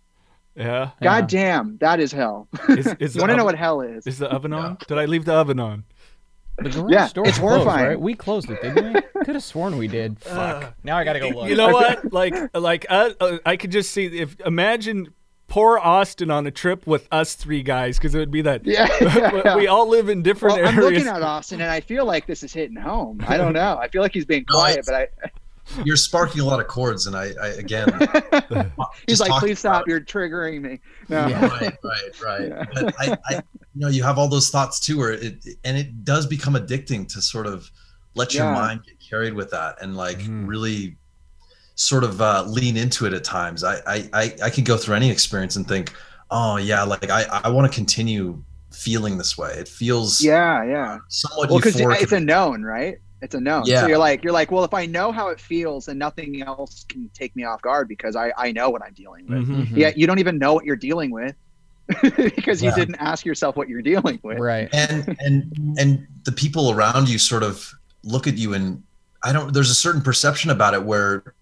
[0.54, 0.90] Yeah.
[1.02, 1.40] God yeah.
[1.40, 2.50] damn, that is hell.
[2.68, 4.06] Is, is you want to know what hell is?
[4.06, 4.78] Is the oven on?
[4.86, 5.86] Did I leave the oven on?
[6.58, 7.88] The garage yeah, door it's closed, horrifying.
[7.88, 8.00] right?
[8.00, 9.02] We closed it, didn't we?
[9.26, 10.20] Could have sworn we did.
[10.20, 10.64] Fuck.
[10.64, 11.50] Uh, now I gotta go look.
[11.50, 12.02] You know what?
[12.14, 15.14] Like, like uh, uh, I could just see if imagine
[15.48, 18.66] poor Austin on a trip with us three guys because it would be that.
[18.66, 19.56] Yeah, yeah.
[19.56, 20.78] we all live in different well, areas.
[20.78, 23.24] I'm looking at Austin and I feel like this is hitting home.
[23.28, 23.78] I don't know.
[23.78, 25.08] I feel like he's being quiet, but I.
[25.86, 27.88] You're sparking a lot of chords, and I, I again.
[29.08, 29.88] he's like, "Please stop!
[29.88, 31.28] You're triggering me." No.
[31.28, 31.48] Yeah.
[31.48, 32.48] Right, right, right.
[32.50, 32.66] Yeah.
[32.74, 36.04] But I, I, you know, you have all those thoughts too, where it, and it
[36.04, 37.72] does become addicting to sort of
[38.16, 38.54] let your yeah.
[38.54, 40.48] mind get carried with that and like mm.
[40.48, 40.98] really
[41.76, 43.64] sort of uh, lean into it at times.
[43.64, 45.94] I, I, I, I can go through any experience and think,
[46.30, 49.52] oh yeah, like I, I want to continue feeling this way.
[49.54, 52.98] It feels yeah, yeah, somewhat well, because it's a known, right?
[53.24, 53.64] It's a known.
[53.66, 53.82] Yeah.
[53.82, 56.84] So you're like, you're like, well, if I know how it feels, and nothing else
[56.90, 59.48] can take me off guard because I, I know what I'm dealing with.
[59.48, 59.78] Mm-hmm.
[59.78, 61.34] Yeah, you don't even know what you're dealing with.
[62.02, 62.70] because yeah.
[62.70, 64.40] you didn't ask yourself what you're dealing with.
[64.40, 64.70] Right.
[64.74, 67.70] And and and the people around you sort of
[68.04, 68.84] look at you and
[69.22, 71.34] I don't there's a certain perception about it where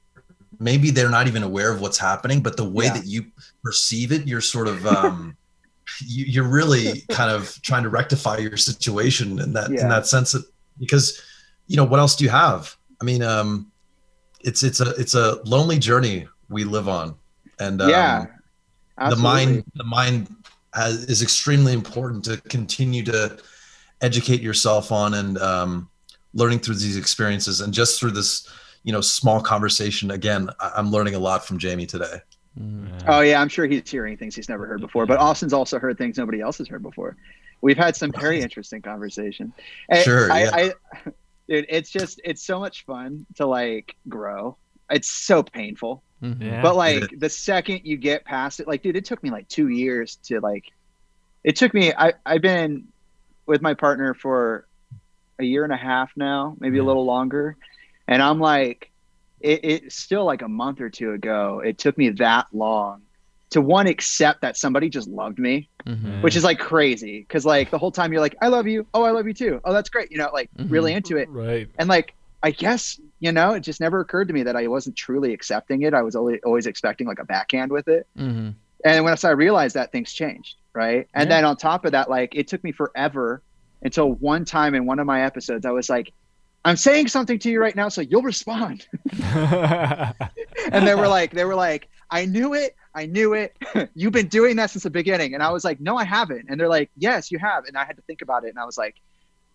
[0.59, 2.93] maybe they're not even aware of what's happening, but the way yeah.
[2.93, 3.25] that you
[3.63, 5.37] perceive it, you're sort of um
[6.05, 9.81] you, are really kind of trying to rectify your situation in that yeah.
[9.81, 10.43] in that sense that,
[10.79, 11.21] because
[11.71, 12.75] you know what else do you have?
[12.99, 13.71] I mean, um
[14.41, 17.15] it's it's a it's a lonely journey we live on.
[17.59, 18.25] And um, yeah
[19.01, 19.15] Absolutely.
[19.15, 20.35] the mind the mind
[20.73, 23.37] has, is extremely important to continue to
[24.01, 25.89] educate yourself on and um,
[26.33, 28.47] learning through these experiences and just through this
[28.83, 32.19] you know small conversation again i'm learning a lot from jaime today
[32.59, 32.89] mm.
[33.07, 35.97] oh yeah i'm sure he's hearing things he's never heard before but austin's also heard
[35.99, 37.15] things nobody else has heard before
[37.61, 39.53] we've had some very interesting conversation
[40.03, 40.49] sure I, yeah.
[40.53, 40.73] I,
[41.51, 44.57] dude it's just it's so much fun to like grow
[44.89, 46.43] it's so painful Mm-hmm.
[46.43, 46.61] Yeah.
[46.61, 49.67] But like the second you get past it, like dude, it took me like two
[49.67, 50.65] years to like.
[51.43, 51.91] It took me.
[51.93, 52.87] I I've been
[53.47, 54.67] with my partner for
[55.39, 57.57] a year and a half now, maybe a little longer,
[58.07, 58.91] and I'm like,
[59.39, 61.61] it, it's still like a month or two ago.
[61.65, 63.01] It took me that long
[63.51, 66.21] to one accept that somebody just loved me, mm-hmm.
[66.21, 68.87] which is like crazy because like the whole time you're like, I love you.
[68.93, 69.61] Oh, I love you too.
[69.63, 70.11] Oh, that's great.
[70.11, 70.69] You know, like mm-hmm.
[70.69, 71.29] really into it.
[71.29, 71.69] Right.
[71.77, 74.95] And like I guess you know, it just never occurred to me that I wasn't
[74.95, 75.93] truly accepting it.
[75.93, 78.07] I was always, always expecting like a backhand with it.
[78.17, 78.49] Mm-hmm.
[78.83, 81.07] And once I realized that, things changed, right?
[81.13, 81.35] And yeah.
[81.35, 83.43] then on top of that, like it took me forever
[83.83, 86.13] until one time in one of my episodes, I was like,
[86.65, 88.87] I'm saying something to you right now, so you'll respond.
[89.23, 90.15] and
[90.87, 92.75] they were like, they were like, I knew it.
[92.93, 93.55] I knew it.
[93.95, 95.33] You've been doing that since the beginning.
[95.33, 96.47] And I was like, no, I haven't.
[96.49, 97.65] And they're like, yes, you have.
[97.65, 98.49] And I had to think about it.
[98.49, 98.95] And I was like,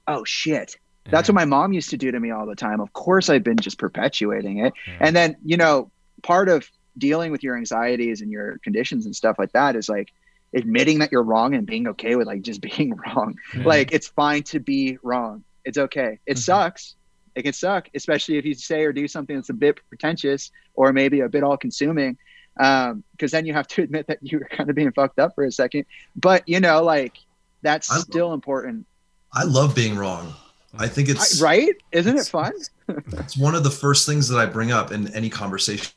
[0.09, 0.77] oh shit.
[1.09, 2.81] That's what my mom used to do to me all the time.
[2.81, 4.73] Of course, I've been just perpetuating it.
[4.89, 4.97] Yeah.
[5.01, 5.93] And then, you know,
[6.23, 10.13] part of dealing with your anxieties and your conditions and stuff like that is like
[10.53, 13.37] admitting that you're wrong and being okay with like just being wrong.
[13.57, 13.65] Yeah.
[13.65, 15.45] Like it's fine to be wrong.
[15.65, 16.19] It's okay.
[16.27, 16.39] It mm-hmm.
[16.39, 16.97] sucks.
[17.37, 20.93] It can suck, especially if you say or do something that's a bit pretentious or
[20.95, 22.17] maybe a bit all consuming.
[22.59, 25.35] Um, because then you have to admit that you were kind of being fucked up
[25.35, 25.87] for a second.
[26.15, 27.19] But you know, like
[27.63, 28.87] that's I still important.
[29.33, 30.35] I love being wrong.
[30.79, 31.75] I think it's I, right.
[31.93, 32.53] Isn't it fun?
[32.89, 35.93] it's one of the first things that I bring up in any conversation.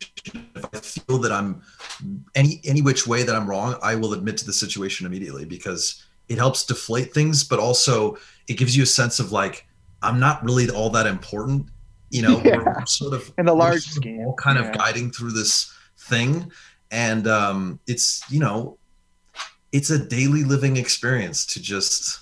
[0.55, 1.62] If I feel that I'm
[2.36, 6.05] any any which way that I'm wrong, I will admit to the situation immediately because
[6.28, 9.68] it helps deflate things, but also it gives you a sense of like
[10.01, 11.68] I'm not really all that important.
[12.10, 12.57] You know, yeah.
[12.57, 14.70] we're, sort of in the large scheme, all kind yeah.
[14.70, 15.74] of guiding through this
[16.10, 16.51] thing,
[16.91, 18.78] and um, it's you know,
[19.72, 22.22] it's a daily living experience to just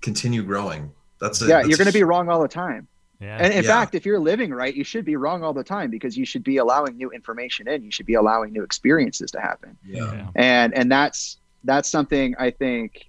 [0.00, 0.90] continue growing.
[1.20, 1.48] That's it.
[1.48, 2.88] Yeah, that's you're going to be wrong all the time.
[3.20, 3.38] Yeah.
[3.40, 3.70] And in yeah.
[3.70, 6.42] fact, if you're living right, you should be wrong all the time because you should
[6.42, 7.82] be allowing new information in.
[7.82, 9.76] You should be allowing new experiences to happen.
[9.86, 10.28] Yeah.
[10.34, 13.08] And and that's that's something I think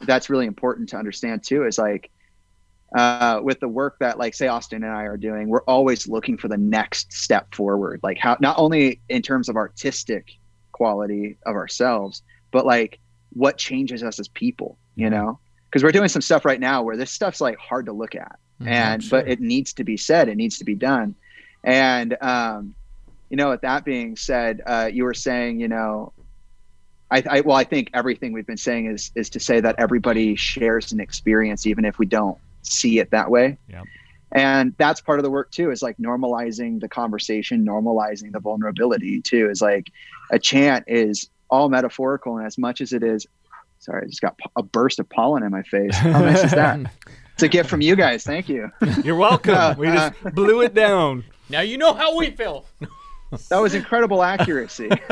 [0.00, 1.66] that's really important to understand too.
[1.66, 2.10] Is like
[2.94, 6.38] uh, with the work that like say Austin and I are doing, we're always looking
[6.38, 8.00] for the next step forward.
[8.02, 10.32] Like how not only in terms of artistic
[10.72, 13.00] quality of ourselves, but like
[13.32, 14.78] what changes us as people.
[14.96, 15.40] You know,
[15.74, 18.38] because we're doing some stuff right now where this stuff's like hard to look at
[18.60, 19.20] mm-hmm, and sure.
[19.20, 21.16] but it needs to be said it needs to be done
[21.64, 22.76] and um
[23.28, 26.12] you know with that being said uh you were saying you know
[27.10, 30.36] I, I well i think everything we've been saying is is to say that everybody
[30.36, 33.82] shares an experience even if we don't see it that way yeah
[34.32, 39.20] and that's part of the work too is like normalizing the conversation normalizing the vulnerability
[39.20, 39.90] too is like
[40.32, 43.26] a chant is all metaphorical and as much as it is
[43.84, 45.94] Sorry, I just got a burst of pollen in my face.
[45.94, 46.80] How nice is that?
[47.34, 48.22] It's a gift from you guys.
[48.22, 48.70] Thank you.
[49.02, 49.56] You're welcome.
[49.56, 51.24] Uh, we just blew it down.
[51.48, 52.64] Now you know how we feel.
[53.48, 54.88] that was incredible accuracy.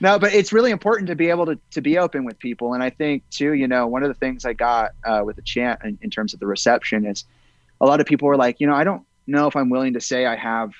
[0.00, 2.74] no, but it's really important to be able to, to be open with people.
[2.74, 5.42] And I think, too, you know, one of the things I got uh, with the
[5.42, 7.24] chant in, in terms of the reception is
[7.80, 10.00] a lot of people were like, you know, I don't know if I'm willing to
[10.00, 10.72] say I have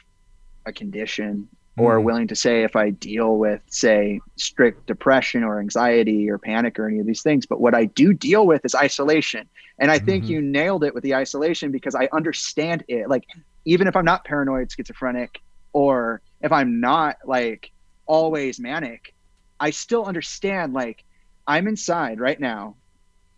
[0.67, 1.49] a condition
[1.79, 2.05] or mm.
[2.05, 6.89] willing to say if I deal with, say, strict depression or anxiety or panic or
[6.89, 7.47] any of these things.
[7.47, 9.49] But what I do deal with is isolation.
[9.79, 10.33] And I think mm-hmm.
[10.33, 13.09] you nailed it with the isolation because I understand it.
[13.09, 13.25] Like,
[13.65, 15.41] even if I'm not paranoid, schizophrenic,
[15.73, 17.71] or if I'm not like
[18.11, 19.15] always manic,
[19.61, 21.05] I still understand like
[21.47, 22.75] I'm inside right now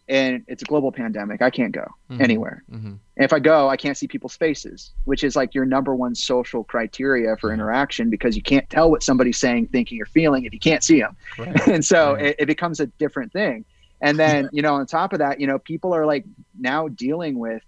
[0.09, 1.43] and it's a global pandemic.
[1.43, 2.23] I can't go mm-hmm.
[2.23, 2.65] anywhere.
[2.73, 2.87] Mm-hmm.
[2.87, 6.15] And if I go, I can't see people's faces, which is like your number one
[6.15, 7.61] social criteria for mm-hmm.
[7.61, 11.01] interaction because you can't tell what somebody's saying, thinking, or feeling if you can't see
[11.01, 11.17] them.
[11.39, 11.67] Right.
[11.69, 12.25] and so right.
[12.27, 13.65] it, it, becomes a different thing.
[14.01, 16.25] And then, you know, on top of that, you know, people are like
[16.59, 17.63] now dealing with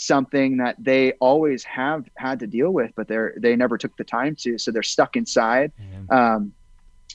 [0.00, 4.04] something that they always have had to deal with, but they're, they never took the
[4.04, 4.58] time to.
[4.58, 5.72] So they're stuck inside.
[6.10, 6.52] Um,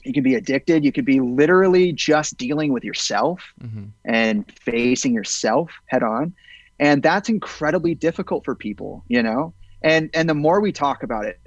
[0.04, 3.86] you can be addicted you could be literally just dealing with yourself mm-hmm.
[4.04, 6.34] and facing yourself head on
[6.78, 11.24] and that's incredibly difficult for people you know and and the more we talk about
[11.24, 11.40] it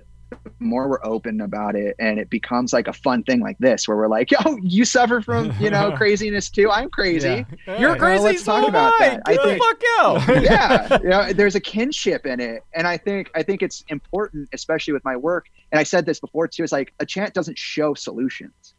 [0.60, 3.98] more we're open about it and it becomes like a fun thing like this where
[3.98, 6.70] we're like yo you suffer from you know craziness too.
[6.70, 7.46] I'm crazy.
[7.68, 7.80] Yeah.
[7.80, 9.10] you're crazy let's so talk about I.
[9.10, 10.44] that Get i think fuck out.
[10.44, 10.98] yeah.
[11.02, 14.94] You know, there's a kinship in it and i think i think it's important especially
[14.94, 17.94] with my work and i said this before too it's like a chant doesn't show
[17.94, 18.74] solutions.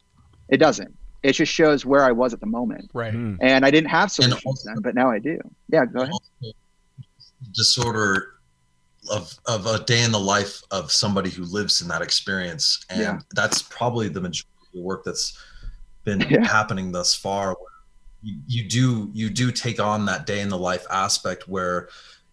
[0.49, 0.97] It doesn't.
[1.23, 2.91] It just shows where i was at the moment.
[2.93, 3.15] Right.
[3.15, 3.39] Mm.
[3.41, 5.39] and i didn't have solutions also, then but now i do.
[5.69, 6.13] Yeah go ahead.
[7.55, 8.35] disorder
[9.09, 13.01] of of a day in the life of somebody who lives in that experience and
[13.01, 13.19] yeah.
[13.33, 15.39] that's probably the majority of the work that's
[16.05, 16.47] been yeah.
[16.47, 17.57] happening thus far
[18.23, 21.89] you, you do you do take on that day in the life aspect where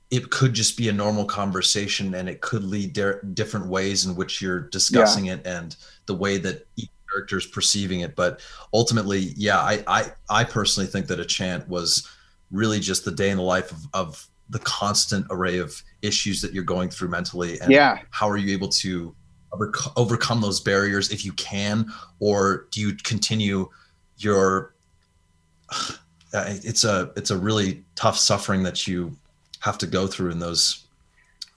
[0.09, 4.15] it could just be a normal conversation and it could lead di- different ways in
[4.15, 5.33] which you're discussing yeah.
[5.33, 8.41] it and the way that each character is perceiving it but
[8.73, 12.09] ultimately yeah I, I i personally think that a chant was
[12.51, 16.53] really just the day in the life of, of the constant array of issues that
[16.53, 17.99] you're going through mentally and yeah.
[18.11, 19.13] how are you able to
[19.51, 23.69] over- overcome those barriers if you can or do you continue
[24.17, 24.73] your
[26.33, 29.15] uh, it's a it's a really tough suffering that you
[29.59, 30.85] have to go through in those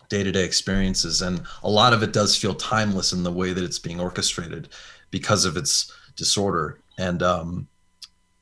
[0.08, 3.78] day-to-day experiences and a lot of it does feel timeless in the way that it's
[3.78, 4.68] being orchestrated
[5.10, 7.68] because of its disorder and um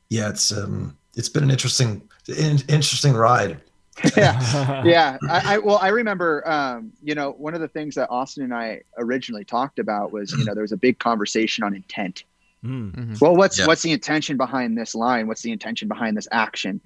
[0.09, 3.59] yeah it's um it's been an interesting interesting ride
[4.17, 5.17] yeah, yeah.
[5.29, 8.53] I, I, well, I remember, um, you know, one of the things that Austin and
[8.53, 12.23] I originally talked about was, you know, there was a big conversation on intent.
[12.63, 12.91] Mm.
[12.91, 13.13] Mm-hmm.
[13.21, 13.67] Well, what's yeah.
[13.67, 15.27] what's the intention behind this line?
[15.27, 16.81] What's the intention behind this action?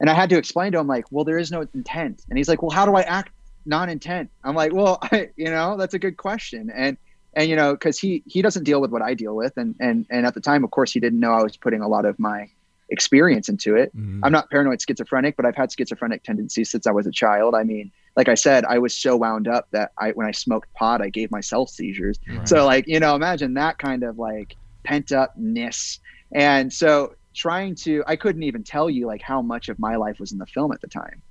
[0.00, 2.24] And I had to explain to him, like, well, there is no intent.
[2.28, 3.30] And he's like, well, how do I act
[3.64, 4.28] non-intent?
[4.42, 6.70] I'm like, well, I, you know, that's a good question.
[6.70, 6.96] And
[7.36, 10.06] and you know because he he doesn't deal with what i deal with and and
[10.10, 12.18] and at the time of course he didn't know i was putting a lot of
[12.18, 12.48] my
[12.90, 14.20] experience into it mm-hmm.
[14.24, 17.62] i'm not paranoid schizophrenic but i've had schizophrenic tendencies since i was a child i
[17.62, 21.00] mean like i said i was so wound up that i when i smoked pot
[21.00, 22.48] i gave myself seizures right.
[22.48, 25.98] so like you know imagine that kind of like pent upness
[26.34, 30.20] and so trying to i couldn't even tell you like how much of my life
[30.20, 31.22] was in the film at the time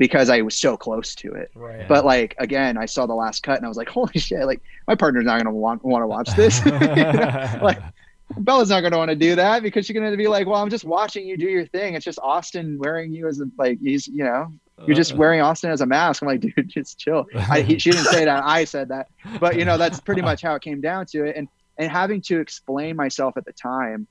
[0.00, 1.50] because I was so close to it.
[1.54, 1.86] Right.
[1.86, 4.46] But like again, I saw the last cut and I was like, holy shit!
[4.46, 6.64] Like my partner's not gonna want want to watch this.
[7.62, 7.78] like
[8.38, 10.84] Bella's not gonna want to do that because she's gonna be like, well, I'm just
[10.84, 11.94] watching you do your thing.
[11.94, 14.52] It's just Austin wearing you as a like he's you know
[14.86, 16.22] you're just wearing Austin as a mask.
[16.22, 17.26] I'm like, dude, just chill.
[17.34, 18.42] I, he, she didn't say that.
[18.44, 19.08] I said that,
[19.38, 21.36] but you know that's pretty much how it came down to it.
[21.36, 24.06] And and having to explain myself at the time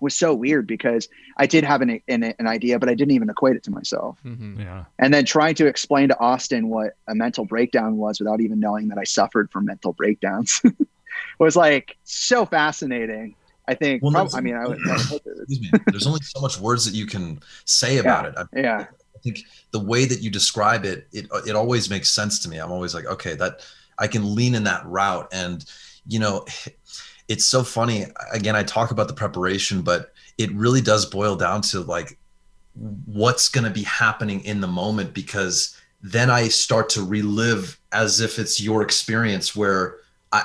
[0.00, 3.28] was so weird because I did have an, an, an idea, but I didn't even
[3.28, 4.18] equate it to myself.
[4.24, 4.60] Mm-hmm.
[4.60, 4.84] Yeah.
[4.98, 8.88] And then trying to explain to Austin what a mental breakdown was without even knowing
[8.88, 10.62] that I suffered from mental breakdowns
[11.38, 13.34] was like so fascinating.
[13.68, 14.02] I think.
[14.02, 15.70] Well, probably, I mean, I would, excuse me.
[15.88, 18.48] There's only so much words that you can say about yeah, it.
[18.54, 18.86] I, yeah.
[19.14, 19.40] I think
[19.72, 22.58] the way that you describe it, it it always makes sense to me.
[22.58, 23.60] I'm always like, okay, that
[23.98, 25.64] I can lean in that route, and
[26.06, 26.46] you know,
[27.28, 28.06] it's so funny.
[28.32, 32.18] Again, I talk about the preparation, but it really does boil down to like
[33.06, 38.20] what's going to be happening in the moment because then I start to relive as
[38.20, 39.96] if it's your experience where
[40.30, 40.44] I,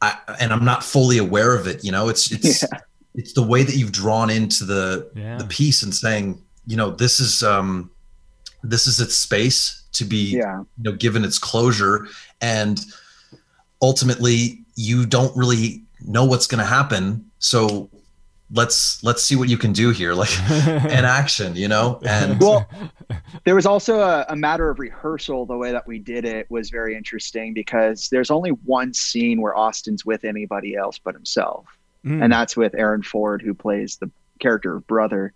[0.00, 1.84] I, and I'm not fully aware of it.
[1.84, 2.78] You know, it's, it's, yeah.
[3.14, 5.38] it's the way that you've drawn into the, yeah.
[5.38, 7.90] the piece and saying, you know, this is, um,
[8.62, 10.58] this is its space to be, yeah.
[10.58, 12.06] you know, given its closure.
[12.40, 12.84] And
[13.80, 17.30] ultimately you don't really know what's going to happen.
[17.38, 17.88] So
[18.50, 22.00] let's let's see what you can do here like in action you know?
[22.04, 22.68] And well
[23.44, 26.70] there was also a, a, matter of rehearsal the way that we did it was
[26.70, 31.66] very interesting because there's only one scene where austin's with anybody else but himself.
[32.04, 32.22] Mm.
[32.22, 35.32] and that's with aaron ford who plays the character of brother.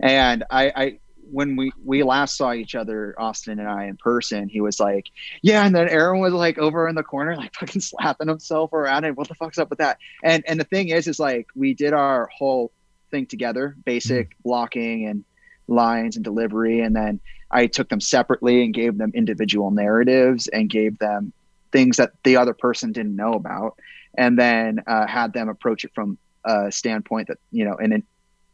[0.00, 0.98] And I, I
[1.30, 5.10] when we we last saw each other, Austin and I in person, he was like,
[5.42, 9.04] "Yeah," and then Aaron was like over in the corner, like fucking slapping himself around,
[9.04, 9.98] and what the fuck's up with that?
[10.22, 12.72] And and the thing is, is like we did our whole
[13.10, 14.42] thing together, basic mm-hmm.
[14.42, 15.24] blocking and
[15.68, 17.20] lines and delivery, and then
[17.50, 21.32] I took them separately and gave them individual narratives and gave them
[21.72, 23.78] things that the other person didn't know about,
[24.16, 28.02] and then uh, had them approach it from a standpoint that you know in an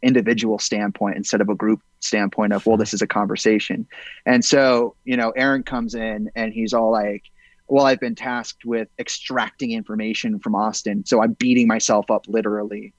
[0.03, 3.87] individual standpoint instead of a group standpoint of well this is a conversation.
[4.27, 7.25] And so you know aaron comes in and he's all like
[7.69, 12.93] well i've been tasked with extracting information from austin so i'm beating myself up literally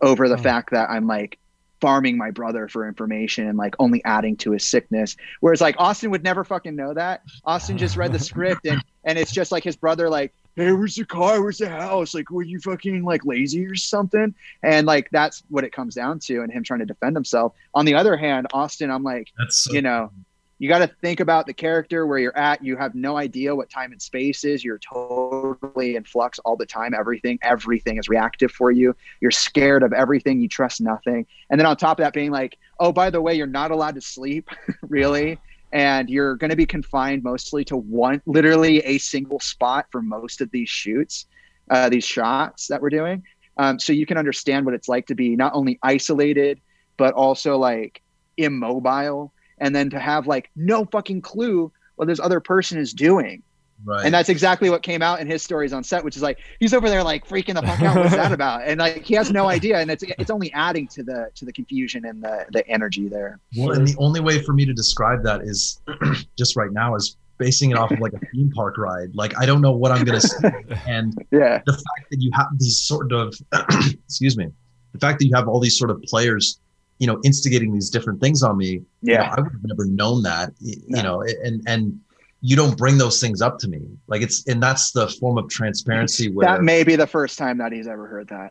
[0.00, 0.42] over the oh.
[0.42, 1.38] fact that i'm like
[1.82, 5.16] farming my brother for information and like only adding to his sickness.
[5.40, 7.22] Whereas like austin would never fucking know that.
[7.44, 10.94] Austin just read the script and and it's just like his brother like hey, where's
[10.96, 11.42] the car?
[11.42, 12.14] Where's the house?
[12.14, 14.34] Like, were you fucking like lazy or something?
[14.62, 17.54] And like, that's what it comes down to, and him trying to defend himself.
[17.74, 20.10] On the other hand, Austin, I'm like, that's so- you know,
[20.58, 22.62] you got to think about the character where you're at.
[22.62, 24.62] You have no idea what time and space is.
[24.62, 26.94] You're totally in flux all the time.
[26.94, 28.94] Everything, everything is reactive for you.
[29.20, 30.40] You're scared of everything.
[30.40, 31.26] You trust nothing.
[31.50, 33.96] And then on top of that, being like, oh, by the way, you're not allowed
[33.96, 34.50] to sleep,
[34.82, 35.40] really
[35.72, 40.40] and you're going to be confined mostly to one literally a single spot for most
[40.40, 41.26] of these shoots
[41.70, 43.22] uh, these shots that we're doing.
[43.56, 46.60] Um, so you can understand what it's like to be not only isolated
[46.96, 48.02] but also like
[48.36, 49.32] immobile.
[49.58, 53.42] And then to have like no fucking clue what this other person is doing
[53.84, 54.04] Right.
[54.04, 56.72] And that's exactly what came out in his stories on set, which is like he's
[56.72, 57.96] over there like freaking the fuck out.
[57.96, 58.62] What's that about?
[58.66, 61.52] And like he has no idea, and it's it's only adding to the to the
[61.52, 63.40] confusion and the the energy there.
[63.56, 65.80] Well, and the only way for me to describe that is
[66.38, 69.14] just right now is basing it off of like a theme park ride.
[69.14, 70.52] Like I don't know what I'm gonna say,
[70.86, 73.34] and yeah, the fact that you have these sort of
[74.04, 74.46] excuse me,
[74.92, 76.60] the fact that you have all these sort of players
[76.98, 79.86] you know instigating these different things on me yeah you know, i would have never
[79.86, 81.02] known that you no.
[81.02, 81.98] know and and
[82.44, 83.80] you don't bring those things up to me.
[84.08, 86.28] Like it's, and that's the form of transparency.
[86.28, 88.50] Where, that may be the first time that he's ever heard that.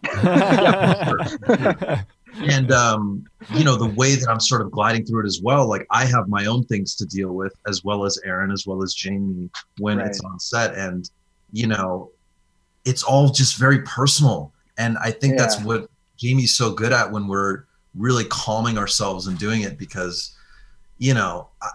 [2.50, 5.68] and, um, you know, the way that I'm sort of gliding through it as well,
[5.68, 8.82] like I have my own things to deal with as well as Aaron, as well
[8.82, 9.50] as Jaime
[9.80, 10.08] when right.
[10.08, 10.74] it's on set.
[10.76, 11.12] And,
[11.51, 12.12] you know,
[12.86, 14.54] it's all just very personal.
[14.78, 15.42] And I think yeah.
[15.42, 20.34] that's what Jaime's so good at when we're really calming ourselves and doing it because,
[20.97, 21.68] you know, I,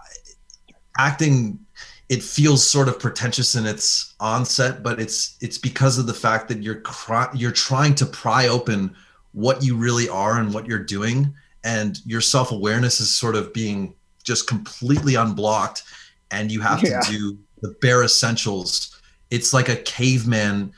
[0.97, 1.59] acting
[2.09, 6.47] it feels sort of pretentious in its onset, but it's it's because of the fact
[6.49, 8.95] that you're cry, you're trying to pry open
[9.33, 13.53] what you really are and what you're doing, and your self awareness is sort of
[13.53, 13.93] being
[14.23, 15.83] just completely unblocked,
[16.31, 16.99] and you have yeah.
[17.01, 18.97] to do the bare essentials
[19.29, 20.71] it's like a caveman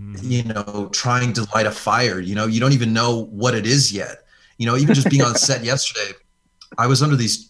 [0.00, 0.30] mm-hmm.
[0.30, 3.66] you know trying to light a fire you know you don't even know what it
[3.66, 4.24] is yet
[4.58, 6.12] you know even just being on set yesterday
[6.78, 7.49] i was under these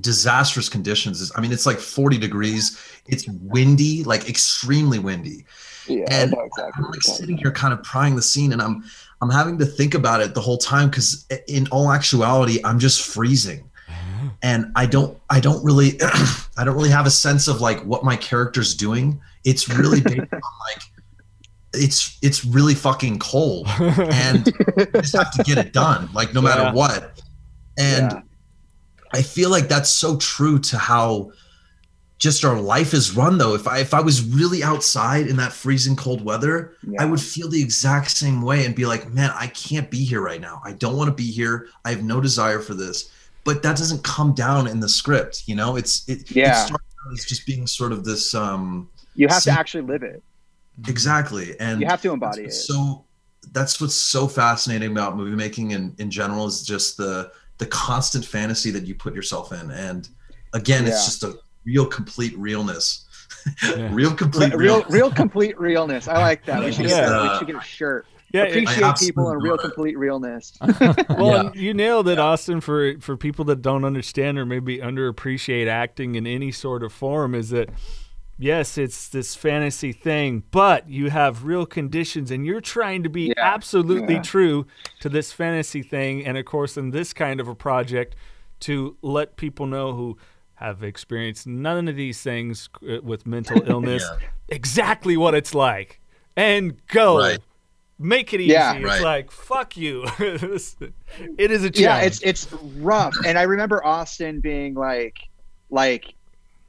[0.00, 1.32] disastrous conditions.
[1.36, 2.78] I mean it's like 40 degrees.
[3.06, 5.44] It's windy like extremely windy.
[5.86, 6.72] Yeah, and exactly.
[6.76, 8.84] i'm like sitting here kind of prying the scene and i'm
[9.22, 13.02] i'm having to think about it the whole time because in all actuality i'm just
[13.02, 13.68] freezing.
[14.42, 16.00] And i don't i don't really
[16.56, 19.20] i don't really have a sense of like what my character's doing.
[19.44, 20.82] It's really based on like
[21.72, 23.66] it's it's really fucking cold.
[23.78, 24.46] And
[24.76, 27.20] you just have to get it done like no matter what.
[27.78, 28.22] And yeah.
[29.12, 31.30] I feel like that's so true to how
[32.20, 33.54] just our life is run though.
[33.54, 37.02] If i if i was really outside in that freezing cold weather yeah.
[37.02, 40.20] i would feel the exact same way and be like man i can't be here
[40.20, 40.60] right now.
[40.64, 41.68] I don't want to be here.
[41.84, 43.10] I have no desire for this.
[43.42, 45.76] But that doesn't come down in the script you know?
[45.76, 46.66] It's it, yeah.
[46.66, 46.72] it
[47.12, 50.22] as just being sort of this um you have to actually live it.
[50.86, 52.52] Exactly and you have to embody it.
[52.52, 53.04] so
[53.52, 58.24] that's what's so fascinating about movie making in, in general is just the the constant
[58.24, 60.08] fantasy that you put yourself in and
[60.54, 60.88] again yeah.
[60.88, 61.34] it's just a
[61.64, 63.06] real complete realness
[63.62, 63.88] yeah.
[63.92, 67.08] real complete real real complete realness i like that we should, yeah.
[67.08, 70.56] get, we should get a shirt yeah, appreciate people and real complete realness.
[70.60, 71.50] well, yeah.
[71.52, 72.60] you nailed it, Austin.
[72.60, 77.34] For for people that don't understand or maybe underappreciate acting in any sort of form,
[77.34, 77.70] is that
[78.40, 83.28] yes, it's this fantasy thing, but you have real conditions and you're trying to be
[83.28, 83.34] yeah.
[83.36, 84.22] absolutely yeah.
[84.22, 84.66] true
[85.00, 86.24] to this fantasy thing.
[86.24, 88.16] And of course, in this kind of a project,
[88.60, 90.18] to let people know who
[90.54, 94.28] have experienced none of these things uh, with mental illness yeah.
[94.48, 96.00] exactly what it's like
[96.36, 97.18] and go.
[97.18, 97.38] Right.
[97.98, 98.54] Make it easy.
[98.54, 99.02] It's right.
[99.02, 100.04] like fuck you.
[100.18, 101.78] it is a challenge.
[101.78, 103.14] Yeah, it's it's rough.
[103.26, 105.18] And I remember Austin being like,
[105.68, 106.14] like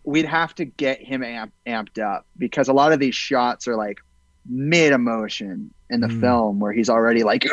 [0.03, 3.75] we'd have to get him amp, amped up because a lot of these shots are
[3.75, 3.99] like
[4.49, 6.19] mid emotion in the mm.
[6.19, 7.45] film where he's already like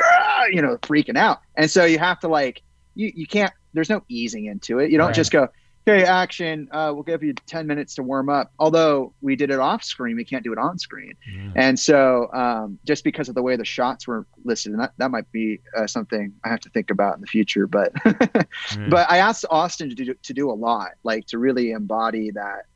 [0.51, 2.63] you know freaking out and so you have to like
[2.95, 5.15] you, you can't there's no easing into it you don't right.
[5.15, 5.49] just go
[5.89, 8.53] okay, action, uh, we'll give you 10 minutes to warm up.
[8.59, 11.15] Although we did it off screen, we can't do it on screen.
[11.31, 11.53] Yeah.
[11.57, 15.11] And so um, just because of the way the shots were listed, and that, that
[15.11, 17.67] might be uh, something I have to think about in the future.
[17.67, 18.45] But, yeah.
[18.89, 22.67] but I asked Austin to do, to do a lot, like to really embody that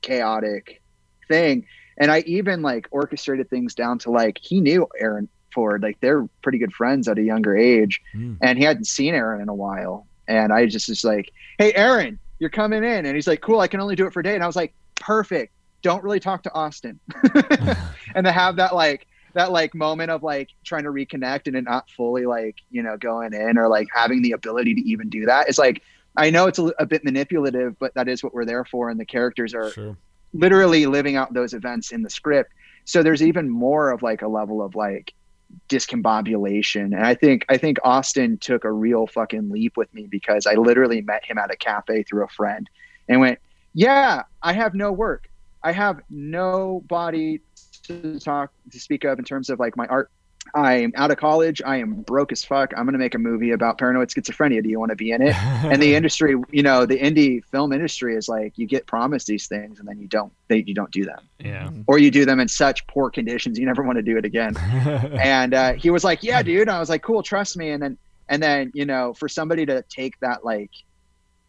[0.00, 0.82] chaotic
[1.28, 1.66] thing.
[1.98, 6.26] And I even like orchestrated things down to like, he knew Aaron Ford, like they're
[6.42, 8.00] pretty good friends at a younger age.
[8.14, 8.38] Mm.
[8.40, 10.06] And he hadn't seen Aaron in a while.
[10.26, 13.06] And I just was like, hey, Aaron, you're coming in.
[13.06, 14.34] And he's like, cool, I can only do it for a day.
[14.34, 15.54] And I was like, perfect.
[15.80, 16.98] Don't really talk to Austin.
[18.16, 21.62] and to have that like that like moment of like trying to reconnect and it
[21.62, 25.24] not fully like, you know, going in or like having the ability to even do
[25.26, 25.48] that.
[25.48, 25.82] It's like
[26.16, 28.90] I know it's a, a bit manipulative, but that is what we're there for.
[28.90, 29.96] And the characters are sure.
[30.32, 32.52] literally living out those events in the script.
[32.86, 35.14] So there's even more of like a level of like
[35.68, 36.84] discombobulation.
[36.84, 40.54] And I think I think Austin took a real fucking leap with me because I
[40.54, 42.68] literally met him at a cafe through a friend
[43.08, 43.38] and went,
[43.74, 45.28] "Yeah, I have no work.
[45.62, 47.40] I have nobody
[47.84, 50.10] to talk to speak of in terms of like my art
[50.54, 51.62] I'm out of college.
[51.64, 52.72] I am broke as fuck.
[52.76, 54.62] I'm going to make a movie about paranoid schizophrenia.
[54.62, 55.34] Do you want to be in it?
[55.34, 59.46] and the industry, you know, the indie film industry is like you get promised these
[59.46, 60.32] things and then you don't.
[60.48, 61.20] They you don't do them.
[61.38, 61.70] Yeah.
[61.86, 64.56] Or you do them in such poor conditions you never want to do it again.
[65.22, 67.82] and uh, he was like, "Yeah, dude." And I was like, "Cool, trust me." And
[67.82, 67.98] then
[68.28, 70.70] and then you know, for somebody to take that like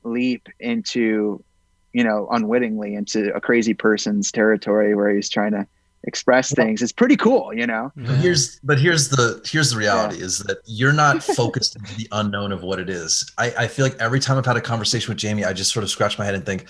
[0.03, 1.43] leap into,
[1.91, 5.67] you know, unwittingly into a crazy person's territory where he's trying to
[6.05, 6.81] express things.
[6.81, 7.91] It's pretty cool you know?
[7.95, 10.25] But here's but here's the here's the reality yeah.
[10.25, 13.31] is that you're not focused into the unknown of what it is.
[13.37, 15.83] I, I feel like every time i've had a conversation with jaime i just sort
[15.83, 16.67] of scratch my head and think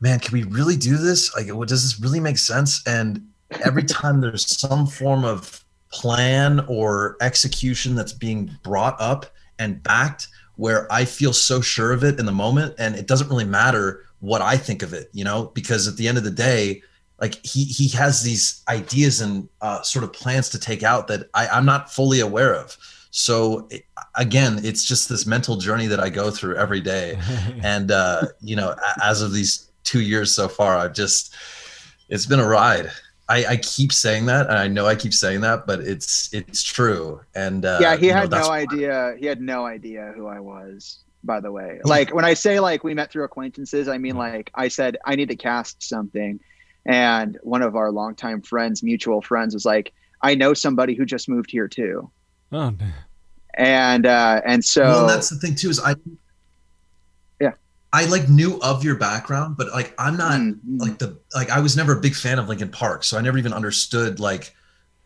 [0.00, 1.34] man can we really do this?
[1.34, 2.82] Like what does this really make sense?
[2.86, 3.26] And
[3.64, 9.26] every time there's some form of plan or execution that's being brought up
[9.58, 13.28] and backed where i feel so sure of it in the moment and it doesn't
[13.28, 15.50] really matter what i think of it you know?
[15.54, 16.82] Because at the end of the day
[17.22, 21.30] like he he has these ideas and uh, sort of plans to take out that
[21.32, 22.76] I, I'm not fully aware of.
[23.12, 23.84] So it,
[24.16, 27.16] again, it's just this mental journey that I go through every day,
[27.62, 31.32] and uh, you know, as of these two years so far, I've just
[32.08, 32.90] it's been a ride.
[33.28, 36.62] I, I, keep saying that, and I know I keep saying that, but it's it's
[36.62, 37.20] true.
[37.36, 39.14] And uh, yeah, he had know, no idea.
[39.18, 40.98] He had no idea who I was.
[41.24, 44.50] By the way, like when I say like we met through acquaintances, I mean like
[44.56, 46.40] I said I need to cast something,
[46.86, 49.92] and one of our longtime friends, mutual friends, was like,
[50.22, 52.10] I know somebody who just moved here too.
[52.50, 52.92] Oh, man.
[53.54, 55.94] And uh, and so well, that's the thing too is I.
[57.38, 57.52] Yeah.
[57.92, 60.78] I like knew of your background, but like I'm not mm-hmm.
[60.78, 63.36] like the like I was never a big fan of Linkin Park, so I never
[63.36, 64.54] even understood like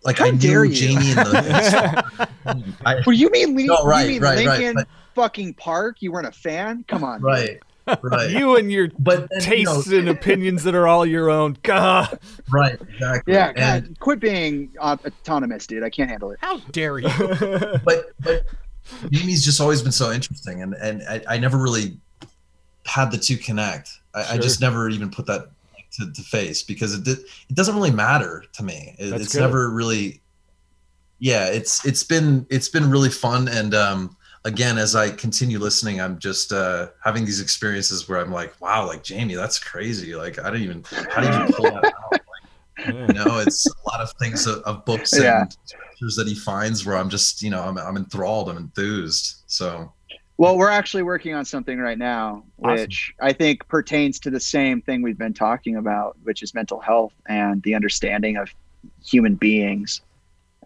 [0.05, 0.95] like How I knew you.
[0.95, 2.29] Jaime and the.
[2.87, 5.97] I, well, you mean, no, right, you mean right, Linkin right, but, fucking Park?
[6.01, 6.85] You weren't a fan?
[6.87, 7.59] Come on, right?
[8.03, 8.31] Right.
[8.31, 11.57] you and your but then, tastes you know, and opinions that are all your own.
[11.63, 12.19] God.
[12.51, 12.81] Right.
[12.81, 13.33] Exactly.
[13.33, 13.53] Yeah.
[13.53, 15.83] God, quit being autonomous, dude.
[15.83, 16.39] I can't handle it.
[16.41, 17.09] How dare you?
[17.85, 18.45] but but
[19.11, 21.99] Mimi's just always been so interesting, and and I, I never really
[22.87, 23.91] had the two connect.
[24.15, 24.35] I, sure.
[24.35, 25.51] I just never even put that
[25.93, 28.95] to, to face because it did, it doesn't really matter to me.
[28.99, 29.41] It, it's good.
[29.41, 30.21] never really.
[31.19, 34.16] Yeah, it's it's been it's been really fun, and um,
[34.47, 38.87] again, as I continue listening, I'm just uh, having these experiences where I'm like, wow,
[38.87, 40.15] like Jaime, that's crazy.
[40.15, 42.13] Like I didn't even how did you pull that out?
[42.13, 45.45] Like, you know, it's a lot of things of, of books and yeah.
[45.45, 49.43] that he finds where I'm just, you know, I'm, I'm enthralled, I'm enthused.
[49.49, 49.93] So,
[50.37, 53.29] well, we're actually working on something right now, which awesome.
[53.29, 57.15] I think pertains to the same thing we've been talking about, which is mental health
[57.29, 58.49] and the understanding of
[59.05, 60.03] human beings.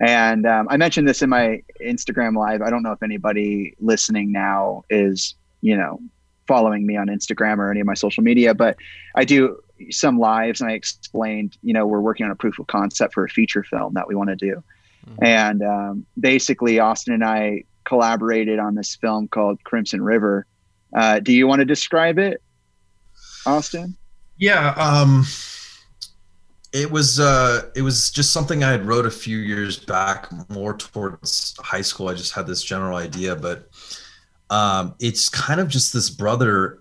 [0.00, 2.62] And um, I mentioned this in my Instagram live.
[2.62, 6.00] I don't know if anybody listening now is, you know,
[6.46, 8.76] following me on Instagram or any of my social media, but
[9.14, 12.66] I do some lives and I explained, you know, we're working on a proof of
[12.66, 14.62] concept for a feature film that we want to do.
[15.06, 15.24] Mm-hmm.
[15.24, 20.46] And um, basically, Austin and I collaborated on this film called Crimson River.
[20.94, 22.42] Uh, do you want to describe it,
[23.46, 23.96] Austin?
[24.38, 24.70] Yeah.
[24.76, 25.24] Um,
[26.72, 30.74] it was uh, it was just something I had wrote a few years back, more
[30.74, 32.08] towards high school.
[32.08, 33.68] I just had this general idea, but
[34.50, 36.80] um, it's kind of just this brother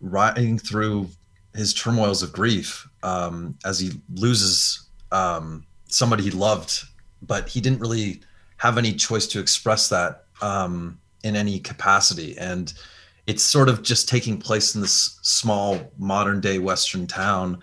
[0.00, 1.08] riding through
[1.54, 6.84] his turmoils of grief um, as he loses um, somebody he loved,
[7.22, 8.20] but he didn't really
[8.58, 12.36] have any choice to express that um, in any capacity.
[12.38, 12.72] And
[13.26, 17.62] it's sort of just taking place in this small modern day Western town.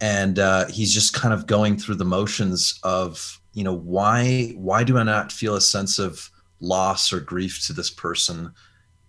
[0.00, 4.84] And uh, he's just kind of going through the motions of, you know, why why
[4.84, 6.30] do I not feel a sense of
[6.60, 8.52] loss or grief to this person?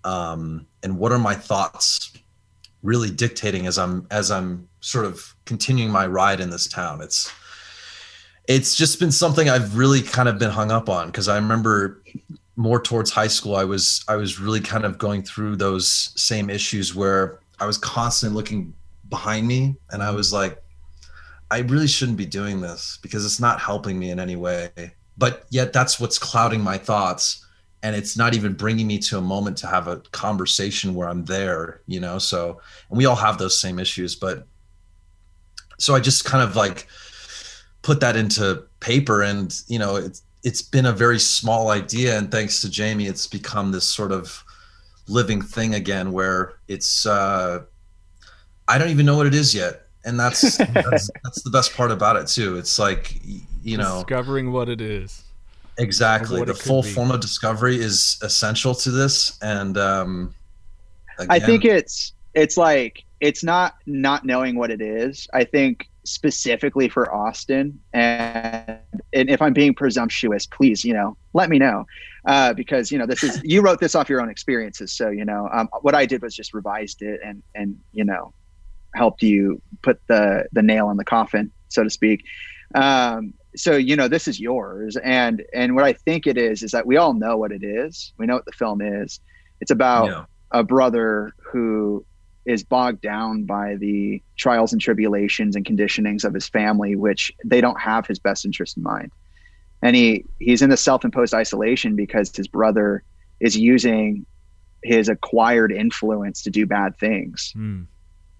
[0.03, 2.11] Um, and what are my thoughts
[2.85, 7.01] really dictating as I'm as I'm sort of continuing my ride in this town.
[7.01, 7.31] It's
[8.47, 12.03] it's just been something I've really kind of been hung up on because I remember
[12.55, 16.49] more towards high school I was I was really kind of going through those same
[16.49, 18.73] issues where I was constantly looking
[19.09, 20.61] behind me and I was like
[21.51, 24.69] I really shouldn't be doing this because it's not helping me in any way.
[25.17, 27.45] But yet that's what's clouding my thoughts
[27.85, 31.23] and it's not even bringing me to a moment to have a conversation where I'm
[31.25, 32.17] there, you know.
[32.17, 32.59] So,
[32.89, 34.47] and we all have those same issues, but
[35.77, 36.87] so I just kind of like
[37.83, 42.31] put that into paper, and you know, it's it's been a very small idea, and
[42.31, 44.43] thanks to Jaime, it's become this sort of
[45.07, 47.61] living thing again, where it's uh,
[48.67, 51.91] I don't even know what it is yet, and that's that's, that's the best part
[51.91, 52.57] about it too.
[52.57, 53.19] It's like
[53.63, 55.25] you know, discovering what it is
[55.77, 56.43] Exactly.
[56.43, 56.89] The full be.
[56.89, 59.37] form of discovery is essential to this.
[59.41, 60.33] And um,
[61.17, 65.27] again, I think it's it's like it's not not knowing what it is.
[65.33, 68.77] I think specifically for Austin, and,
[69.11, 71.87] and if I'm being presumptuous, please, you know, let me know,
[72.25, 74.93] uh, because you know this is you wrote this off your own experiences.
[74.93, 78.33] So you know, um, what I did was just revised it and and you know,
[78.95, 82.23] helped you put the the nail in the coffin, so to speak.
[82.73, 86.71] Um, so you know this is yours and and what i think it is is
[86.71, 89.19] that we all know what it is we know what the film is
[89.61, 90.25] it's about yeah.
[90.51, 92.05] a brother who
[92.45, 97.61] is bogged down by the trials and tribulations and conditionings of his family which they
[97.61, 99.11] don't have his best interest in mind
[99.81, 103.03] and he he's in the self-imposed isolation because his brother
[103.39, 104.25] is using
[104.83, 107.85] his acquired influence to do bad things mm.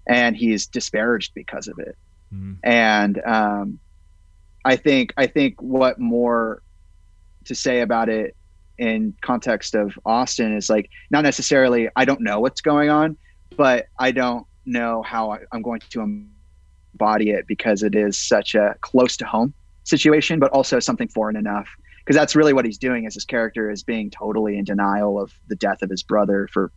[0.06, 1.96] And he's disparaged because of it
[2.32, 2.56] mm.
[2.62, 3.78] and um,
[4.66, 6.60] I think I think what more
[7.44, 8.36] to say about it
[8.78, 13.16] in context of Austin is like not necessarily I don't know what's going on,
[13.56, 18.56] but I don't know how I, am going to embody it because it is such
[18.56, 19.54] a close to home
[19.84, 21.68] situation, but also something foreign enough.
[22.00, 23.04] Because that's really what he's doing.
[23.04, 26.72] Is his character is being totally in denial of the death of his brother for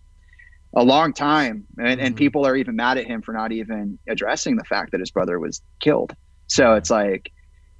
[0.75, 2.05] a long time, and, mm-hmm.
[2.05, 5.11] and people are even mad at him for not even addressing the fact that his
[5.11, 6.15] brother was killed.
[6.47, 7.31] So it's like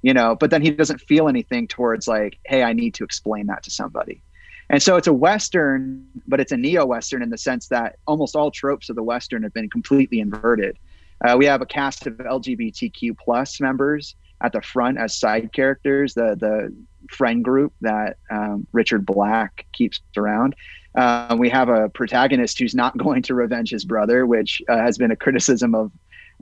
[0.02, 3.46] you know but then he doesn't feel anything towards like hey i need to explain
[3.46, 4.22] that to somebody
[4.68, 8.50] and so it's a western but it's a neo-western in the sense that almost all
[8.50, 10.78] tropes of the western have been completely inverted
[11.22, 16.14] uh, we have a cast of lgbtq plus members at the front as side characters
[16.14, 16.74] the the
[17.10, 20.54] friend group that um, Richard Black keeps around.
[20.94, 24.98] Uh, we have a protagonist who's not going to revenge his brother, which uh, has
[24.98, 25.92] been a criticism of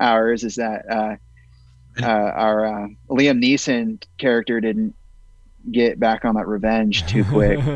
[0.01, 0.45] ours.
[0.45, 1.17] Is that uh,
[2.03, 4.95] uh our uh, Liam Neeson character didn't
[5.71, 7.61] get back on that revenge too quick.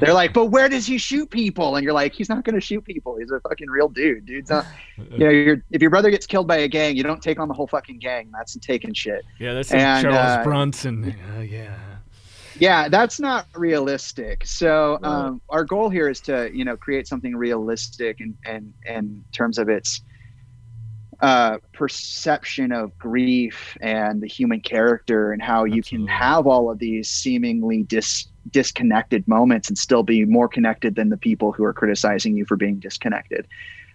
[0.00, 1.76] They're like, but where does he shoot people?
[1.76, 3.16] And you're like, he's not going to shoot people.
[3.18, 4.24] He's a fucking real dude.
[4.24, 4.64] Dude's not.
[4.96, 7.54] You know, if your brother gets killed by a gang, you don't take on the
[7.54, 8.30] whole fucking gang.
[8.32, 9.26] That's taking shit.
[9.38, 11.14] Yeah, that's and, Charles uh, Bronson.
[11.36, 11.76] Uh, yeah.
[12.60, 14.44] Yeah, that's not realistic.
[14.44, 19.24] So um, our goal here is to, you know, create something realistic and and in
[19.32, 20.02] terms of its
[21.22, 26.78] uh, perception of grief and the human character and how you can have all of
[26.78, 31.74] these seemingly dis disconnected moments and still be more connected than the people who are
[31.74, 33.46] criticizing you for being disconnected.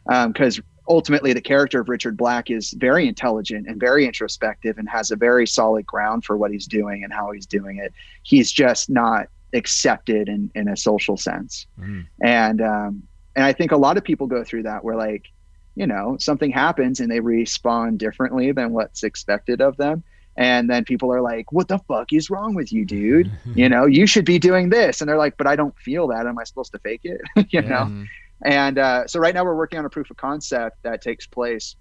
[0.08, 4.88] Because um, ultimately, the character of Richard Black is very intelligent and very introspective and
[4.90, 7.94] has a very solid ground for what he's doing and how he's doing it.
[8.24, 11.68] He's just not accepted in, in a social sense.
[11.80, 12.08] Mm.
[12.22, 13.04] And um,
[13.36, 15.32] and I think a lot of people go through that where like,
[15.76, 20.04] you know, something happens and they respond differently than what's expected of them.
[20.38, 23.32] And then people are like what the fuck is wrong with you dude?
[23.56, 25.02] You know you should be doing this.
[25.02, 26.28] And they're like but i don't feel that.
[26.28, 27.22] Am i supposed to fake it?
[27.50, 28.06] You know
[28.44, 31.76] and uh, so right now we're working on a proof of concept that takes place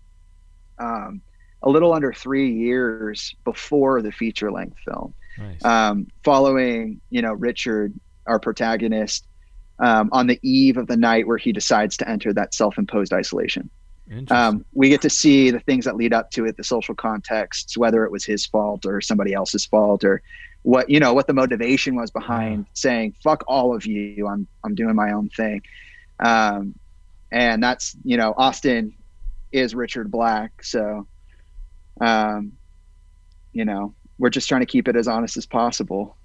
[0.79, 1.21] um,
[1.63, 5.15] a little under three years before the feature length film.
[5.37, 5.65] Nice.
[5.65, 7.93] um, following you know richard
[8.27, 9.27] our protagonist
[9.81, 13.69] um, on the eve of the night where he decides to enter that self-imposed isolation.
[14.31, 17.77] Um, we get to see the things that lead up to it, the social contexts,
[17.77, 20.23] whether it was his fault or somebody else's fault, or
[20.63, 24.75] what you know what the motivation was behind saying "fuck all of you." I'm I'm
[24.75, 25.63] doing my own thing,
[26.21, 26.75] um,
[27.31, 28.95] and that's you know Austin
[29.53, 31.07] is Richard Black, so
[32.01, 32.53] um,
[33.53, 36.17] you know we're just trying to keep it as honest as possible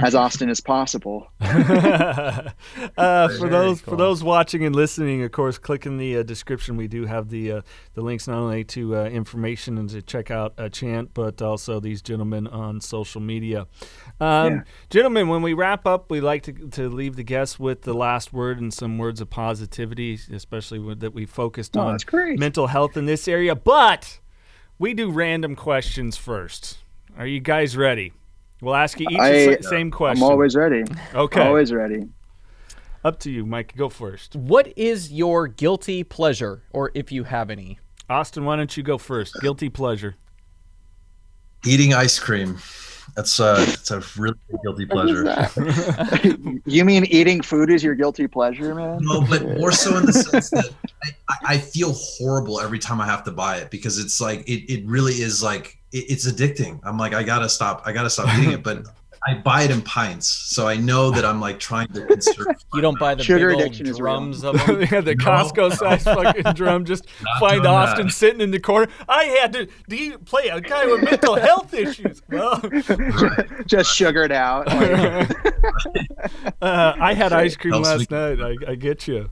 [0.00, 1.28] as often as possible.
[1.40, 2.50] uh,
[2.96, 3.92] for those cool.
[3.92, 6.76] for those watching and listening, of course, click in the uh, description.
[6.76, 7.60] We do have the uh,
[7.94, 11.80] the links not only to uh, information and to check out a Chant, but also
[11.80, 13.66] these gentlemen on social media.
[14.20, 14.60] Um, yeah.
[14.90, 18.32] Gentlemen, when we wrap up, we like to to leave the guests with the last
[18.32, 21.98] word and some words of positivity, especially with, that we focused oh, on
[22.38, 23.54] mental health in this area.
[23.54, 24.20] But
[24.78, 26.78] we do random questions first.
[27.16, 28.12] Are you guys ready?
[28.60, 30.22] We'll ask you each I, the same question.
[30.22, 30.84] I'm always ready.
[31.14, 31.40] Okay.
[31.40, 32.08] Always ready.
[33.04, 33.76] Up to you, Mike.
[33.76, 34.34] Go first.
[34.34, 37.78] What is your guilty pleasure, or if you have any?
[38.08, 39.36] Austin, why don't you go first?
[39.40, 40.16] Guilty pleasure.
[41.64, 42.58] Eating ice cream.
[43.14, 45.48] That's uh, it's a really guilty pleasure.
[46.66, 48.98] you mean eating food is your guilty pleasure, man?
[49.02, 50.70] No, but more so in the sense that
[51.30, 54.70] I, I feel horrible every time I have to buy it because it's like it,
[54.72, 56.80] it really is like it's addicting.
[56.84, 57.82] I'm like, I gotta stop.
[57.84, 58.62] I gotta stop eating it.
[58.62, 58.86] But
[59.28, 62.46] I buy it in pints, so I know that I'm like trying to conserve.
[62.74, 64.82] you don't buy the Sugar big old drums of them.
[64.82, 65.24] yeah, the no.
[65.24, 66.84] Costco size fucking drum.
[66.84, 68.12] Just Not find Austin that.
[68.12, 68.90] sitting in the corner.
[69.08, 69.68] I had to.
[69.88, 72.22] Do you play a guy with mental health issues?
[72.30, 73.66] Well, right.
[73.66, 74.68] just sugared out.
[74.70, 75.26] uh,
[77.00, 78.40] I had ice cream last night.
[78.40, 79.30] I, I get you.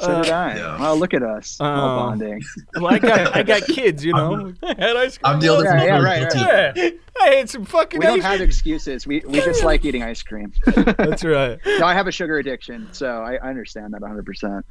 [0.00, 0.56] So did I.
[0.56, 0.80] Yeah.
[0.80, 2.42] Well, look at us, uh, bonding.
[2.74, 4.52] Well, I got I got kids, you know.
[4.62, 5.34] I had ice cream.
[5.34, 6.76] I'm the other yeah, yeah, right, right.
[6.76, 6.90] Yeah.
[7.20, 8.00] I had some fucking.
[8.00, 8.48] We don't have cream.
[8.48, 9.06] excuses.
[9.06, 10.52] We we just like eating ice cream.
[10.66, 11.58] That's right.
[11.66, 14.24] no, I have a sugar addiction, so I, I understand that 100.
[14.24, 14.66] percent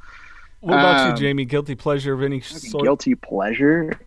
[0.60, 1.44] What about um, you, Jaime?
[1.44, 2.84] Guilty pleasure of any sort?
[2.84, 3.98] Guilty pleasure?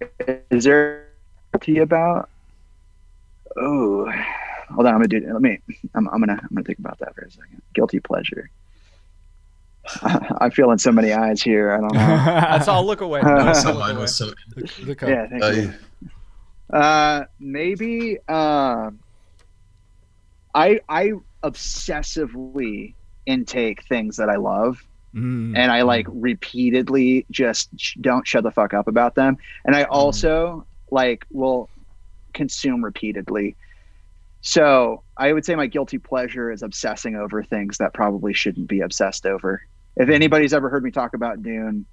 [0.52, 1.07] Is there
[1.53, 2.30] guilty about?
[3.57, 4.11] Oh,
[4.69, 4.94] hold on.
[4.94, 5.26] I'm gonna do.
[5.32, 5.60] Let me.
[5.94, 6.40] I'm, I'm gonna.
[6.41, 7.61] I'm gonna think about that for a second.
[7.73, 8.49] Guilty pleasure.
[10.41, 11.74] I'm feeling so many eyes here.
[11.74, 11.99] I don't know.
[12.26, 12.86] That's all.
[12.86, 13.22] Look away.
[13.36, 14.32] Uh, so mine was so.
[14.84, 15.74] Look, yeah, thank uh, you.
[16.72, 18.18] Uh, maybe.
[18.28, 18.91] Uh,
[20.53, 21.14] I I
[21.44, 22.94] obsessively
[23.26, 24.84] intake things that I love.
[25.14, 25.57] Mm.
[25.57, 27.70] And I like repeatedly just
[28.02, 29.38] don't shut the fuck up about them.
[29.64, 29.90] And I mm.
[29.90, 31.70] also like will
[32.34, 33.56] consume repeatedly.
[34.41, 38.82] So I would say my guilty pleasure is obsessing over things that probably shouldn't be
[38.82, 39.62] obsessed over
[39.95, 41.85] if anybody's ever heard me talk about Dune,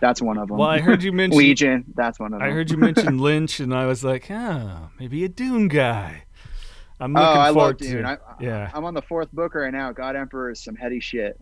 [0.00, 0.56] that's one of them.
[0.56, 1.84] Well, I heard you mention Legion.
[1.94, 2.48] That's one of them.
[2.48, 6.24] I heard you mention Lynch, and I was like, oh, maybe a Dune guy.
[6.98, 8.02] I'm looking oh, I forward love Dune.
[8.02, 8.08] to.
[8.08, 9.92] I, yeah, I'm on the fourth book right now.
[9.92, 11.40] God Emperor is some heady shit.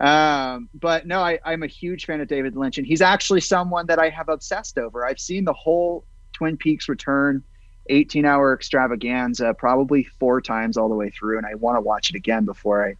[0.00, 3.86] Um, but no, I, I'm a huge fan of David Lynch, and he's actually someone
[3.86, 5.04] that I have obsessed over.
[5.04, 7.42] I've seen the whole Twin Peaks Return
[7.90, 12.10] 18 hour extravaganza probably four times all the way through, and I want to watch
[12.10, 12.94] it again before I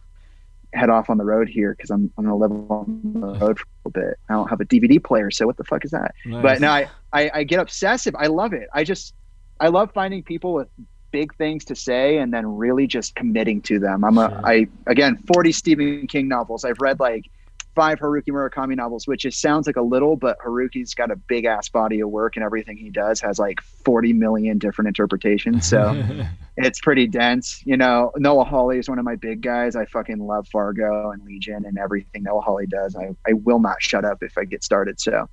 [0.73, 3.65] head off on the road here because I'm, I'm gonna live on the road for
[3.65, 4.19] a little bit.
[4.29, 6.13] I don't have a DVD player, so what the fuck is that?
[6.25, 6.43] Nice.
[6.43, 8.15] But now I, I, I get obsessive.
[8.15, 8.67] I love it.
[8.73, 9.13] I just
[9.59, 10.67] I love finding people with
[11.11, 14.03] big things to say and then really just committing to them.
[14.03, 16.63] I'm a, I, again, 40 Stephen King novels.
[16.63, 17.29] I've read like
[17.75, 21.45] five Haruki Murakami novels, which just sounds like a little, but Haruki's got a big
[21.45, 25.67] ass body of work and everything he does has like 40 million different interpretations.
[25.67, 26.03] So
[26.65, 27.61] it's pretty dense.
[27.65, 29.75] You know, Noah Hawley is one of my big guys.
[29.75, 32.95] I fucking love Fargo and Legion and everything Noah Hawley does.
[32.95, 34.99] I, I will not shut up if I get started.
[34.99, 35.29] So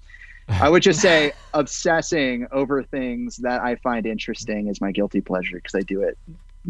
[0.48, 5.57] I would just say obsessing over things that I find interesting is my guilty pleasure
[5.57, 6.16] because I do it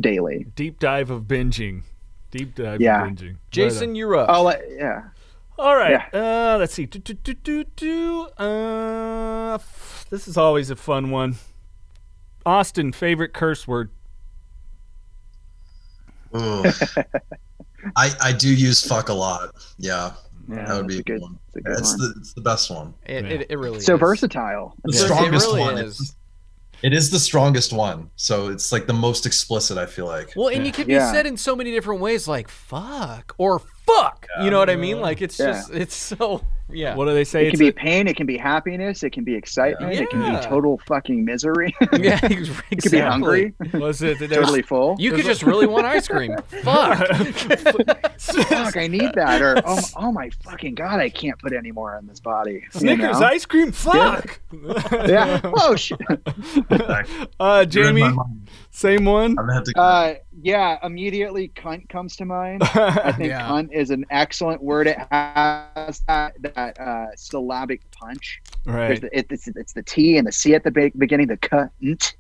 [0.01, 0.47] daily.
[0.55, 1.83] Deep dive of binging.
[2.31, 3.05] Deep dive yeah.
[3.05, 3.37] of binging.
[3.51, 4.29] Jason, you're up.
[4.31, 5.05] Oh, yeah.
[5.59, 6.03] All right.
[6.13, 6.55] Yeah.
[6.55, 6.87] Uh, let's see.
[6.87, 8.23] Do, do, do, do, do.
[8.39, 9.59] Uh,
[10.11, 11.37] this is always a fun one.
[12.45, 13.91] Austin, favorite curse word?
[17.97, 19.55] I I do use fuck a lot.
[19.79, 20.13] Yeah.
[20.49, 21.21] Yeah, that would be a good.
[21.21, 21.39] One.
[21.49, 21.99] It's, a good it's one.
[22.01, 22.95] the it's the best one.
[23.05, 24.01] It, it, it really so is.
[24.01, 24.77] versatile.
[24.85, 25.05] The yeah.
[25.05, 25.79] strongest really one.
[25.79, 26.15] Is.
[26.83, 29.77] It is the strongest one, so it's like the most explicit.
[29.77, 30.33] I feel like.
[30.37, 30.69] Well, and Yeah.
[30.69, 31.11] it can be Yeah.
[31.11, 35.01] said in so many different ways, like "fuck" or "fuck." You know what I mean?
[35.01, 35.47] Like it's Yeah.
[35.53, 36.97] just it's so yeah.
[36.97, 37.45] What do they say?
[37.45, 38.09] It It's can be a- pain.
[38.09, 39.05] It can be happiness.
[39.05, 39.93] It can be excitement.
[39.95, 41.73] It can be total fucking misery.
[41.93, 42.77] yeah, it exactly.
[42.83, 43.55] could be hungry.
[43.73, 44.97] was it that totally full.
[44.99, 46.37] You could just really want ice cream.
[46.65, 46.99] Fuck.
[48.19, 49.41] Fuck, I need that.
[49.43, 52.65] Or oh, oh my fucking god, I can't put any more in this body.
[52.75, 53.27] you Snickers know?
[53.27, 53.71] ice cream?
[53.71, 54.41] Fuck.
[54.93, 55.41] Yeah.
[55.45, 56.01] Oh shit.
[57.39, 58.17] Uh, Jaime,
[58.71, 59.31] same one.
[59.39, 59.79] I'm gonna have to.
[59.81, 60.15] Uh,
[60.47, 60.79] yeah.
[60.87, 62.63] Immediately, cunt comes to mind.
[62.75, 63.43] I think Yeah.
[63.49, 64.87] cunt is an excellent word.
[64.87, 68.41] It has that that uh, syllabic punch.
[68.65, 69.01] Right.
[69.01, 71.71] the, it, it's, it's the T and the C at the be- beginning, the cunt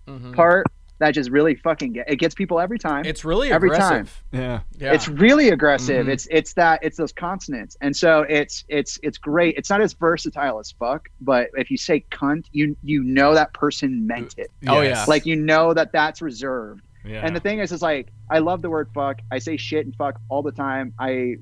[0.08, 0.34] Mhm.
[0.34, 0.66] part
[0.98, 3.04] that just really fucking get, it gets people every time.
[3.04, 4.22] It's really Every aggressive.
[4.32, 4.60] Yeah.
[4.78, 4.94] Yeah.
[4.94, 6.06] It's really aggressive.
[6.06, 6.10] Mhm.
[6.10, 9.56] It's it's that it's those consonants, and so it's it's it's great.
[9.58, 13.52] It's not as versatile as fuck, but if you say cunt, you you know that
[13.52, 14.50] person meant it.
[14.66, 14.96] Oh, Yes.
[14.96, 15.04] yeah.
[15.06, 16.82] Like you know that that's reserved.
[17.06, 17.20] Yeah.
[17.24, 19.20] And the thing is, is like I love the word fuck.
[19.30, 20.92] I say shit and fuck all the time.
[20.98, 21.36] I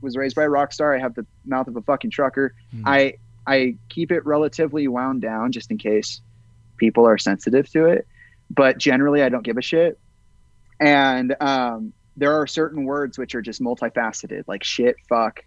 [0.00, 0.94] was raised by a rock star.
[0.94, 2.54] I have the mouth of a fucking trucker.
[2.74, 2.82] Mhm.
[2.86, 3.14] I
[3.46, 6.20] I keep it relatively wound down just in case
[6.76, 8.06] people are sensitive to it.
[8.50, 9.98] But generally, I don't give a shit.
[10.80, 15.40] And um, there are certain words which are just multifaceted, like shit, fuck,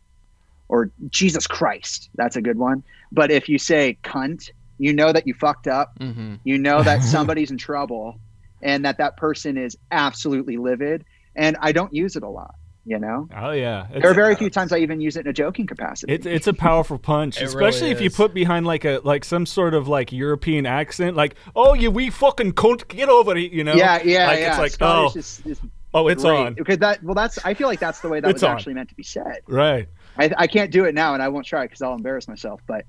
[0.68, 2.10] or Jesus Christ.
[2.16, 2.84] That's a good one.
[3.12, 7.04] But if you say cunt, you know that you fucked up hmm you know that
[7.16, 8.20] somebody's in trouble
[8.62, 11.04] and that that person is absolutely livid
[11.36, 13.86] and i don't use it a lot you know oh yeah.
[13.92, 16.26] there are It's, very few times i even use it in a joking capacity it's
[16.26, 19.76] it's a powerful punch, especially really if you put behind like a like some sort
[19.76, 23.76] of like European accent, like "Oh, you we fucking cunt, get over it," you know?
[23.76, 25.20] yeah yeah Like, yeah it's like, Scottish oh.
[25.20, 25.60] is, is
[25.94, 26.36] Oh, it's great.
[26.40, 26.54] on.
[26.56, 28.56] because that well that's i feel like that's the way that It's was on.
[28.56, 29.88] actually meant to be said Right.
[30.18, 32.86] I, I can't do it now and i won't try because i'll embarrass myself but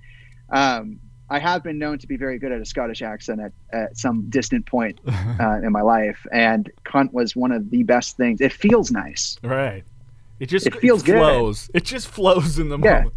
[0.51, 1.01] um
[1.33, 4.29] I have been known to be very good at a Scottish accent at, at some
[4.29, 5.01] distant point
[5.41, 8.41] uh, in my life, and cunt was one of the best things.
[8.41, 9.39] It feels nice.
[9.43, 9.85] Right.
[10.41, 11.17] It just It feels good.
[11.19, 11.71] flows.
[11.73, 12.99] It just flows in the Yeah.
[12.99, 13.15] moment.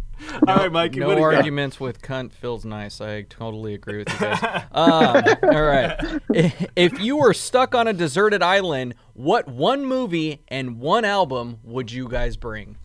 [0.48, 1.00] All right, Mikey.
[1.00, 1.36] No what do you got?
[1.36, 3.02] arguments with cunt feels nice.
[3.02, 4.62] I totally agree with you guys.
[4.72, 5.94] um, all right.
[6.76, 11.92] If you were stuck on a deserted island, what one movie and one album would
[11.92, 12.78] you guys bring?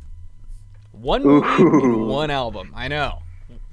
[0.91, 2.73] One movie and one album.
[2.75, 3.19] I know.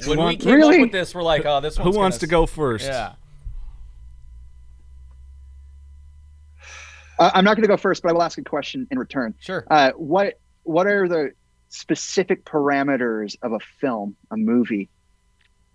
[0.06, 0.76] When we came Really?
[0.76, 2.86] up with this, we're like, oh, this one Who wants gonna to go first?
[2.86, 3.14] Yeah.
[7.18, 9.34] Uh, I'm not going to go first, but I will ask a question in return.
[9.40, 9.64] Sure.
[9.70, 11.32] Uh, what What are the
[11.68, 14.88] specific parameters of a film, a movie?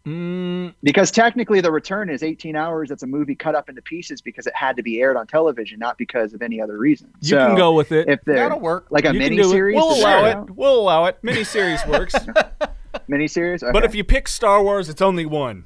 [0.06, 2.92] Mm, Because technically, the return is 18 hours.
[2.92, 5.80] It's a movie cut up into pieces because it had to be aired on television,
[5.80, 7.10] not because of any other reason.
[7.22, 8.10] you So can go with it.
[8.10, 8.88] if they're That'll work.
[8.90, 9.76] like a mini series.
[9.76, 10.34] We'll allow it.
[10.34, 10.52] count?
[10.58, 11.18] We'll allow it.
[11.24, 12.16] Miniseries works.
[13.10, 13.62] Miniseries.
[13.72, 15.66] But if you pick Star Wars, it's only one,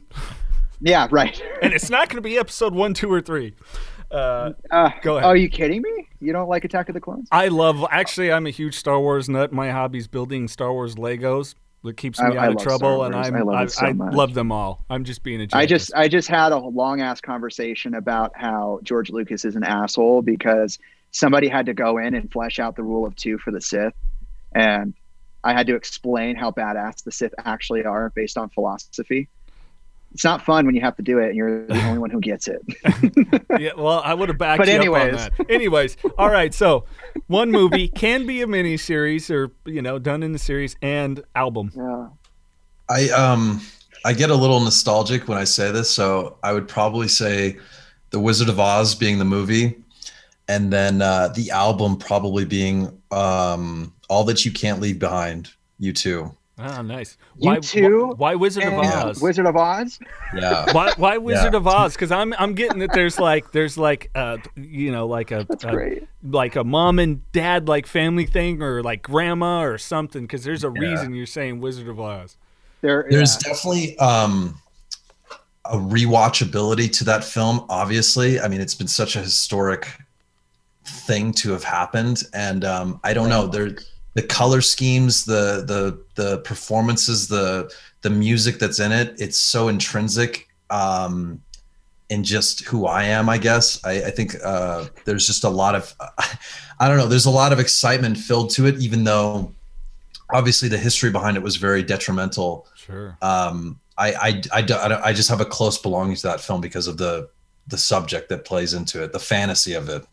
[0.82, 1.42] yeah, right.
[1.62, 3.54] and it's not going to be Episode one, two, or three.
[4.12, 5.28] Uh, Uh, Go ahead.
[5.28, 6.08] Are you kidding me?
[6.20, 7.28] You don't like Attack of the Clones?
[7.32, 7.86] I love.
[7.92, 9.52] Actually, I'm a huge Star Wars nut.
[9.52, 11.56] My hobby's building Star Wars Legos.
[11.84, 14.34] That keeps me I out of trouble, and I'm I love I, so I love
[14.34, 14.84] them all.
[14.90, 15.48] I'm just being a.
[15.54, 19.64] I just I just had a long ass conversation about how George Lucas is an
[19.64, 20.80] asshole because
[21.12, 23.94] somebody had to go in and flesh out the rule of two for the Sith,
[24.54, 24.96] and
[25.48, 29.30] I had to explain how badass the Sith actually are based on philosophy.
[30.14, 32.20] It's not fun when you have to do it and you're the only one who
[32.20, 32.62] gets it.
[33.60, 35.14] yeah, well, I would have backed But you anyways.
[35.14, 35.50] up on that.
[35.50, 36.54] Anyways, all right.
[36.54, 36.84] So,
[37.28, 41.24] one movie can be a mini series, or you know, done in the series, and
[41.34, 41.72] album.
[41.74, 42.08] Yeah.
[42.90, 43.62] I um
[44.04, 47.58] I get a little nostalgic when I say this, so I would probably say
[48.10, 49.78] The Wizard of Oz being the movie,
[50.50, 55.50] and then uh, the album probably being um, All That You Can't Leave Behind.
[55.82, 56.34] U2.
[56.60, 57.18] Ah, nice.
[57.38, 58.08] You why, too?
[58.18, 59.22] Why, why Wizard of Oz?
[59.22, 60.00] Wizard of Oz?
[60.36, 60.66] Yeah.
[60.74, 61.58] why, why Wizard yeah.
[61.60, 61.94] of Oz?
[61.94, 65.66] Because I'm I'm getting that there's like there's like uh you know like a, That's
[65.66, 66.08] a great.
[66.24, 70.24] like a mom and dad like family thing or like grandma or something.
[70.24, 70.82] Because there's a Yeah.
[70.90, 72.38] reason you're saying Wizard of Oz.
[72.82, 73.52] There, There's yeah.
[73.54, 74.60] definitely um,
[75.66, 77.66] a rewatchability to that film.
[77.70, 79.88] Obviously, I mean, it's been such a historic
[80.88, 83.48] thing to have happened, and um, I don't know.
[83.48, 83.76] There,
[84.14, 89.16] the color schemes, the the the performances, the the music that's in it.
[89.20, 91.42] It's so intrinsic um,
[92.10, 93.30] in just who I am.
[93.30, 95.94] I guess I, I think uh, there's just a lot of
[96.80, 97.08] I don't know.
[97.08, 99.54] There's a lot of excitement filled to it, even though
[100.34, 103.18] obviously the history behind it was very detrimental Sure.
[103.22, 106.88] um, I, I, I, I I just have a close belonging to that film because
[106.88, 107.30] of the
[107.68, 110.06] the subject that plays into it, the fantasy of it.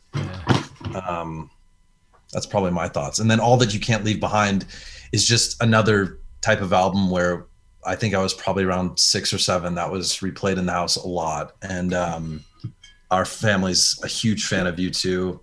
[0.94, 1.50] Um,
[2.32, 3.18] that's probably my thoughts.
[3.18, 4.66] And then all that you can't leave behind
[5.12, 7.46] is just another type of album where
[7.86, 9.74] I think I was probably around six or seven.
[9.74, 12.44] That was replayed in the house a lot, and um,
[13.10, 15.38] our family's a huge fan of U2.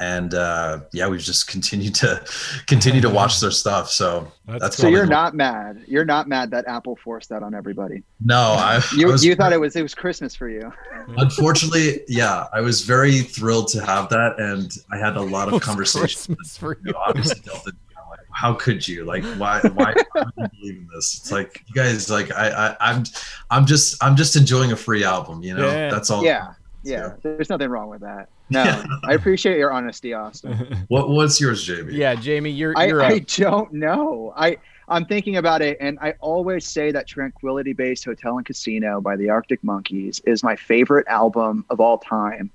[0.00, 2.24] And uh, yeah, we've just continued to
[2.66, 3.88] continue to watch their stuff.
[3.90, 5.84] So That's that's, So you're the- not mad.
[5.86, 8.02] You're not mad that Apple forced that on everybody.
[8.24, 8.82] No, I.
[8.96, 10.72] You I was you thought it was it was Christmas for you.
[11.18, 15.60] Unfortunately, yeah, I was very thrilled to have that, and I had a lot of
[15.62, 16.26] conversations.
[16.26, 19.04] Christmas for You know, obviously, Delta, you know, like, how could you?
[19.04, 19.60] Like, why?
[19.74, 21.18] Why would believe in this?
[21.20, 23.04] It's like you guys, like, I, I, I'm,
[23.50, 25.42] I'm just, I'm just enjoying a free album.
[25.42, 25.90] You know, Yeah.
[25.90, 26.24] that's all.
[26.24, 26.54] Yeah.
[26.84, 27.14] Yeah.
[27.22, 28.28] There's nothing wrong with that.
[28.52, 28.84] No.
[29.04, 30.52] I appreciate your honesty, Austin.
[30.88, 31.94] What, what's yours, Jaime?
[31.94, 33.26] Yeah, Jaime, you're I, you're I up.
[33.26, 34.32] don't know.
[34.36, 34.58] I
[34.88, 39.16] I'm thinking about it, and I always say that Tranquility Base Hotel and Casino by
[39.16, 42.50] the Arctic Monkeys is my favorite album of all time.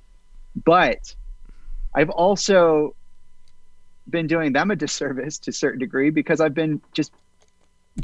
[0.63, 1.15] But
[1.95, 2.95] I've also
[4.09, 7.11] been doing them a disservice to a certain degree because I've been just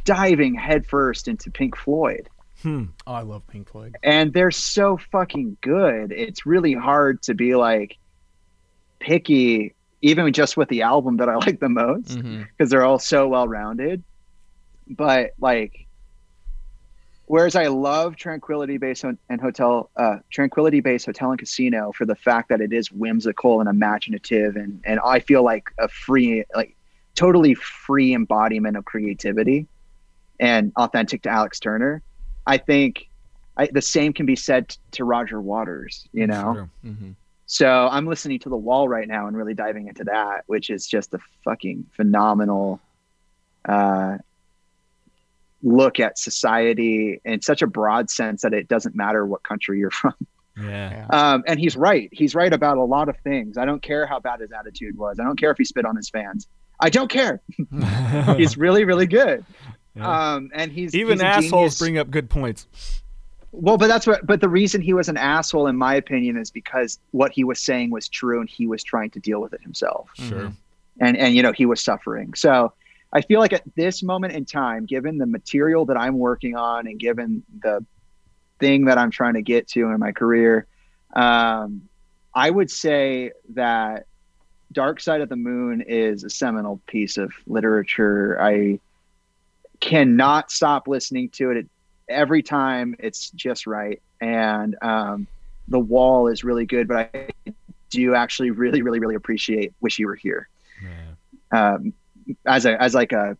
[0.03, 2.27] diving headfirst into Pink Floyd.
[2.63, 2.85] Hmm.
[3.05, 3.95] Oh, I love Pink Floyd.
[4.03, 6.11] and they're so fucking good.
[6.11, 7.97] It's really hard to be like
[8.99, 12.69] picky, even just with the album that I like the most, because Mhm.
[12.69, 14.03] they're all so well rounded.
[14.87, 15.87] But like,
[17.25, 22.15] whereas I love Tranquility Base and Hotel, uh, Tranquility Base Hotel and Casino for the
[22.15, 26.75] fact that it is whimsical and imaginative, and and I feel like a free, like
[27.15, 29.67] totally free embodiment of creativity
[30.39, 32.01] and authentic to Alex Turner.
[32.45, 33.07] I think
[33.57, 36.53] I, the same can be said t- to Roger Waters, you know?
[36.53, 36.69] Sure.
[36.91, 37.15] Mhm.
[37.45, 40.87] So I'm listening to The Wall right now and really diving into that, which is
[40.87, 42.79] just a fucking phenomenal
[43.67, 44.17] uh,
[45.61, 49.91] look at society in such a broad sense that it doesn't matter what country you're
[50.01, 50.15] from.
[50.59, 51.07] Yeah.
[51.09, 52.09] Um, and he's right.
[52.11, 53.57] He's right about a lot of things.
[53.57, 55.19] I don't care how bad his attitude was.
[55.19, 56.47] I don't care if he spit on his fans.
[56.79, 57.39] I don't care.
[58.35, 59.45] he's really, really good.
[59.95, 60.33] Yeah.
[60.33, 61.79] Um, and he's Even he's assholes genius.
[61.79, 62.67] bring up good points.
[63.51, 64.25] Well, but that's what.
[64.25, 67.59] But the reason he was an asshole, in my opinion, is because what he was
[67.59, 70.51] saying was true, and he was trying to deal with it himself, Sure.
[70.99, 72.33] and and you know he was suffering.
[72.33, 72.73] So
[73.11, 76.87] I feel like at this moment in time, given the material that I'm working on,
[76.87, 77.85] and given the
[78.59, 80.65] thing that I'm trying to get to in my career,
[81.15, 81.83] um,
[82.33, 84.07] I would say that
[84.71, 88.41] Dark Side of the Moon is a seminal piece of literature.
[88.41, 88.79] I
[89.83, 91.57] cannot stop listening to it.
[91.57, 91.69] it
[92.09, 94.01] every time it's just right.
[94.21, 95.27] And um,
[95.67, 97.29] the wall is really good, but I
[97.89, 100.47] do actually really, really, really appreciate Wish You Were Here
[100.81, 101.73] Yeah.
[101.75, 101.93] um,
[102.45, 103.37] as a as like a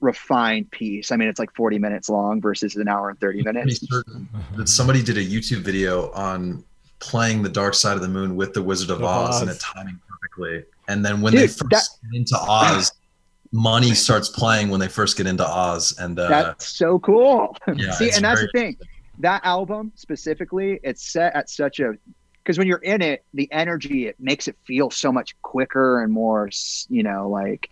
[0.00, 1.10] refined piece.
[1.10, 3.80] I mean, it's like 40 minutes long versus an hour and 30 minutes.
[4.56, 6.62] that somebody did a YouTube video on
[6.98, 9.58] playing the Dark Side of the Moon with the Wizard of Of Oz, and it
[9.58, 10.64] timing perfectly.
[10.88, 12.92] And then when they first that- get into Oz,
[13.52, 17.56] money starts playing when they first get into Oz, and uh, That's so cool.
[17.74, 18.76] yeah, See, and that's the thing.
[19.20, 21.94] That album specifically, it's set at such a
[22.42, 26.12] because when you're in it, the energy it makes it feel so much quicker and
[26.12, 26.48] more,
[26.88, 27.70] you know, like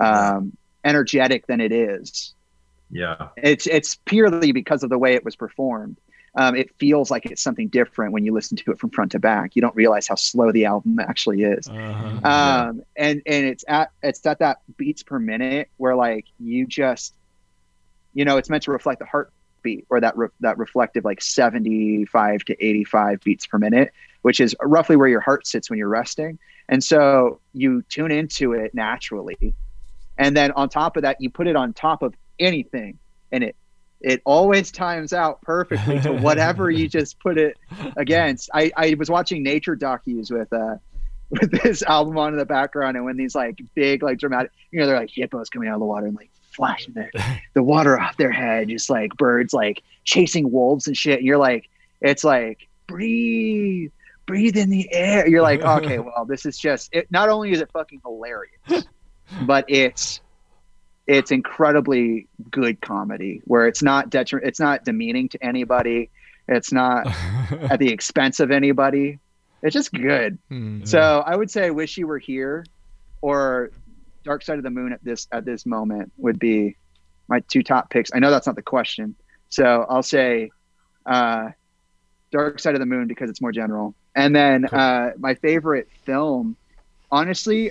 [0.00, 2.34] um, energetic than it is.
[2.90, 5.98] Yeah, It's it's purely because of the way it was performed.
[6.34, 9.18] Um, it feels like it's something different when you listen to it from front to
[9.18, 9.56] back.
[9.56, 11.66] You don't realize how slow the album actually is.
[11.68, 12.20] Uh-huh.
[12.22, 12.66] Yeah.
[12.68, 17.14] Um, and and it's at it's at that beats per minute where like you just,
[18.14, 22.04] you know, it's meant to reflect the heartbeat or that re- that reflective like seventy
[22.04, 23.92] five to eighty five beats per minute,
[24.22, 26.38] which is roughly where your heart sits when you're resting.
[26.68, 29.54] And so you tune into it naturally,
[30.18, 32.98] and then on top of that, you put it on top of anything,
[33.32, 33.56] and it
[34.00, 37.56] it always times out perfectly to whatever you just put it
[37.96, 38.50] against.
[38.54, 40.76] I, I was watching nature docus with uh
[41.30, 44.80] with this album on in the background, and when these like big like dramatic, you
[44.80, 47.08] know, they're like hippos coming out of the water and like flashing the,
[47.54, 51.18] the water off their head, just like birds like chasing wolves and shit.
[51.18, 51.68] And you're like,
[52.00, 53.90] it's like breathe,
[54.26, 55.28] breathe in the air.
[55.28, 57.10] You're like, okay, well, this is just it.
[57.10, 58.86] Not only is it fucking hilarious,
[59.42, 60.20] but it's
[61.08, 66.10] it's incredibly good comedy where it's not detriment, it's not demeaning to anybody.
[66.46, 67.06] It's not
[67.70, 69.18] at the expense of anybody.
[69.62, 70.38] It's just good.
[70.50, 70.84] Mm-hmm.
[70.84, 72.64] So I would say "Wish You Were Here"
[73.22, 73.70] or
[74.22, 76.76] "Dark Side of the Moon" at this at this moment would be
[77.26, 78.10] my two top picks.
[78.14, 79.16] I know that's not the question,
[79.48, 80.50] so I'll say
[81.06, 81.48] uh,
[82.30, 83.94] "Dark Side of the Moon" because it's more general.
[84.14, 86.56] And then uh, my favorite film,
[87.10, 87.70] honestly,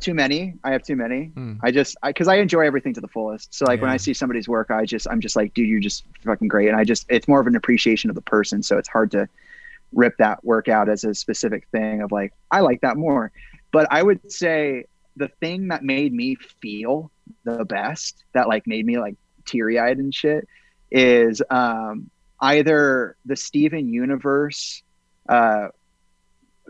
[0.00, 0.54] too many.
[0.64, 1.32] I have too many.
[1.34, 1.58] Mm.
[1.62, 3.54] I just because I, I, enjoy everything to the fullest.
[3.54, 3.82] So like yeah.
[3.82, 6.68] when I see somebody's work, I just I'm just like, dude, you're just fucking great.
[6.68, 8.62] And I just it's more of an appreciation of the person.
[8.62, 9.28] So it's hard to
[9.92, 13.32] rip that work out as a specific thing of like I like that more.
[13.72, 17.10] But I would say the thing that made me feel
[17.44, 20.48] the best, that like made me like teary eyed and shit,
[20.90, 22.10] is um,
[22.40, 24.82] either the Steven Universe
[25.28, 25.68] uh,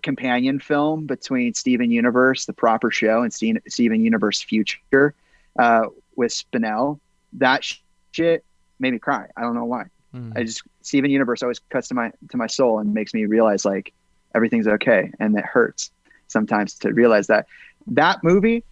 [0.04, 5.14] companion film between Steven Universe, the proper show, and Steven Universe Future
[5.58, 7.00] uh, with Spinel.
[7.32, 7.64] That
[8.12, 8.44] shit
[8.78, 9.26] made me cry.
[9.36, 9.86] I don't know why.
[10.14, 10.36] Mm.
[10.36, 13.64] I just Steven Universe always cuts to my to my soul and makes me realize
[13.64, 13.92] like
[14.34, 15.90] everything's okay, and it hurts
[16.28, 17.46] sometimes to realize that
[17.88, 18.62] that movie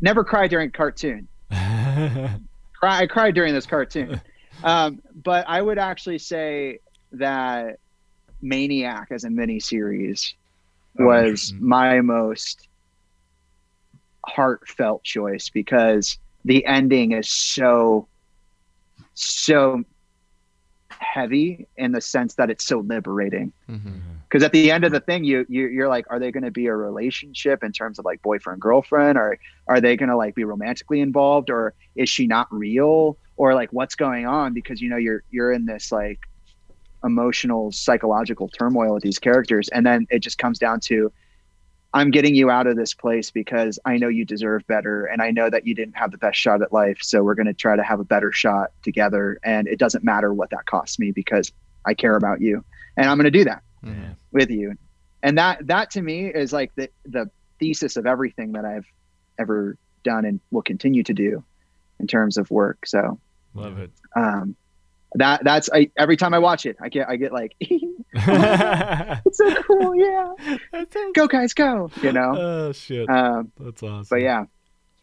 [0.00, 1.28] never cried during cartoon.
[1.50, 2.38] cry,
[2.82, 4.20] I cried during this cartoon,
[4.64, 6.80] um, but I would actually say
[7.12, 7.78] that
[8.42, 9.60] Maniac as a mini
[10.98, 12.68] oh, was my most
[14.26, 18.06] heartfelt choice because the ending is so
[19.14, 19.84] so
[20.98, 23.52] heavy in the sense that it's so liberating.
[23.66, 24.44] Because mm-hmm.
[24.44, 26.66] at the end of the thing you, you you're like are they going to be
[26.66, 29.18] a relationship in terms of like boyfriend girlfriend?
[29.18, 31.50] Or are they going to like be romantically involved?
[31.50, 33.16] Or is she not real?
[33.36, 34.52] Or like what's going on?
[34.52, 36.20] Because you know you're you're in this like
[37.04, 39.68] emotional psychological turmoil with these characters.
[39.68, 41.12] And then it just comes down to
[41.94, 45.30] i'm getting you out of this place because i know you deserve better and i
[45.30, 46.98] know that you didn't have the best shot at life.
[47.00, 49.38] So we're going to try to have a better shot together.
[49.44, 51.52] And it doesn't matter what that costs me because
[51.86, 52.64] i care about you
[52.96, 54.12] and i'm going to do that mm-hmm.
[54.32, 54.74] with you.
[55.22, 58.86] And that that to me is like the the thesis of everything that i've
[59.38, 61.42] ever done and will continue to do
[62.00, 62.86] in terms of work.
[62.86, 63.18] So
[63.54, 63.90] love it.
[64.16, 64.56] um
[65.14, 69.62] that that's I, every time I watch it, I get I get like, it's so
[69.62, 70.32] cool, yeah.
[71.14, 71.90] Go guys, go!
[72.02, 72.34] You know.
[72.36, 74.06] Oh shit, um, that's awesome.
[74.10, 74.44] But yeah,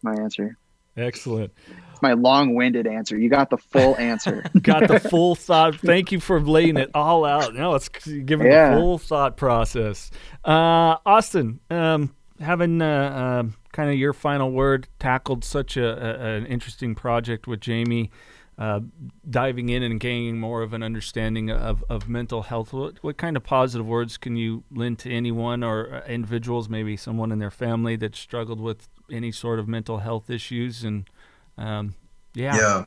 [0.01, 0.57] my answer.
[0.97, 1.53] Excellent.
[1.91, 3.17] It's my long-winded answer.
[3.17, 4.43] You got the full answer.
[4.61, 5.75] got the full thought.
[5.79, 7.55] Thank you for laying it all out.
[7.55, 8.71] No, it's giving yeah.
[8.71, 10.11] the full thought process.
[10.43, 16.35] Uh, Austin, um, having uh, uh, kind of your final word tackled such a, a,
[16.35, 18.11] an interesting project with Jaime
[18.57, 18.82] uh,
[19.30, 22.73] diving in and gaining more of an understanding of, of mental health.
[22.73, 26.95] What, what kind of positive words can you lend to anyone or uh, individuals, maybe
[26.95, 30.84] someone in their family that struggled with any sort of mental health issues?
[30.84, 31.10] And
[31.57, 31.95] um,
[32.34, 32.86] yeah, yeah,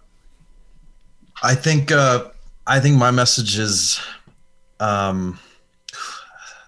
[1.42, 2.28] I think uh,
[2.66, 4.00] I think my message is
[4.80, 5.38] um,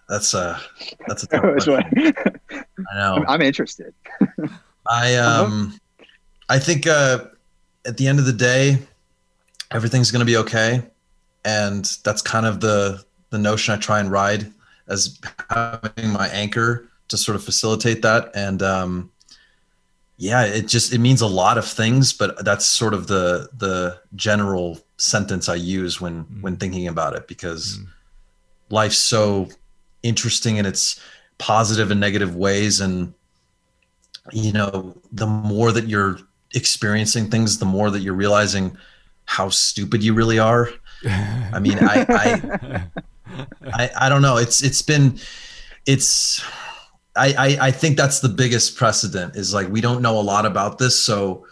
[0.08, 0.60] that's a
[1.06, 3.24] that's a tough I know.
[3.28, 3.94] I'm interested.
[4.88, 5.78] I um,
[6.48, 7.24] I think uh,
[7.86, 8.78] at the end of the day
[9.70, 10.82] everything's going to be okay
[11.44, 14.52] and that's kind of the the notion i try and ride
[14.88, 15.18] as
[15.50, 19.10] having my anchor to sort of facilitate that and um
[20.18, 23.98] yeah it just it means a lot of things but that's sort of the the
[24.14, 26.40] general sentence i use when mm.
[26.40, 27.86] when thinking about it because mm.
[28.70, 29.48] life's so
[30.02, 31.00] interesting in its
[31.38, 33.12] positive and negative ways and
[34.32, 36.18] you know the more that you're
[36.54, 38.76] experiencing things the more that you're realizing
[39.24, 40.70] how stupid you really are.
[41.04, 42.82] I mean, I, I,
[43.74, 44.36] I, I, don't know.
[44.36, 45.18] It's, it's been,
[45.84, 46.42] it's,
[47.14, 50.46] I, I, I think that's the biggest precedent is like, we don't know a lot
[50.46, 51.02] about this.
[51.02, 51.46] So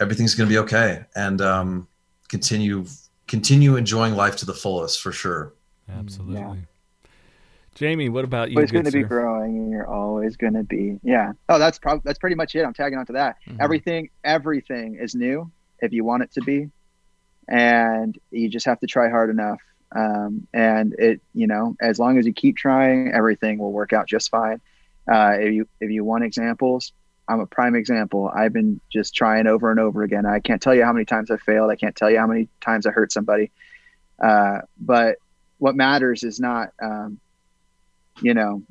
[0.00, 1.04] everything's going to be okay.
[1.14, 1.88] And, um,
[2.28, 2.86] continue,
[3.26, 5.54] continue enjoying life to the fullest for sure.
[5.88, 6.40] Absolutely.
[6.40, 6.54] Yeah.
[7.78, 8.56] Jaime, what about you?
[8.56, 11.32] Always going to be growing, and you're always going to be, yeah.
[11.48, 12.64] Oh, that's probably that's pretty much it.
[12.64, 13.36] I'm tagging on to that.
[13.46, 13.60] Mm-hmm.
[13.60, 15.50] Everything, everything is new
[15.80, 16.70] if you want it to be
[17.48, 19.60] and you just have to try hard enough.
[19.94, 24.06] Um, and it, you know, as long as you keep trying, everything will work out
[24.06, 24.60] just fine.
[25.10, 26.92] Uh, if you if you want examples,
[27.26, 28.30] I'm a prime example.
[28.32, 30.26] I've been just trying over and over again.
[30.26, 31.70] I can't tell you how many times I failed.
[31.70, 33.50] I can't tell you how many times I hurt somebody.
[34.22, 35.16] Uh, but
[35.56, 37.18] what matters is not, um,
[38.20, 38.62] you know,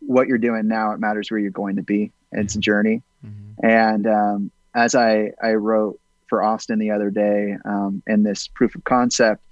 [0.00, 0.92] what you're doing now.
[0.92, 2.12] It matters where you're going to be.
[2.32, 3.66] It's a journey, mm-hmm.
[3.66, 8.74] and um, as I I wrote for Austin the other day um, in this proof
[8.74, 9.42] of concept,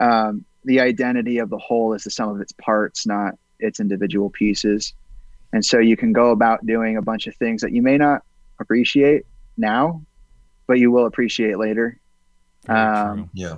[0.00, 4.30] um, the identity of the whole is the sum of its parts, not its individual
[4.30, 4.94] pieces.
[5.52, 8.22] And so you can go about doing a bunch of things that you may not
[8.60, 9.24] appreciate
[9.56, 10.02] now,
[10.66, 11.98] but you will appreciate later.
[12.68, 13.56] Um, yeah.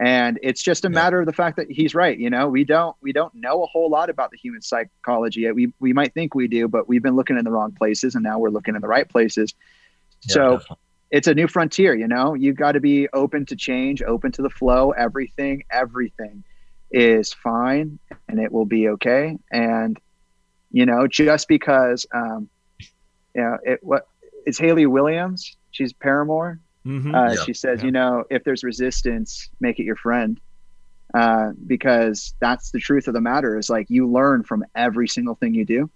[0.00, 0.94] And it's just a yeah.
[0.94, 2.18] matter of the fact that he's right.
[2.18, 5.50] You know, we don't we don't know a whole lot about the human psychology.
[5.52, 8.24] We we might think we do, but we've been looking in the wrong places, and
[8.24, 9.54] now we're looking in the right places.
[10.22, 10.76] Yeah, so definitely.
[11.10, 11.94] it's a new frontier.
[11.94, 14.92] You know, you've got to be open to change, open to the flow.
[14.92, 16.44] Everything, everything
[16.90, 19.36] is fine, and it will be okay.
[19.52, 20.00] And
[20.70, 22.48] you know, just because, um,
[23.34, 24.06] you know, it what
[24.46, 25.56] is Hayley Williams?
[25.72, 26.58] She's Paramore.
[26.86, 27.14] Mm-hmm.
[27.14, 27.86] Uh, yeah, she says, yeah.
[27.86, 30.40] you know, if there's resistance, make it your friend.
[31.12, 35.34] Uh, because that's the truth of the matter is like you learn from every single
[35.34, 35.90] thing you do.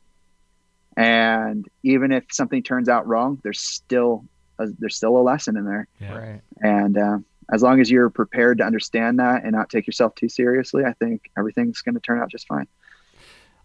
[0.96, 4.24] And even if something turns out wrong, there's still
[4.58, 5.88] a, there's still a lesson in there.
[6.00, 6.14] Yeah.
[6.16, 6.40] Right.
[6.60, 7.18] And uh,
[7.52, 10.92] as long as you're prepared to understand that and not take yourself too seriously, I
[10.94, 12.66] think everything's going to turn out just fine.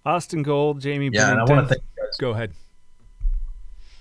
[0.05, 1.05] Austin Gold, Jaime.
[1.05, 1.39] Yeah, Bennington.
[1.39, 2.17] and I want to thank you guys.
[2.17, 2.53] Go ahead.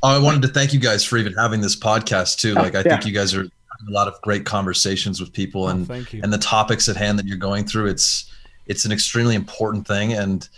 [0.03, 2.55] Oh, I wanted to thank you guys for even having this podcast too.
[2.55, 2.83] Like, I yeah.
[2.83, 6.33] think you guys are having a lot of great conversations with people, oh, and and
[6.33, 7.87] the topics at hand that you're going through.
[7.87, 8.33] It's
[8.67, 10.49] it's an extremely important thing, and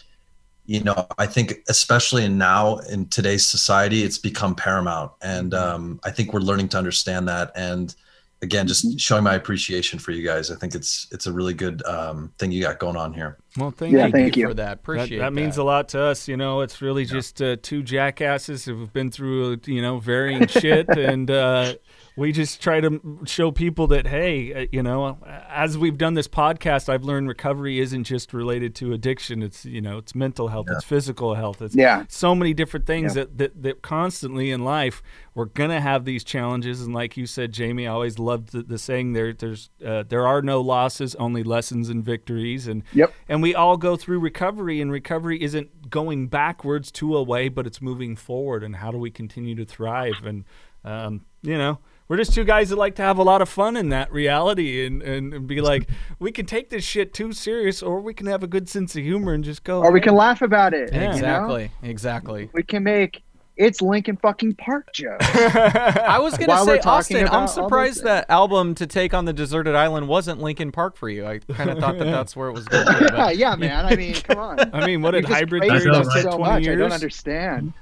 [0.67, 5.75] you know, I think especially in now in today's society, it's become paramount, and mm-hmm.
[5.75, 7.95] um, I think we're learning to understand that and
[8.43, 8.97] again just mm-hmm.
[8.97, 12.51] showing my appreciation for you guys i think it's it's a really good um, thing
[12.51, 15.25] you got going on here well thank, yeah, you, thank you for that appreciate that,
[15.25, 17.13] that, means a lot to us you know it's really yeah.
[17.13, 21.75] just uh, two jackasses who've been through you know varying shit and uh,
[22.17, 25.19] we just try to show people that hey uh, you know
[25.49, 29.81] as we've done this podcast i've learned recovery isn't just related to addiction it's you
[29.81, 30.77] know it's mental health yeah.
[30.77, 32.05] it's physical health it's yeah.
[32.09, 33.23] so many different things yeah.
[33.25, 35.03] that, that that constantly in life
[35.35, 38.79] we're gonna have these challenges and like you said jaime i always loved the, the
[38.79, 43.40] saying there there's uh, there are no losses only lessons and victories and yep and
[43.41, 47.81] we all go through recovery and recovery isn't going backwards to a way but it's
[47.81, 50.45] moving forward and how do we continue to thrive and
[50.85, 51.79] um, you know
[52.11, 54.85] we're just two guys that like to have a lot of fun in that reality
[54.85, 55.89] and, and, and, be like,
[56.19, 59.05] we can take this shit too serious, or we can have a good sense of
[59.05, 59.81] humor and just go.
[59.81, 60.93] Or we can laugh about it.
[60.93, 61.13] Yeah.
[61.13, 61.63] Exactly.
[61.63, 61.89] You know?
[61.89, 62.51] Exactly.
[62.53, 63.23] We can make
[63.61, 65.19] it's Lincoln fucking Park Joe.
[65.21, 67.29] I was gonna say Austin.
[67.29, 71.27] I'm surprised that album to take on the deserted island wasn't Linkin Park for you.
[71.27, 72.87] I kind of thought that that's where it was going.
[72.87, 73.85] To, yeah, yeah, man.
[73.85, 74.59] I mean, come on.
[74.75, 76.65] I mean, what did hybrid theory so so much?
[76.65, 76.77] Years?
[76.77, 77.75] I don't understand.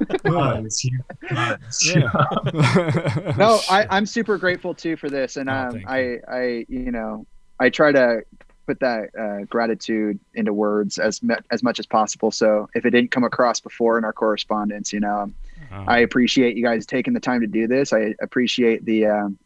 [3.37, 7.25] no, I, I'm super grateful too for this, and oh, um, I, I, you know,
[7.61, 8.23] I try to
[8.67, 12.33] put that uh, gratitude into words as me- as much as possible.
[12.33, 15.33] So if it didn't come across before in our correspondence, you know,
[15.71, 15.85] uh-huh.
[15.87, 17.93] I appreciate you guys taking the time to do this.
[17.93, 19.39] I appreciate the um,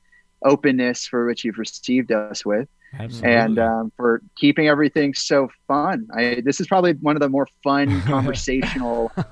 [0.44, 2.68] openness for which you've received us with.
[2.98, 3.30] Absolutely.
[3.30, 6.08] And um, for keeping everything so fun.
[6.14, 9.26] I, this is probably one of the more fun conversational like,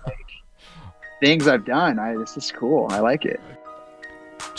[1.20, 1.98] things I've done.
[1.98, 2.86] I, this is cool.
[2.90, 3.40] I like it.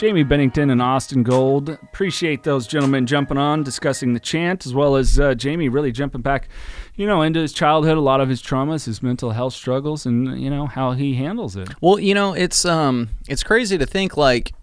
[0.01, 1.69] Jaime Bennington and Austin Gold.
[1.69, 6.21] Appreciate those gentlemen jumping on, discussing the chant, as well as uh, Jaime really jumping
[6.21, 6.49] back,
[6.95, 10.41] you know, into his childhood, a lot of his traumas, his mental health struggles, and
[10.41, 11.69] you know how he handles it.
[11.81, 14.53] Well, you know, it's um, it's crazy to think like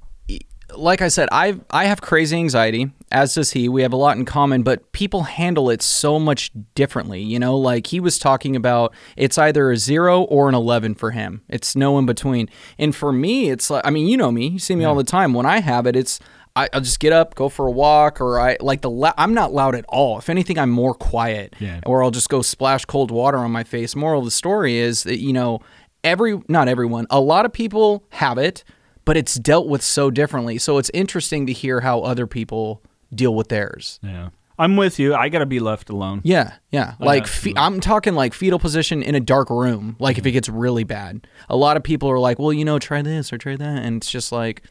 [0.76, 3.68] like I said, I I have crazy anxiety, as does he.
[3.68, 7.22] We have a lot in common, but people handle it so much differently.
[7.22, 11.12] You know, like he was talking about, it's either a zero or an eleven for
[11.12, 11.42] him.
[11.48, 12.48] It's no in between.
[12.78, 14.88] And for me, it's like, I mean, you know me, you see me yeah.
[14.88, 15.32] all the time.
[15.32, 16.20] When I have it, it's
[16.54, 18.90] I, will just get up, go for a walk, or I like the.
[18.90, 20.18] La- I'm not loud at all.
[20.18, 21.80] If anything, I'm more quiet, yeah.
[21.86, 23.94] or I'll just go splash cold water on my face.
[23.96, 25.60] Moral of the story is that you know
[26.04, 28.64] every not everyone, a lot of people have it
[29.08, 30.58] but it's dealt with so differently.
[30.58, 32.82] So it's interesting to hear how other people
[33.14, 33.98] deal with theirs.
[34.02, 34.28] Yeah.
[34.58, 35.14] I'm with you.
[35.14, 36.20] I got to be left alone.
[36.24, 36.92] Yeah, yeah.
[37.00, 39.96] Like fe- I'm talking like fetal position in a dark room.
[39.98, 40.20] Like mm-hmm.
[40.20, 43.00] if it gets really bad, a lot of people are like, "Well, you know, try
[43.00, 44.62] this or try that," and it's just like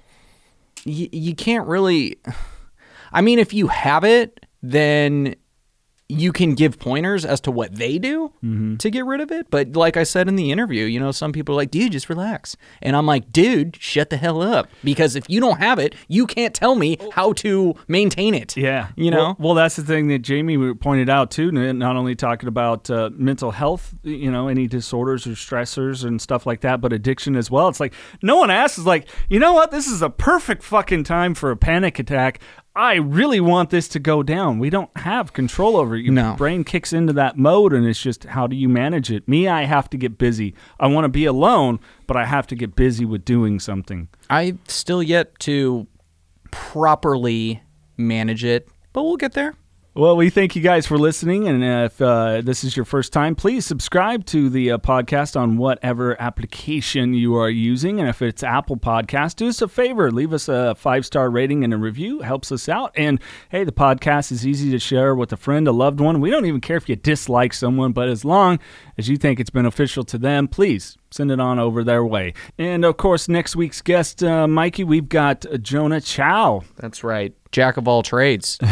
[0.85, 2.19] y- you can't really.
[3.11, 5.35] I mean, if you have it, then
[6.09, 8.77] you can give pointers as to what they do mm-hmm.
[8.77, 9.49] to get rid of it.
[9.49, 12.07] But like I said in the interview, you know, some people are like, dude, just
[12.07, 12.55] relax.
[12.81, 14.69] And I'm like, dude, shut the hell up.
[14.83, 18.55] Because if you don't have it, you can't tell me how to maintain it.
[18.55, 18.87] Yeah.
[18.95, 19.17] You know?
[19.17, 23.09] Well, well that's the thing that Jaime pointed out too, not only talking about uh,
[23.13, 27.51] mental health, you know, any disorders or stressors and stuff like that, but addiction as
[27.51, 27.67] well.
[27.67, 29.71] It's like, no one asks, like, you know what?
[29.71, 32.39] This is a perfect fucking time for a panic attack.
[32.77, 34.59] I really want this to go down.
[34.59, 36.05] We don't have control over it.
[36.05, 36.35] Your no.
[36.35, 39.27] brain kicks into that mode, and it's just how do you manage it?
[39.27, 40.53] Me, I have to get busy.
[40.79, 44.09] I want to be alone, but I have to get busy with doing something.
[44.29, 45.87] I still yet to
[46.51, 47.63] properly
[47.97, 49.55] manage it, but we'll get there.
[49.97, 51.47] Well, we thank you guys for listening.
[51.47, 55.57] And if uh, this is your first time, please subscribe to the uh, podcast on
[55.57, 57.99] whatever application you are using.
[57.99, 61.63] And if it's Apple Podcast, do us a favor leave us a five star rating
[61.63, 62.21] and a review.
[62.21, 62.91] It helps us out.
[62.95, 63.19] And
[63.49, 66.21] hey, the podcast is easy to share with a friend, a loved one.
[66.21, 68.59] We don't even care if you dislike someone, but as long
[68.99, 72.35] as you think it's beneficial to them, please send it on over their way.
[72.59, 76.65] And of course, next week's guest, uh, Mikey, we've got Jona Xiao.
[76.75, 77.33] That's right.
[77.51, 78.57] Jack of all trades.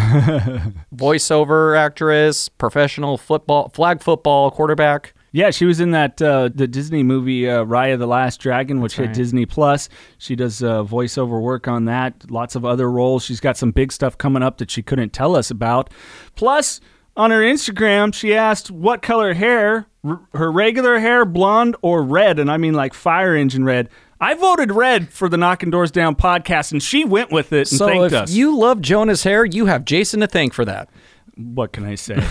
[0.95, 5.13] Voiceover actress, professional football, flag football quarterback.
[5.31, 8.95] Yeah, she was in that uh, the Disney movie uh, Raya the Last Dragon, which
[8.95, 9.15] That's hit.
[9.15, 9.89] Disney Plus.
[10.17, 12.31] She does uh, voiceover work on that.
[12.31, 13.25] Lots of other roles.
[13.25, 15.89] She's got some big stuff coming up that she couldn't tell us about.
[16.35, 16.79] Plus,
[17.17, 22.39] on her Instagram, she asked what color hair, r- her regular hair, blonde or red,
[22.39, 23.89] and I mean like fire engine red.
[24.25, 27.77] I voted red for the Knocking Doors Down podcast, and she went with it and
[27.77, 28.31] so thanked if us.
[28.31, 30.89] you love Jona's hair, you have Jason to thank for that.
[31.35, 32.25] What can I say?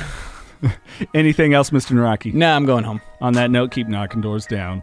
[1.14, 1.92] Anything else, Mr.
[1.92, 2.34] Naraki?
[2.34, 3.00] Nah, I'm going home.
[3.20, 4.82] On that note, keep knocking doors down.